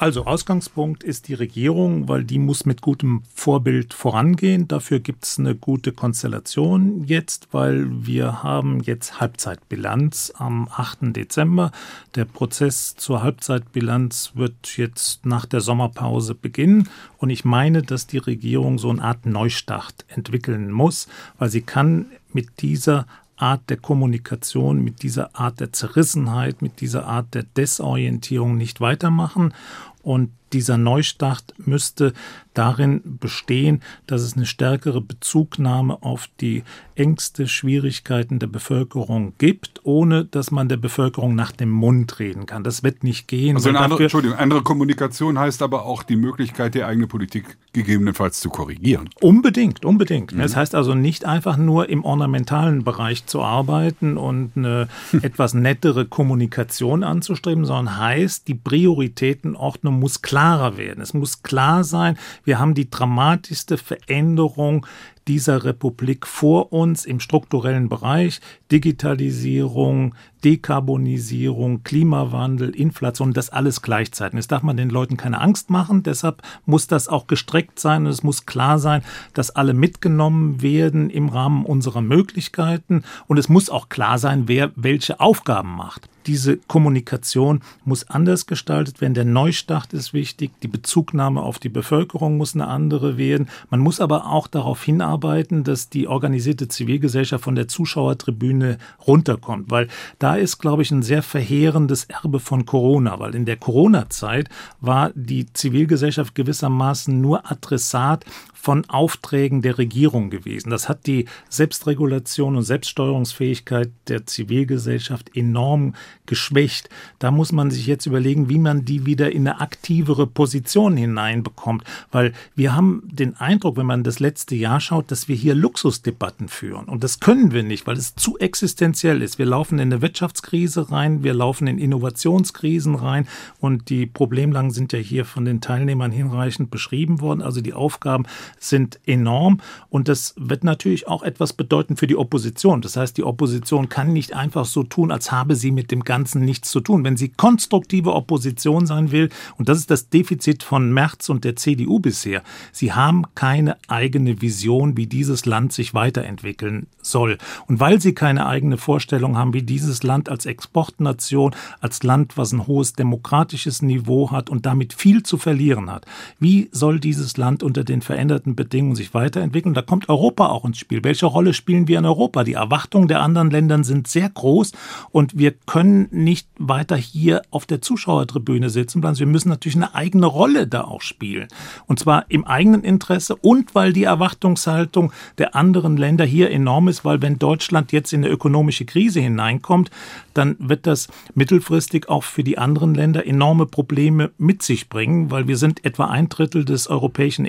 Also 0.00 0.24
Ausgangspunkt 0.24 1.04
ist 1.04 1.28
die 1.28 1.34
Regierung, 1.34 2.08
weil 2.08 2.24
die 2.24 2.38
muss 2.38 2.64
mit 2.64 2.80
gutem 2.80 3.22
Vorbild 3.34 3.92
vorangehen. 3.92 4.66
Dafür 4.66 4.98
gibt 4.98 5.26
es 5.26 5.38
eine 5.38 5.54
gute 5.54 5.92
Konstellation 5.92 7.04
jetzt, 7.04 7.48
weil 7.52 8.06
wir 8.06 8.42
haben 8.42 8.80
jetzt 8.80 9.20
Halbzeitbilanz 9.20 10.32
am 10.38 10.70
8. 10.74 11.14
Dezember. 11.14 11.70
Der 12.14 12.24
Prozess 12.24 12.96
zur 12.96 13.22
Halbzeitbilanz 13.22 14.32
wird 14.36 14.78
jetzt 14.78 15.26
nach 15.26 15.44
der 15.44 15.60
Sommerpause 15.60 16.34
beginnen. 16.34 16.88
Und 17.18 17.28
ich 17.28 17.44
meine, 17.44 17.82
dass 17.82 18.06
die 18.06 18.16
Regierung 18.16 18.78
so 18.78 18.88
eine 18.88 19.02
Art 19.02 19.26
Neustart 19.26 20.06
entwickeln 20.08 20.70
muss, 20.70 21.08
weil 21.38 21.50
sie 21.50 21.60
kann 21.60 22.06
mit 22.32 22.62
dieser 22.62 23.04
Art 23.40 23.70
der 23.70 23.78
Kommunikation, 23.78 24.84
mit 24.84 25.02
dieser 25.02 25.34
Art 25.34 25.60
der 25.60 25.72
Zerrissenheit, 25.72 26.62
mit 26.62 26.80
dieser 26.80 27.06
Art 27.06 27.34
der 27.34 27.44
Desorientierung 27.44 28.56
nicht 28.56 28.80
weitermachen. 28.80 29.54
Und 30.02 30.30
dieser 30.52 30.78
Neustart 30.78 31.54
müsste 31.58 32.12
darin 32.54 33.18
bestehen, 33.20 33.82
dass 34.06 34.22
es 34.22 34.36
eine 34.36 34.46
stärkere 34.46 35.00
Bezugnahme 35.00 36.02
auf 36.02 36.28
die 36.40 36.64
Ängste, 36.96 37.46
Schwierigkeiten 37.46 38.38
der 38.38 38.48
Bevölkerung 38.48 39.34
gibt, 39.38 39.80
ohne 39.84 40.24
dass 40.24 40.50
man 40.50 40.68
der 40.68 40.76
Bevölkerung 40.76 41.34
nach 41.34 41.52
dem 41.52 41.70
Mund 41.70 42.18
reden 42.18 42.46
kann. 42.46 42.64
Das 42.64 42.82
wird 42.82 43.04
nicht 43.04 43.28
gehen. 43.28 43.56
Also 43.56 43.68
eine 43.68 43.80
andere, 43.80 44.02
Entschuldigung, 44.02 44.36
andere 44.38 44.62
Kommunikation 44.62 45.38
heißt 45.38 45.62
aber 45.62 45.84
auch 45.84 46.02
die 46.02 46.16
Möglichkeit, 46.16 46.74
die 46.74 46.82
eigene 46.82 47.06
Politik 47.06 47.56
gegebenenfalls 47.72 48.40
zu 48.40 48.50
korrigieren. 48.50 49.10
Unbedingt, 49.20 49.84
unbedingt. 49.84 50.32
Mhm. 50.32 50.40
Das 50.40 50.56
heißt 50.56 50.74
also 50.74 50.94
nicht 50.94 51.24
einfach 51.24 51.56
nur 51.56 51.88
im 51.88 52.04
ornamentalen 52.04 52.84
Bereich 52.84 53.26
zu 53.26 53.42
arbeiten 53.42 54.16
und 54.16 54.52
eine 54.56 54.88
etwas 55.22 55.54
nettere 55.54 56.06
Kommunikation 56.06 57.04
anzustreben, 57.04 57.64
sondern 57.64 57.98
heißt, 57.98 58.48
die 58.48 58.54
Prioritätenordnung 58.54 59.98
muss 59.98 60.22
klarer 60.22 60.76
werden. 60.76 61.00
Es 61.00 61.14
muss 61.14 61.42
klar 61.42 61.84
sein, 61.84 62.18
wir 62.44 62.58
haben 62.58 62.74
die 62.74 62.90
dramatischste 62.90 63.78
Veränderung 63.78 64.86
dieser 65.30 65.62
Republik 65.62 66.26
vor 66.26 66.72
uns 66.72 67.04
im 67.04 67.20
strukturellen 67.20 67.88
Bereich. 67.88 68.40
Digitalisierung, 68.72 70.16
Dekarbonisierung, 70.42 71.84
Klimawandel, 71.84 72.70
Inflation, 72.70 73.32
das 73.32 73.48
alles 73.48 73.80
gleichzeitig. 73.80 74.36
Das 74.36 74.48
darf 74.48 74.64
man 74.64 74.76
den 74.76 74.90
Leuten 74.90 75.16
keine 75.16 75.40
Angst 75.40 75.70
machen. 75.70 76.02
Deshalb 76.02 76.42
muss 76.66 76.88
das 76.88 77.06
auch 77.06 77.28
gestreckt 77.28 77.78
sein 77.78 78.06
und 78.06 78.10
es 78.10 78.24
muss 78.24 78.44
klar 78.44 78.80
sein, 78.80 79.04
dass 79.32 79.52
alle 79.52 79.72
mitgenommen 79.72 80.62
werden 80.62 81.10
im 81.10 81.28
Rahmen 81.28 81.64
unserer 81.64 82.00
Möglichkeiten. 82.00 83.04
Und 83.28 83.38
es 83.38 83.48
muss 83.48 83.70
auch 83.70 83.88
klar 83.88 84.18
sein, 84.18 84.48
wer 84.48 84.72
welche 84.74 85.20
Aufgaben 85.20 85.76
macht. 85.76 86.08
Diese 86.26 86.56
Kommunikation 86.56 87.60
muss 87.84 88.08
anders 88.08 88.46
gestaltet 88.46 89.00
werden. 89.00 89.14
Der 89.14 89.24
Neustart 89.24 89.92
ist 89.92 90.12
wichtig. 90.12 90.50
Die 90.62 90.68
Bezugnahme 90.68 91.42
auf 91.42 91.58
die 91.58 91.68
Bevölkerung 91.68 92.36
muss 92.36 92.54
eine 92.54 92.68
andere 92.68 93.16
werden. 93.16 93.48
Man 93.70 93.80
muss 93.80 94.00
aber 94.00 94.26
auch 94.26 94.46
darauf 94.46 94.82
hinarbeiten, 94.82 95.64
dass 95.64 95.88
die 95.88 96.08
organisierte 96.08 96.68
Zivilgesellschaft 96.68 97.44
von 97.44 97.54
der 97.54 97.68
Zuschauertribüne 97.68 98.78
runterkommt, 99.06 99.70
weil 99.70 99.88
da 100.18 100.34
ist, 100.36 100.58
glaube 100.58 100.82
ich, 100.82 100.90
ein 100.90 101.02
sehr 101.02 101.22
verheerendes 101.22 102.04
Erbe 102.04 102.40
von 102.40 102.66
Corona, 102.66 103.18
weil 103.18 103.34
in 103.34 103.46
der 103.46 103.56
Corona-Zeit 103.56 104.48
war 104.80 105.10
die 105.14 105.52
Zivilgesellschaft 105.52 106.34
gewissermaßen 106.34 107.20
nur 107.20 107.50
Adressat 107.50 108.24
von 108.60 108.84
Aufträgen 108.90 109.62
der 109.62 109.78
Regierung 109.78 110.28
gewesen. 110.28 110.68
Das 110.68 110.90
hat 110.90 111.06
die 111.06 111.24
Selbstregulation 111.48 112.56
und 112.56 112.62
Selbststeuerungsfähigkeit 112.62 113.90
der 114.06 114.26
Zivilgesellschaft 114.26 115.34
enorm 115.34 115.94
geschwächt. 116.26 116.90
Da 117.18 117.30
muss 117.30 117.52
man 117.52 117.70
sich 117.70 117.86
jetzt 117.86 118.04
überlegen, 118.04 118.50
wie 118.50 118.58
man 118.58 118.84
die 118.84 119.06
wieder 119.06 119.32
in 119.32 119.48
eine 119.48 119.62
aktivere 119.62 120.26
Position 120.26 120.98
hineinbekommt, 120.98 121.84
weil 122.12 122.34
wir 122.54 122.76
haben 122.76 123.02
den 123.10 123.34
Eindruck, 123.38 123.78
wenn 123.78 123.86
man 123.86 124.04
das 124.04 124.20
letzte 124.20 124.54
Jahr 124.56 124.80
schaut, 124.80 125.10
dass 125.10 125.26
wir 125.26 125.36
hier 125.36 125.54
Luxusdebatten 125.54 126.48
führen. 126.48 126.84
Und 126.84 127.02
das 127.02 127.18
können 127.18 127.52
wir 127.52 127.62
nicht, 127.62 127.86
weil 127.86 127.96
es 127.96 128.14
zu 128.14 128.36
existenziell 128.38 129.22
ist. 129.22 129.38
Wir 129.38 129.46
laufen 129.46 129.78
in 129.78 129.90
eine 129.90 130.02
Wirtschaftskrise 130.02 130.90
rein, 130.92 131.24
wir 131.24 131.32
laufen 131.32 131.66
in 131.66 131.78
Innovationskrisen 131.78 132.94
rein 132.94 133.26
und 133.58 133.88
die 133.88 134.04
Problemlagen 134.04 134.70
sind 134.70 134.92
ja 134.92 134.98
hier 134.98 135.24
von 135.24 135.46
den 135.46 135.62
Teilnehmern 135.62 136.12
hinreichend 136.12 136.70
beschrieben 136.70 137.22
worden. 137.22 137.40
Also 137.40 137.62
die 137.62 137.72
Aufgaben 137.72 138.26
sind 138.58 139.00
enorm 139.06 139.60
und 139.88 140.08
das 140.08 140.34
wird 140.36 140.64
natürlich 140.64 141.08
auch 141.08 141.22
etwas 141.22 141.52
bedeuten 141.52 141.96
für 141.96 142.06
die 142.06 142.16
Opposition. 142.16 142.80
Das 142.80 142.96
heißt, 142.96 143.16
die 143.16 143.24
Opposition 143.24 143.88
kann 143.88 144.12
nicht 144.12 144.34
einfach 144.34 144.64
so 144.64 144.82
tun, 144.82 145.10
als 145.10 145.32
habe 145.32 145.56
sie 145.56 145.70
mit 145.70 145.90
dem 145.90 146.04
Ganzen 146.04 146.44
nichts 146.44 146.70
zu 146.70 146.80
tun. 146.80 147.04
Wenn 147.04 147.16
sie 147.16 147.28
konstruktive 147.28 148.14
Opposition 148.14 148.86
sein 148.86 149.12
will, 149.12 149.28
und 149.56 149.68
das 149.68 149.78
ist 149.78 149.90
das 149.90 150.08
Defizit 150.08 150.62
von 150.62 150.92
Merz 150.92 151.28
und 151.28 151.44
der 151.44 151.56
CDU 151.56 152.00
bisher, 152.00 152.42
sie 152.72 152.92
haben 152.92 153.24
keine 153.34 153.76
eigene 153.88 154.40
Vision, 154.40 154.96
wie 154.96 155.06
dieses 155.06 155.46
Land 155.46 155.72
sich 155.72 155.94
weiterentwickeln 155.94 156.86
soll. 157.02 157.38
Und 157.66 157.80
weil 157.80 158.00
sie 158.00 158.14
keine 158.14 158.46
eigene 158.46 158.78
Vorstellung 158.78 159.36
haben, 159.36 159.54
wie 159.54 159.62
dieses 159.62 160.02
Land 160.02 160.28
als 160.28 160.46
Exportnation, 160.46 161.54
als 161.80 162.02
Land, 162.02 162.36
was 162.36 162.52
ein 162.52 162.66
hohes 162.66 162.94
demokratisches 162.94 163.82
Niveau 163.82 164.30
hat 164.30 164.50
und 164.50 164.66
damit 164.66 164.92
viel 164.92 165.22
zu 165.22 165.36
verlieren 165.36 165.90
hat, 165.90 166.06
wie 166.38 166.68
soll 166.72 167.00
dieses 167.00 167.36
Land 167.36 167.62
unter 167.62 167.84
den 167.84 168.02
veränderten 168.02 168.39
veränderten 168.40 168.56
Bedingungen 168.56 168.96
sich 168.96 169.14
weiterentwickeln. 169.14 169.74
Da 169.74 169.82
kommt 169.82 170.08
Europa 170.08 170.48
auch 170.48 170.64
ins 170.64 170.78
Spiel. 170.78 171.04
Welche 171.04 171.26
Rolle 171.26 171.52
spielen 171.52 171.88
wir 171.88 171.98
in 171.98 172.06
Europa? 172.06 172.44
Die 172.44 172.54
Erwartungen 172.54 173.08
der 173.08 173.20
anderen 173.20 173.50
Länder 173.50 173.82
sind 173.84 174.08
sehr 174.08 174.28
groß 174.28 174.72
und 175.10 175.36
wir 175.38 175.52
können 175.66 176.08
nicht 176.10 176.48
weiter 176.58 176.96
hier 176.96 177.42
auf 177.50 177.66
der 177.66 177.80
Zuschauertribüne 177.82 178.70
sitzen 178.70 179.00
bleiben. 179.00 179.18
Wir 179.18 179.26
müssen 179.26 179.48
natürlich 179.48 179.76
eine 179.76 179.94
eigene 179.94 180.26
Rolle 180.26 180.66
da 180.66 180.82
auch 180.82 181.02
spielen. 181.02 181.48
Und 181.86 181.98
zwar 181.98 182.24
im 182.28 182.44
eigenen 182.46 182.82
Interesse 182.82 183.36
und 183.36 183.74
weil 183.74 183.92
die 183.92 184.04
Erwartungshaltung 184.04 185.12
der 185.38 185.54
anderen 185.54 185.96
Länder 185.96 186.24
hier 186.24 186.50
enorm 186.50 186.88
ist, 186.88 187.04
weil 187.04 187.22
wenn 187.22 187.38
Deutschland 187.38 187.92
jetzt 187.92 188.12
in 188.12 188.24
eine 188.24 188.32
ökonomische 188.32 188.84
Krise 188.84 189.20
hineinkommt, 189.20 189.90
dann 190.34 190.56
wird 190.58 190.86
das 190.86 191.08
mittelfristig 191.34 192.08
auch 192.08 192.24
für 192.24 192.44
die 192.44 192.58
anderen 192.58 192.94
Länder 192.94 193.26
enorme 193.26 193.66
Probleme 193.66 194.30
mit 194.38 194.62
sich 194.62 194.88
bringen, 194.88 195.30
weil 195.30 195.48
wir 195.48 195.56
sind 195.56 195.84
etwa 195.84 196.06
ein 196.06 196.28
Drittel 196.28 196.64
des 196.64 196.88
europäischen 196.88 197.44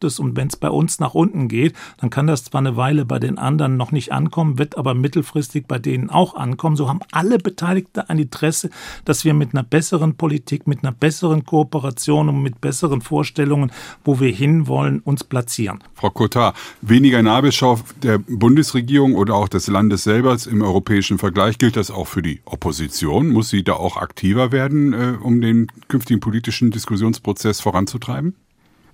Inlandsproduktes 0.00 0.18
und 0.18 0.36
wenn 0.36 0.48
es 0.48 0.56
bei 0.56 0.70
uns 0.70 0.98
nach 0.98 1.14
unten 1.14 1.48
geht, 1.48 1.74
dann 1.98 2.10
kann 2.10 2.26
das 2.26 2.44
zwar 2.44 2.60
eine 2.60 2.76
Weile 2.76 3.04
bei 3.04 3.18
den 3.18 3.38
anderen 3.38 3.76
noch 3.76 3.92
nicht 3.92 4.12
ankommen, 4.12 4.58
wird 4.58 4.78
aber 4.78 4.94
mittelfristig 4.94 5.66
bei 5.66 5.78
denen 5.78 6.10
auch 6.10 6.34
ankommen. 6.34 6.76
So 6.76 6.88
haben 6.88 7.00
alle 7.12 7.38
Beteiligten 7.38 8.00
ein 8.00 8.18
Interesse, 8.18 8.70
dass 9.04 9.24
wir 9.24 9.34
mit 9.34 9.54
einer 9.54 9.62
besseren 9.62 10.14
Politik, 10.14 10.66
mit 10.66 10.82
einer 10.82 10.92
besseren 10.92 11.44
Kooperation 11.44 12.28
und 12.28 12.42
mit 12.42 12.60
besseren 12.60 13.00
Vorstellungen, 13.00 13.72
wo 14.04 14.20
wir 14.20 14.32
hinwollen, 14.32 15.00
uns 15.00 15.24
platzieren. 15.24 15.80
Frau 15.94 16.10
Kotar, 16.10 16.54
weniger 16.80 17.22
Nabelschau 17.22 17.78
der 18.02 18.18
Bundesregierung 18.18 19.14
oder 19.14 19.34
auch 19.34 19.48
des 19.48 19.66
Landes 19.66 20.04
selber 20.04 20.36
im 20.50 20.62
europäischen 20.62 21.18
Vergleich 21.18 21.58
gilt 21.58 21.76
das 21.76 21.90
auch 21.90 22.06
für 22.06 22.22
die 22.22 22.40
Opposition? 22.44 23.28
Muss 23.28 23.50
sie 23.50 23.64
da 23.64 23.74
auch 23.74 23.96
aktiver 23.96 24.52
werden, 24.52 24.92
äh, 24.92 25.16
um 25.20 25.40
den 25.40 25.66
künftigen 25.88 26.20
politischen 26.20 26.70
Diskussionsprozess 26.70 27.60
voranzutreiben? 27.60 28.34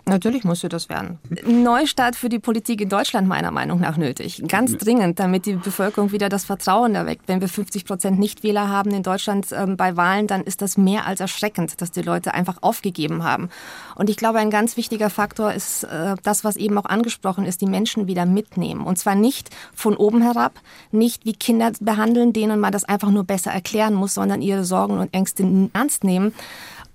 Natürlich 0.09 0.45
muss 0.45 0.61
sie 0.61 0.69
das 0.69 0.89
werden. 0.89 1.19
Neustart 1.45 2.15
für 2.15 2.29
die 2.29 2.39
Politik 2.39 2.81
in 2.81 2.89
Deutschland 2.89 3.27
meiner 3.27 3.51
Meinung 3.51 3.81
nach 3.81 3.97
nötig. 3.97 4.41
Ganz 4.47 4.77
dringend, 4.77 5.19
damit 5.19 5.47
die 5.47 5.55
Bevölkerung 5.55 6.13
wieder 6.13 6.29
das 6.29 6.45
Vertrauen 6.45 6.95
erweckt. 6.95 7.27
Wenn 7.27 7.41
wir 7.41 7.49
50 7.49 7.85
Prozent 7.85 8.17
Nichtwähler 8.21 8.69
haben 8.69 8.93
in 8.93 9.03
Deutschland 9.03 9.49
ähm, 9.51 9.77
bei 9.77 9.97
Wahlen, 9.97 10.29
dann 10.29 10.45
ist 10.45 10.63
das 10.63 10.79
mehr 10.79 11.07
als 11.07 11.19
erschreckend, 11.19 11.81
dass 11.81 11.91
die 11.91 12.03
Leute 12.03 12.35
einfach 12.35 12.59
aufgegeben 12.61 13.25
haben. 13.25 13.49
Und 13.97 14.09
ich 14.09 14.17
glaube, 14.17 14.39
ein 14.39 14.51
ganz 14.51 14.77
wichtiger 14.77 15.11
Faktor 15.11 15.53
ist 15.53 15.83
äh, 15.83 16.15
das, 16.23 16.45
was 16.45 16.57
eben 16.57 16.79
auch 16.79 16.85
angesprochen 16.85 17.45
ist, 17.45 17.61
die 17.61 17.67
Menschen 17.67 18.07
wieder 18.07 18.27
mitnehmen. 18.27 18.83
Und 18.87 18.99
zwar 19.01 19.17
nicht 19.17 19.51
von 19.75 19.97
oben 19.97 20.23
herab, 20.23 20.53
nicht 20.93 21.27
wie 21.27 21.33
Kinder 21.33 21.73
behandeln, 21.81 22.33
denen 22.33 22.61
man 22.61 22.73
das 22.73 22.85
einfach 22.85 23.11
nur 23.11 23.25
besser 23.25 23.51
erklären 23.51 23.95
muss, 23.95 24.15
sondern 24.15 24.41
ihre 24.41 24.63
Sorgen 24.63 24.99
und 24.99 25.13
Ängste 25.13 25.69
ernst 25.73 26.05
nehmen 26.05 26.33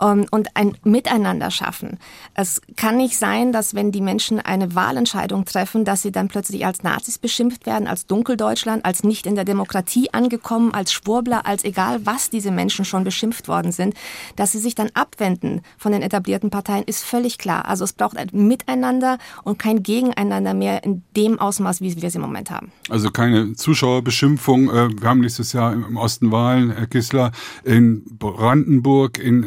ähm, 0.01 0.25
und 0.31 0.55
ein 0.55 0.77
Miteinander 0.83 1.51
schaffen. 1.51 1.99
Es 2.33 2.61
kann 2.75 2.97
nicht 2.97 3.17
sein, 3.17 3.51
dass 3.51 3.75
wenn 3.75 3.91
die 3.91 4.01
Menschen 4.01 4.39
eine 4.39 4.75
Wahlentscheidung 4.75 5.45
treffen, 5.45 5.85
dass 5.85 6.01
sie 6.01 6.11
dann 6.11 6.27
plötzlich 6.27 6.65
als 6.65 6.83
Nazis 6.83 7.17
beschimpft 7.17 7.65
werden, 7.65 7.87
als 7.87 8.05
Dunkeldeutschland, 8.07 8.85
als 8.85 9.03
nicht 9.03 9.25
in 9.25 9.35
der 9.35 9.45
Demokratie 9.45 10.13
angekommen, 10.13 10.73
als 10.73 10.91
Schwurbler, 10.91 11.45
als 11.45 11.63
egal 11.63 12.05
was 12.05 12.29
diese 12.29 12.51
Menschen 12.51 12.85
schon 12.85 13.03
beschimpft 13.03 13.47
worden 13.47 13.71
sind, 13.71 13.93
dass 14.35 14.51
sie 14.51 14.59
sich 14.59 14.75
dann 14.75 14.89
abwenden 14.93 15.61
von 15.77 15.91
den 15.91 16.01
etablierten 16.01 16.49
Parteien, 16.49 16.83
ist 16.85 17.03
völlig 17.03 17.37
klar. 17.37 17.65
Also 17.67 17.83
es 17.83 17.93
braucht 17.93 18.17
ein 18.17 18.29
Miteinander 18.31 19.17
und 19.43 19.59
kein 19.59 19.83
Gegeneinander 19.83 20.53
mehr 20.53 20.83
in 20.83 21.03
dem 21.15 21.39
Ausmaß, 21.39 21.81
wie 21.81 21.95
wir 21.95 22.07
es 22.07 22.15
im 22.15 22.21
Moment 22.21 22.49
haben. 22.49 22.71
Also 22.89 23.11
keine 23.11 23.53
Zuschauerbeschimpfung. 23.53 24.69
Äh, 24.69 25.01
wir 25.01 25.09
haben 25.09 25.19
nächstes 25.19 25.53
Jahr 25.53 25.73
im 25.73 25.97
Osten 25.97 26.31
Wahlen, 26.31 26.71
Herr 26.71 26.87
Kissler, 26.87 27.31
in 27.63 28.03
Brandenburg, 28.17 29.17
in, 29.17 29.43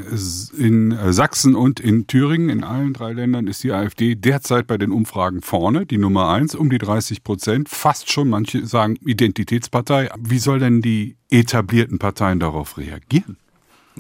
in 0.50 0.92
äh, 0.92 1.12
Sachsen 1.12 1.54
und 1.54 1.80
in 1.80 2.06
Thüringen. 2.06 2.48
In 2.48 2.64
allen 2.64 2.92
drei 2.92 3.12
Ländern 3.12 3.46
ist 3.46 3.62
die 3.62 3.72
AfD 3.72 4.14
derzeit 4.14 4.66
bei 4.66 4.78
den 4.78 4.92
Umfragen 4.92 5.42
vorne, 5.42 5.86
die 5.86 5.98
Nummer 5.98 6.28
eins, 6.28 6.54
um 6.54 6.70
die 6.70 6.78
30 6.78 7.22
Prozent. 7.24 7.68
Fast 7.68 8.10
schon, 8.10 8.28
manche 8.28 8.66
sagen 8.66 8.96
Identitätspartei. 9.04 10.10
Wie 10.18 10.38
soll 10.38 10.58
denn 10.58 10.82
die 10.82 11.16
etablierten 11.30 11.98
Parteien 11.98 12.40
darauf 12.40 12.78
reagieren? 12.78 13.36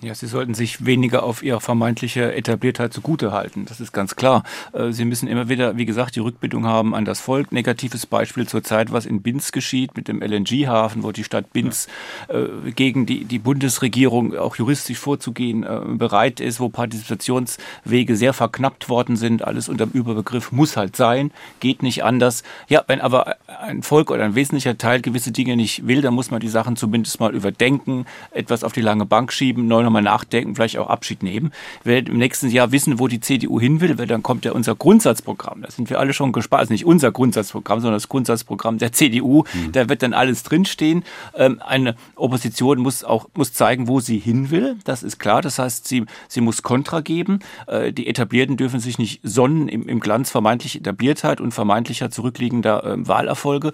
Ja, 0.02 0.12
Sie 0.12 0.26
sollten 0.26 0.54
sich 0.54 0.84
weniger 0.84 1.22
auf 1.22 1.44
Ihre 1.44 1.60
vermeintliche 1.60 2.34
Etabliertheit 2.34 2.92
zugute 2.92 3.30
halten. 3.30 3.64
Das 3.64 3.80
ist 3.80 3.92
ganz 3.92 4.16
klar. 4.16 4.42
Äh, 4.72 4.90
Sie 4.90 5.04
müssen 5.04 5.28
immer 5.28 5.48
wieder, 5.48 5.76
wie 5.76 5.84
gesagt, 5.84 6.16
die 6.16 6.20
Rückbildung 6.20 6.66
haben 6.66 6.96
an 6.96 7.04
das 7.04 7.20
Volk. 7.20 7.52
Negatives 7.52 8.04
Beispiel 8.04 8.48
zurzeit, 8.48 8.90
was 8.90 9.06
in 9.06 9.22
Binz 9.22 9.52
geschieht 9.52 9.96
mit 9.96 10.08
dem 10.08 10.20
LNG-Hafen, 10.20 11.04
wo 11.04 11.12
die 11.12 11.22
Stadt 11.22 11.52
Binz 11.52 11.86
ja. 12.28 12.40
äh, 12.40 12.72
gegen 12.72 13.06
die, 13.06 13.24
die 13.24 13.38
Bundesregierung 13.38 14.36
auch 14.36 14.56
juristisch 14.56 14.98
vorzugehen 14.98 15.62
äh, 15.62 15.80
bereit 15.86 16.40
ist, 16.40 16.58
wo 16.58 16.68
Partizipationswege 16.68 18.16
sehr 18.16 18.32
verknappt 18.32 18.88
worden 18.88 19.14
sind. 19.14 19.44
Alles 19.44 19.68
unter 19.68 19.86
dem 19.86 19.92
Überbegriff 19.92 20.50
muss 20.50 20.76
halt 20.76 20.96
sein, 20.96 21.30
geht 21.60 21.84
nicht 21.84 22.02
anders. 22.02 22.42
Ja, 22.68 22.82
wenn 22.88 23.00
aber 23.00 23.36
ein 23.46 23.84
Volk 23.84 24.10
oder 24.10 24.24
ein 24.24 24.34
wesentlicher 24.34 24.76
Teil 24.76 25.02
gewisse 25.02 25.30
Dinge 25.30 25.54
nicht 25.54 25.86
will, 25.86 26.02
dann 26.02 26.14
muss 26.14 26.32
man 26.32 26.40
die 26.40 26.48
Sachen 26.48 26.74
zumindest 26.74 27.20
mal 27.20 27.32
überdenken, 27.32 28.06
etwas 28.32 28.64
auf 28.64 28.72
die 28.72 28.80
lange 28.80 29.06
Bank 29.06 29.32
schieben, 29.32 29.68
neu 29.84 29.94
nochmal 29.94 30.02
nachdenken, 30.02 30.54
vielleicht 30.54 30.78
auch 30.78 30.88
Abschied 30.88 31.22
nehmen. 31.22 31.52
Wir 31.84 32.06
im 32.06 32.18
nächsten 32.18 32.48
Jahr 32.48 32.72
wissen, 32.72 32.98
wo 32.98 33.08
die 33.08 33.20
CDU 33.20 33.60
hin 33.60 33.80
will, 33.80 33.98
weil 33.98 34.06
dann 34.06 34.22
kommt 34.22 34.44
ja 34.44 34.52
unser 34.52 34.74
Grundsatzprogramm. 34.74 35.62
Da 35.62 35.70
sind 35.70 35.90
wir 35.90 36.00
alle 36.00 36.12
schon 36.12 36.32
gespannt. 36.32 36.60
Also 36.60 36.72
nicht 36.72 36.86
unser 36.86 37.12
Grundsatzprogramm, 37.12 37.80
sondern 37.80 37.96
das 37.96 38.08
Grundsatzprogramm 38.08 38.78
der 38.78 38.92
CDU. 38.92 39.44
Mhm. 39.52 39.72
Da 39.72 39.88
wird 39.88 40.02
dann 40.02 40.14
alles 40.14 40.42
drinstehen. 40.42 41.04
Ähm, 41.36 41.60
eine 41.64 41.94
Opposition 42.16 42.78
muss 42.78 43.04
auch 43.04 43.28
muss 43.34 43.52
zeigen, 43.52 43.88
wo 43.88 44.00
sie 44.00 44.18
hin 44.18 44.50
will. 44.50 44.76
Das 44.84 45.02
ist 45.02 45.18
klar. 45.18 45.42
Das 45.42 45.58
heißt, 45.58 45.86
sie, 45.86 46.04
sie 46.28 46.40
muss 46.40 46.62
Kontra 46.62 47.00
geben. 47.00 47.40
Äh, 47.66 47.92
die 47.92 48.06
Etablierten 48.06 48.56
dürfen 48.56 48.80
sich 48.80 48.98
nicht 48.98 49.20
sonnen 49.22 49.68
im, 49.68 49.88
im 49.88 50.00
Glanz 50.00 50.30
vermeintlich 50.30 50.76
Etabliertheit 50.76 51.40
und 51.40 51.52
vermeintlicher 51.52 52.10
zurückliegender 52.10 52.84
äh, 52.84 53.06
Wahlerfolge 53.06 53.72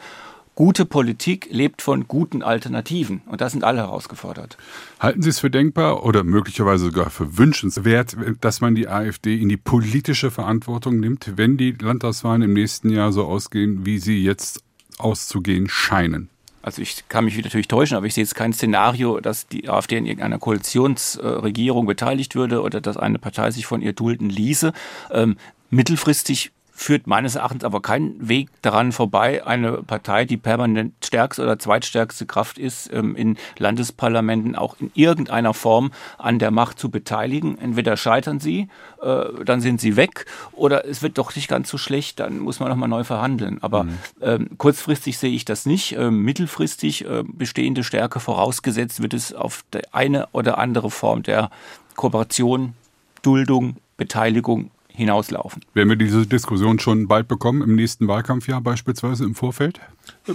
gute 0.60 0.84
Politik 0.84 1.48
lebt 1.50 1.80
von 1.80 2.06
guten 2.06 2.42
Alternativen. 2.42 3.22
Und 3.24 3.40
da 3.40 3.48
sind 3.48 3.64
alle 3.64 3.78
herausgefordert. 3.78 4.58
Halten 4.98 5.22
Sie 5.22 5.30
es 5.30 5.38
für 5.38 5.48
denkbar 5.48 6.04
oder 6.04 6.22
möglicherweise 6.22 6.84
sogar 6.84 7.08
für 7.08 7.38
wünschenswert, 7.38 8.14
dass 8.42 8.60
man 8.60 8.74
die 8.74 8.86
AfD 8.86 9.40
in 9.40 9.48
die 9.48 9.56
politische 9.56 10.30
Verantwortung 10.30 11.00
nimmt, 11.00 11.32
wenn 11.36 11.56
die 11.56 11.70
Landtagswahlen 11.70 12.42
im 12.42 12.52
nächsten 12.52 12.90
Jahr 12.90 13.10
so 13.10 13.24
ausgehen, 13.24 13.86
wie 13.86 13.98
sie 13.98 14.22
jetzt 14.22 14.62
auszugehen 14.98 15.66
scheinen? 15.66 16.28
Also 16.60 16.82
ich 16.82 17.08
kann 17.08 17.24
mich 17.24 17.42
natürlich 17.42 17.68
täuschen, 17.68 17.96
aber 17.96 18.04
ich 18.04 18.12
sehe 18.12 18.24
jetzt 18.24 18.34
kein 18.34 18.52
Szenario, 18.52 19.18
dass 19.20 19.46
die 19.46 19.66
AfD 19.70 19.96
in 19.96 20.04
irgendeiner 20.04 20.38
Koalitionsregierung 20.38 21.86
beteiligt 21.86 22.34
würde 22.34 22.60
oder 22.60 22.82
dass 22.82 22.98
eine 22.98 23.18
Partei 23.18 23.50
sich 23.50 23.64
von 23.64 23.80
ihr 23.80 23.94
dulden 23.94 24.28
ließe. 24.28 24.74
Ähm, 25.10 25.38
mittelfristig 25.70 26.52
führt 26.80 27.06
meines 27.06 27.34
Erachtens 27.34 27.62
aber 27.62 27.82
kein 27.82 28.14
Weg 28.26 28.48
daran 28.62 28.92
vorbei, 28.92 29.46
eine 29.46 29.82
Partei, 29.82 30.24
die 30.24 30.38
permanent 30.38 30.94
stärkste 31.04 31.42
oder 31.42 31.58
zweitstärkste 31.58 32.24
Kraft 32.24 32.56
ist, 32.56 32.90
ähm, 32.90 33.14
in 33.16 33.36
Landesparlamenten 33.58 34.56
auch 34.56 34.76
in 34.80 34.90
irgendeiner 34.94 35.52
Form 35.52 35.92
an 36.16 36.38
der 36.38 36.50
Macht 36.50 36.78
zu 36.78 36.90
beteiligen. 36.90 37.58
Entweder 37.58 37.98
scheitern 37.98 38.40
sie, 38.40 38.68
äh, 39.02 39.24
dann 39.44 39.60
sind 39.60 39.78
sie 39.78 39.96
weg, 39.96 40.24
oder 40.52 40.86
es 40.86 41.02
wird 41.02 41.18
doch 41.18 41.36
nicht 41.36 41.48
ganz 41.48 41.68
so 41.68 41.76
schlecht, 41.76 42.18
dann 42.18 42.38
muss 42.38 42.60
man 42.60 42.70
nochmal 42.70 42.88
neu 42.88 43.04
verhandeln. 43.04 43.58
Aber 43.60 43.84
mhm. 43.84 43.98
ähm, 44.22 44.48
kurzfristig 44.56 45.18
sehe 45.18 45.32
ich 45.32 45.44
das 45.44 45.66
nicht. 45.66 45.92
Ähm, 45.96 46.22
mittelfristig 46.22 47.04
äh, 47.04 47.24
bestehende 47.26 47.84
Stärke 47.84 48.20
vorausgesetzt 48.20 49.02
wird 49.02 49.12
es 49.12 49.34
auf 49.34 49.64
eine 49.92 50.28
oder 50.32 50.56
andere 50.56 50.90
Form 50.90 51.24
der 51.24 51.50
Kooperation, 51.96 52.72
Duldung, 53.20 53.76
Beteiligung 53.98 54.70
hinauslaufen. 55.00 55.64
Werden 55.74 55.88
wir 55.88 55.96
diese 55.96 56.26
Diskussion 56.26 56.78
schon 56.78 57.08
bald 57.08 57.26
bekommen, 57.26 57.62
im 57.62 57.74
nächsten 57.74 58.06
Wahlkampfjahr 58.06 58.60
beispielsweise 58.60 59.24
im 59.24 59.34
Vorfeld? 59.34 59.80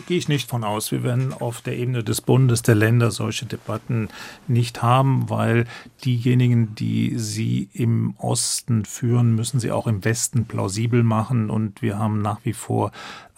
Gehe 0.07 0.17
ich 0.17 0.27
nicht 0.27 0.49
von 0.49 0.63
aus. 0.63 0.91
Wir 0.91 1.03
werden 1.03 1.33
auf 1.33 1.61
der 1.61 1.77
Ebene 1.77 2.03
des 2.03 2.21
Bundes, 2.21 2.61
der 2.61 2.75
Länder 2.75 3.11
solche 3.11 3.45
Debatten 3.45 4.09
nicht 4.47 4.81
haben, 4.81 5.29
weil 5.29 5.65
diejenigen, 6.03 6.75
die 6.75 7.13
sie 7.17 7.69
im 7.73 8.15
Osten 8.17 8.85
führen, 8.85 9.35
müssen 9.35 9.59
sie 9.59 9.71
auch 9.71 9.87
im 9.87 10.03
Westen 10.03 10.45
plausibel 10.45 11.03
machen. 11.03 11.49
Und 11.49 11.81
wir 11.81 11.97
haben 11.99 12.21
nach 12.21 12.39
wie 12.43 12.53
vor 12.53 12.91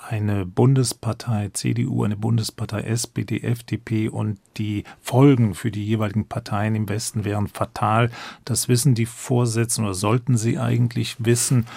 eine 0.10 0.46
Bundespartei 0.46 1.50
CDU, 1.54 2.04
eine 2.04 2.16
Bundespartei 2.16 2.82
SPD, 2.82 3.42
FDP 3.42 4.10
und 4.10 4.40
die 4.58 4.84
Folgen 5.02 5.54
für 5.54 5.70
die 5.72 5.86
jeweiligen 5.86 6.28
Parteien 6.28 6.76
im 6.76 6.90
Westen 6.90 7.26
wären 7.26 7.48
fatal. 7.48 8.10
Das 8.46 8.68
wissen 8.68 8.96
die 8.96 9.06
Vorsitzenden 9.06 9.90
oder 9.90 9.96
sollten 9.96 10.38
sie 10.38 10.58
eigentlich 10.58 11.16
wissen. 11.20 11.68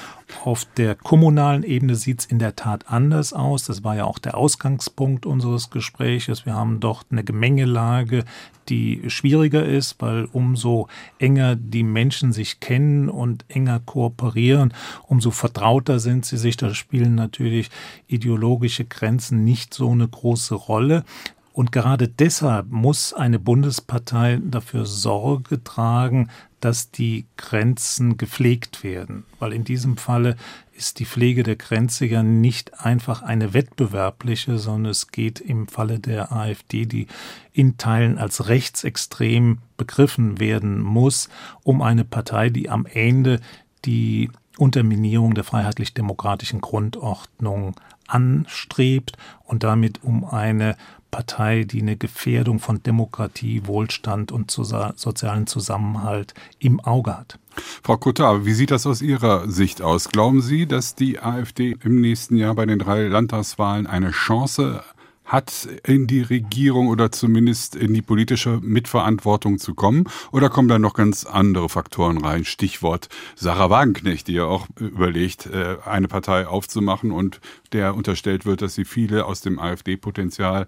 Auf 0.44 0.64
der 0.76 0.94
kommunalen 0.94 1.64
Ebene 1.64 1.96
sieht 1.96 2.20
es 2.20 2.26
in 2.26 2.38
der 2.38 2.56
Tat 2.56 2.84
anders 2.88 3.32
aus. 3.32 3.64
Das 3.64 3.82
war 3.82 3.96
ja 3.96 4.04
auch 4.04 4.18
der 4.18 4.36
Ausgangspunkt 4.36 5.26
unseres 5.26 5.70
Gespräches. 5.70 6.46
Wir 6.46 6.54
haben 6.54 6.80
dort 6.80 7.06
eine 7.10 7.24
Gemengelage, 7.24 8.24
die 8.70 9.02
schwieriger 9.08 9.64
ist, 9.64 9.96
weil 9.98 10.26
umso 10.32 10.88
enger 11.18 11.56
die 11.56 11.82
Menschen 11.82 12.32
sich 12.32 12.60
kennen 12.60 13.08
und 13.08 13.44
enger 13.48 13.80
kooperieren, 13.80 14.72
umso 15.06 15.30
vertrauter 15.30 15.98
sind 15.98 16.24
sie 16.24 16.38
sich. 16.38 16.56
Da 16.56 16.72
spielen 16.74 17.14
natürlich 17.14 17.70
ideologische 18.06 18.84
Grenzen 18.84 19.44
nicht 19.44 19.74
so 19.74 19.90
eine 19.90 20.08
große 20.08 20.54
Rolle. 20.54 21.04
Und 21.52 21.72
gerade 21.72 22.08
deshalb 22.08 22.70
muss 22.70 23.12
eine 23.12 23.38
Bundespartei 23.38 24.40
dafür 24.42 24.86
Sorge 24.86 25.62
tragen, 25.62 26.30
dass 26.60 26.90
die 26.90 27.26
Grenzen 27.36 28.16
gepflegt 28.16 28.84
werden. 28.84 29.24
Weil 29.38 29.52
in 29.52 29.64
diesem 29.64 29.96
Falle 29.96 30.36
ist 30.72 30.98
die 30.98 31.04
Pflege 31.04 31.42
der 31.42 31.56
Grenze 31.56 32.06
ja 32.06 32.22
nicht 32.22 32.80
einfach 32.80 33.22
eine 33.22 33.52
wettbewerbliche, 33.52 34.58
sondern 34.58 34.90
es 34.90 35.08
geht 35.08 35.40
im 35.40 35.68
Falle 35.68 35.98
der 35.98 36.32
AfD, 36.32 36.86
die 36.86 37.06
in 37.52 37.76
Teilen 37.76 38.18
als 38.18 38.48
rechtsextrem 38.48 39.58
begriffen 39.76 40.40
werden 40.40 40.80
muss, 40.80 41.28
um 41.62 41.82
eine 41.82 42.04
Partei, 42.04 42.50
die 42.50 42.70
am 42.70 42.86
Ende 42.86 43.40
die 43.84 44.30
Unterminierung 44.58 45.34
der 45.34 45.44
freiheitlich-demokratischen 45.44 46.60
Grundordnung 46.60 47.74
anstrebt 48.06 49.16
und 49.44 49.62
damit 49.62 50.02
um 50.02 50.24
eine 50.24 50.76
Partei, 51.10 51.64
die 51.64 51.82
eine 51.82 51.96
Gefährdung 51.96 52.58
von 52.58 52.82
Demokratie, 52.82 53.62
Wohlstand 53.64 54.32
und 54.32 54.50
sozialen 54.50 55.46
Zusammenhalt 55.46 56.34
im 56.58 56.80
Auge 56.80 57.16
hat. 57.16 57.38
Frau 57.82 57.96
Kotar, 57.96 58.46
wie 58.46 58.52
sieht 58.52 58.70
das 58.70 58.86
aus 58.86 59.02
Ihrer 59.02 59.48
Sicht 59.48 59.82
aus? 59.82 60.08
Glauben 60.08 60.40
Sie, 60.40 60.66
dass 60.66 60.94
die 60.94 61.18
AfD 61.18 61.76
im 61.82 62.00
nächsten 62.00 62.36
Jahr 62.36 62.54
bei 62.54 62.66
den 62.66 62.78
drei 62.78 63.08
Landtagswahlen 63.08 63.86
eine 63.86 64.12
Chance 64.12 64.82
hat, 65.30 65.68
in 65.84 66.08
die 66.08 66.22
Regierung 66.22 66.88
oder 66.88 67.12
zumindest 67.12 67.76
in 67.76 67.94
die 67.94 68.02
politische 68.02 68.58
Mitverantwortung 68.60 69.58
zu 69.58 69.74
kommen? 69.74 70.08
Oder 70.32 70.50
kommen 70.50 70.68
da 70.68 70.78
noch 70.78 70.94
ganz 70.94 71.24
andere 71.24 71.68
Faktoren 71.68 72.18
rein? 72.18 72.44
Stichwort 72.44 73.08
Sarah 73.36 73.70
Wagenknecht, 73.70 74.26
die 74.26 74.34
ja 74.34 74.44
auch 74.44 74.66
überlegt, 74.78 75.46
äh, 75.46 75.76
eine 75.84 76.08
Partei 76.08 76.46
aufzumachen 76.46 77.12
und 77.12 77.40
der 77.72 77.94
unterstellt 77.94 78.44
wird, 78.44 78.60
dass 78.60 78.74
sie 78.74 78.84
viele 78.84 79.24
aus 79.24 79.40
dem 79.40 79.60
AfD-Potenzial 79.60 80.66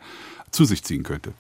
zu 0.53 0.65
sich 0.65 0.85
ziehen 0.85 1.03
könnte. 1.03 1.33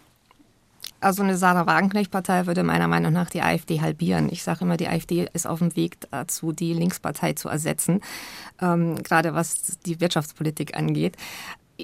Also 1.03 1.25
eine 1.25 1.37
Sarah 1.37 1.67
Wagenknecht-Partei 1.67 2.47
würde 2.47 2.63
meiner 2.63 2.87
Meinung 2.87 3.13
nach 3.13 3.29
die 3.29 3.43
AfD 3.43 3.81
halbieren. 3.81 4.29
Ich 4.31 4.45
sage 4.45 4.65
immer, 4.65 4.77
die 4.77 4.87
AfD 4.87 5.29
ist 5.33 5.49
auf 5.49 5.59
dem 5.59 5.75
Weg 5.75 5.99
dazu, 6.11 6.53
die 6.53 6.73
Linkspartei 6.73 7.33
zu 7.33 7.49
ersetzen, 7.49 8.01
ähm, 8.61 9.03
gerade 9.03 9.35
was 9.35 9.79
die 9.85 10.01
Wirtschaftspolitik 10.01 10.77
angeht. 10.77 11.17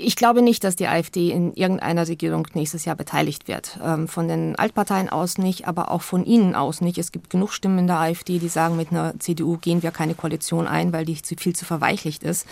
Ich 0.00 0.16
glaube 0.16 0.42
nicht, 0.42 0.64
dass 0.64 0.76
die 0.76 0.86
AfD 0.86 1.30
in 1.30 1.54
irgendeiner 1.54 2.06
Regierung 2.06 2.46
nächstes 2.54 2.84
Jahr 2.84 2.96
beteiligt 2.96 3.48
wird. 3.48 3.78
Ähm, 3.82 4.06
von 4.08 4.28
den 4.28 4.56
Altparteien 4.56 5.08
aus 5.08 5.38
nicht, 5.38 5.66
aber 5.66 5.90
auch 5.90 6.02
von 6.02 6.24
Ihnen 6.24 6.54
aus 6.54 6.80
nicht. 6.80 6.98
Es 6.98 7.12
gibt 7.12 7.30
genug 7.30 7.52
Stimmen 7.52 7.80
in 7.80 7.86
der 7.86 7.98
AfD, 7.98 8.38
die 8.38 8.48
sagen, 8.48 8.76
mit 8.76 8.90
einer 8.90 9.18
CDU 9.18 9.56
gehen 9.58 9.82
wir 9.82 9.90
keine 9.90 10.14
Koalition 10.14 10.66
ein, 10.66 10.92
weil 10.92 11.04
die 11.04 11.16
viel 11.16 11.54
zu 11.54 11.64
verweichlicht 11.64 12.22
ist. 12.22 12.46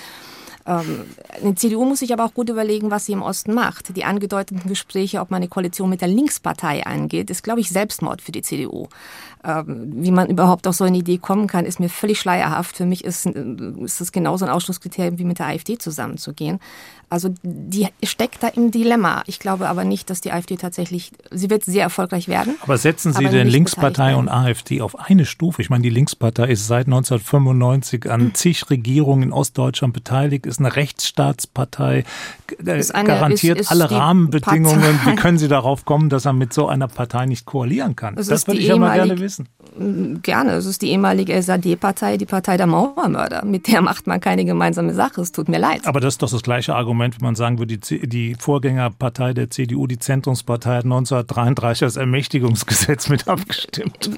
Ähm, 0.66 1.04
eine 1.40 1.54
CDU 1.54 1.84
muss 1.84 2.00
sich 2.00 2.12
aber 2.12 2.24
auch 2.24 2.34
gut 2.34 2.48
überlegen, 2.48 2.90
was 2.90 3.06
sie 3.06 3.12
im 3.12 3.22
Osten 3.22 3.54
macht. 3.54 3.96
Die 3.96 4.04
angedeuteten 4.04 4.68
Gespräche, 4.68 5.20
ob 5.20 5.30
man 5.30 5.38
eine 5.38 5.48
Koalition 5.48 5.88
mit 5.88 6.00
der 6.00 6.08
Linkspartei 6.08 6.86
eingeht, 6.86 7.30
ist, 7.30 7.42
glaube 7.42 7.60
ich, 7.60 7.70
Selbstmord 7.70 8.20
für 8.20 8.32
die 8.32 8.42
CDU. 8.42 8.88
Ähm, 9.44 9.92
wie 9.94 10.10
man 10.10 10.28
überhaupt 10.28 10.66
auf 10.66 10.74
so 10.74 10.84
eine 10.84 10.96
Idee 10.96 11.18
kommen 11.18 11.46
kann, 11.46 11.66
ist 11.66 11.78
mir 11.78 11.88
völlig 11.88 12.18
schleierhaft. 12.18 12.76
Für 12.76 12.86
mich 12.86 13.04
ist, 13.04 13.26
ist 13.26 14.00
das 14.00 14.10
genauso 14.10 14.44
ein 14.44 14.50
Ausschlusskriterium 14.50 15.18
wie 15.18 15.24
mit 15.24 15.38
der 15.38 15.46
AfD 15.46 15.78
zusammenzugehen. 15.78 16.58
Also 17.08 17.32
die 17.44 17.86
steckt 18.02 18.42
da 18.42 18.48
im 18.48 18.72
Dilemma. 18.72 19.22
Ich 19.26 19.38
glaube 19.38 19.68
aber 19.68 19.84
nicht, 19.84 20.10
dass 20.10 20.20
die 20.20 20.32
AfD 20.32 20.56
tatsächlich, 20.56 21.12
sie 21.30 21.50
wird 21.50 21.64
sehr 21.64 21.84
erfolgreich 21.84 22.26
werden. 22.26 22.56
Aber 22.62 22.78
setzen 22.78 23.12
Sie 23.12 23.26
denn 23.26 23.46
Linkspartei 23.46 24.16
und 24.16 24.28
AfD 24.28 24.80
auf 24.80 24.98
eine 24.98 25.24
Stufe? 25.24 25.62
Ich 25.62 25.70
meine, 25.70 25.82
die 25.82 25.90
Linkspartei 25.90 26.48
ist 26.48 26.66
seit 26.66 26.86
1995 26.86 28.10
an 28.10 28.30
zig 28.34 28.68
Regierungen 28.70 29.24
in 29.24 29.32
Ostdeutschland 29.32 29.94
beteiligt, 29.94 30.46
ist 30.46 30.55
eine 30.60 30.76
Rechtsstaatspartei, 30.76 32.04
äh, 32.64 32.84
eine, 32.92 33.08
garantiert 33.08 33.58
ist, 33.58 33.66
ist 33.66 33.70
alle 33.70 33.90
Rahmenbedingungen. 33.90 34.98
Partei. 34.98 35.12
Wie 35.12 35.16
können 35.16 35.38
Sie 35.38 35.48
darauf 35.48 35.84
kommen, 35.84 36.08
dass 36.08 36.24
er 36.24 36.32
mit 36.32 36.52
so 36.52 36.68
einer 36.68 36.88
Partei 36.88 37.26
nicht 37.26 37.46
koalieren 37.46 37.96
kann? 37.96 38.16
Es 38.16 38.28
das 38.28 38.46
würde 38.46 38.60
ich 38.60 38.72
aber 38.72 38.92
gerne 38.92 39.18
wissen. 39.18 39.48
Gerne. 40.22 40.52
Es 40.52 40.66
ist 40.66 40.82
die 40.82 40.90
ehemalige 40.90 41.40
SAD-Partei, 41.40 42.16
die 42.16 42.26
Partei 42.26 42.56
der 42.56 42.66
Mauermörder. 42.66 43.44
Mit 43.44 43.66
der 43.68 43.82
macht 43.82 44.06
man 44.06 44.20
keine 44.20 44.44
gemeinsame 44.44 44.94
Sache. 44.94 45.20
Es 45.20 45.32
tut 45.32 45.48
mir 45.48 45.58
leid. 45.58 45.86
Aber 45.86 46.00
das 46.00 46.14
ist 46.14 46.22
doch 46.22 46.30
das 46.30 46.42
gleiche 46.42 46.74
Argument 46.74 47.16
wenn 47.20 47.24
man 47.24 47.34
sagen 47.34 47.58
würde, 47.58 47.78
die, 47.78 48.08
die 48.08 48.34
Vorgängerpartei 48.34 49.34
der 49.34 49.50
CDU, 49.50 49.86
die 49.86 49.98
Zentrumspartei, 49.98 50.76
hat 50.76 50.84
1933 50.84 51.80
das 51.80 51.96
Ermächtigungsgesetz 51.96 53.08
mit 53.08 53.28
abgestimmt. 53.28 54.10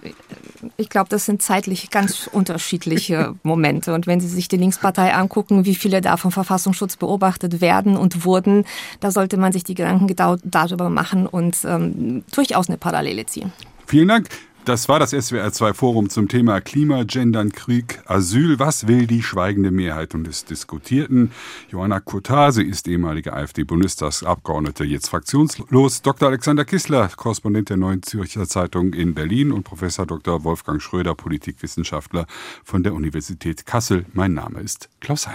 Ich 0.77 0.89
glaube, 0.89 1.09
das 1.09 1.27
sind 1.27 1.43
zeitlich 1.43 1.91
ganz 1.91 2.29
unterschiedliche 2.33 3.35
Momente. 3.43 3.95
Und 3.95 4.07
wenn 4.07 4.21
Sie 4.21 4.29
sich 4.29 4.49
die 4.49 4.57
Linkspartei 4.57 5.15
angucken, 5.15 5.65
wie 5.65 5.75
viele 5.75 6.01
da 6.01 6.17
vom 6.17 6.33
Verfassungsschutz 6.33 6.97
beobachtet 6.97 7.61
werden 7.61 7.97
und 7.97 8.25
wurden, 8.25 8.65
da 9.01 9.11
sollte 9.11 9.37
man 9.37 9.53
sich 9.53 9.65
die 9.65 9.75
Gedanken 9.75 10.15
darüber 10.45 10.91
machen 10.91 11.27
und 11.27 11.59
ähm, 11.65 12.25
durchaus 12.33 12.69
eine 12.69 12.79
Parallele 12.79 13.27
ziehen. 13.27 13.53
Vielen 13.87 14.09
Dank. 14.09 14.29
Das 14.69 14.87
war 14.87 14.99
das 14.99 15.14
SWR2 15.14 15.73
Forum 15.73 16.11
zum 16.11 16.29
Thema 16.29 16.61
Klima, 16.61 17.05
Gendern, 17.05 17.53
Krieg, 17.53 18.01
Asyl. 18.05 18.59
Was 18.59 18.87
will 18.87 19.07
die 19.07 19.23
schweigende 19.23 19.71
Mehrheit 19.71 20.14
und 20.14 20.25
des 20.25 20.45
Diskutierten? 20.45 21.31
Johanna 21.71 22.01
Kotase 22.01 22.62
ist 22.62 22.87
ehemalige 22.87 23.33
AfD-Bundestagsabgeordnete, 23.33 24.85
jetzt 24.85 25.09
fraktionslos. 25.09 26.03
Dr. 26.03 26.29
Alexander 26.29 26.66
Kissler, 26.66 27.09
Korrespondent 27.16 27.71
der 27.71 27.79
Neuen 27.79 28.03
Zürcher 28.03 28.47
Zeitung 28.47 28.93
in 28.93 29.14
Berlin 29.14 29.53
und 29.53 29.62
Professor 29.62 30.05
Dr. 30.05 30.45
Wolfgang 30.45 30.83
Schröder, 30.83 31.14
Politikwissenschaftler 31.14 32.27
von 32.62 32.83
der 32.83 32.93
Universität 32.93 33.64
Kassel. 33.64 34.05
Mein 34.12 34.35
Name 34.35 34.61
ist 34.61 34.91
Klaus 35.01 35.23
Hein. 35.23 35.27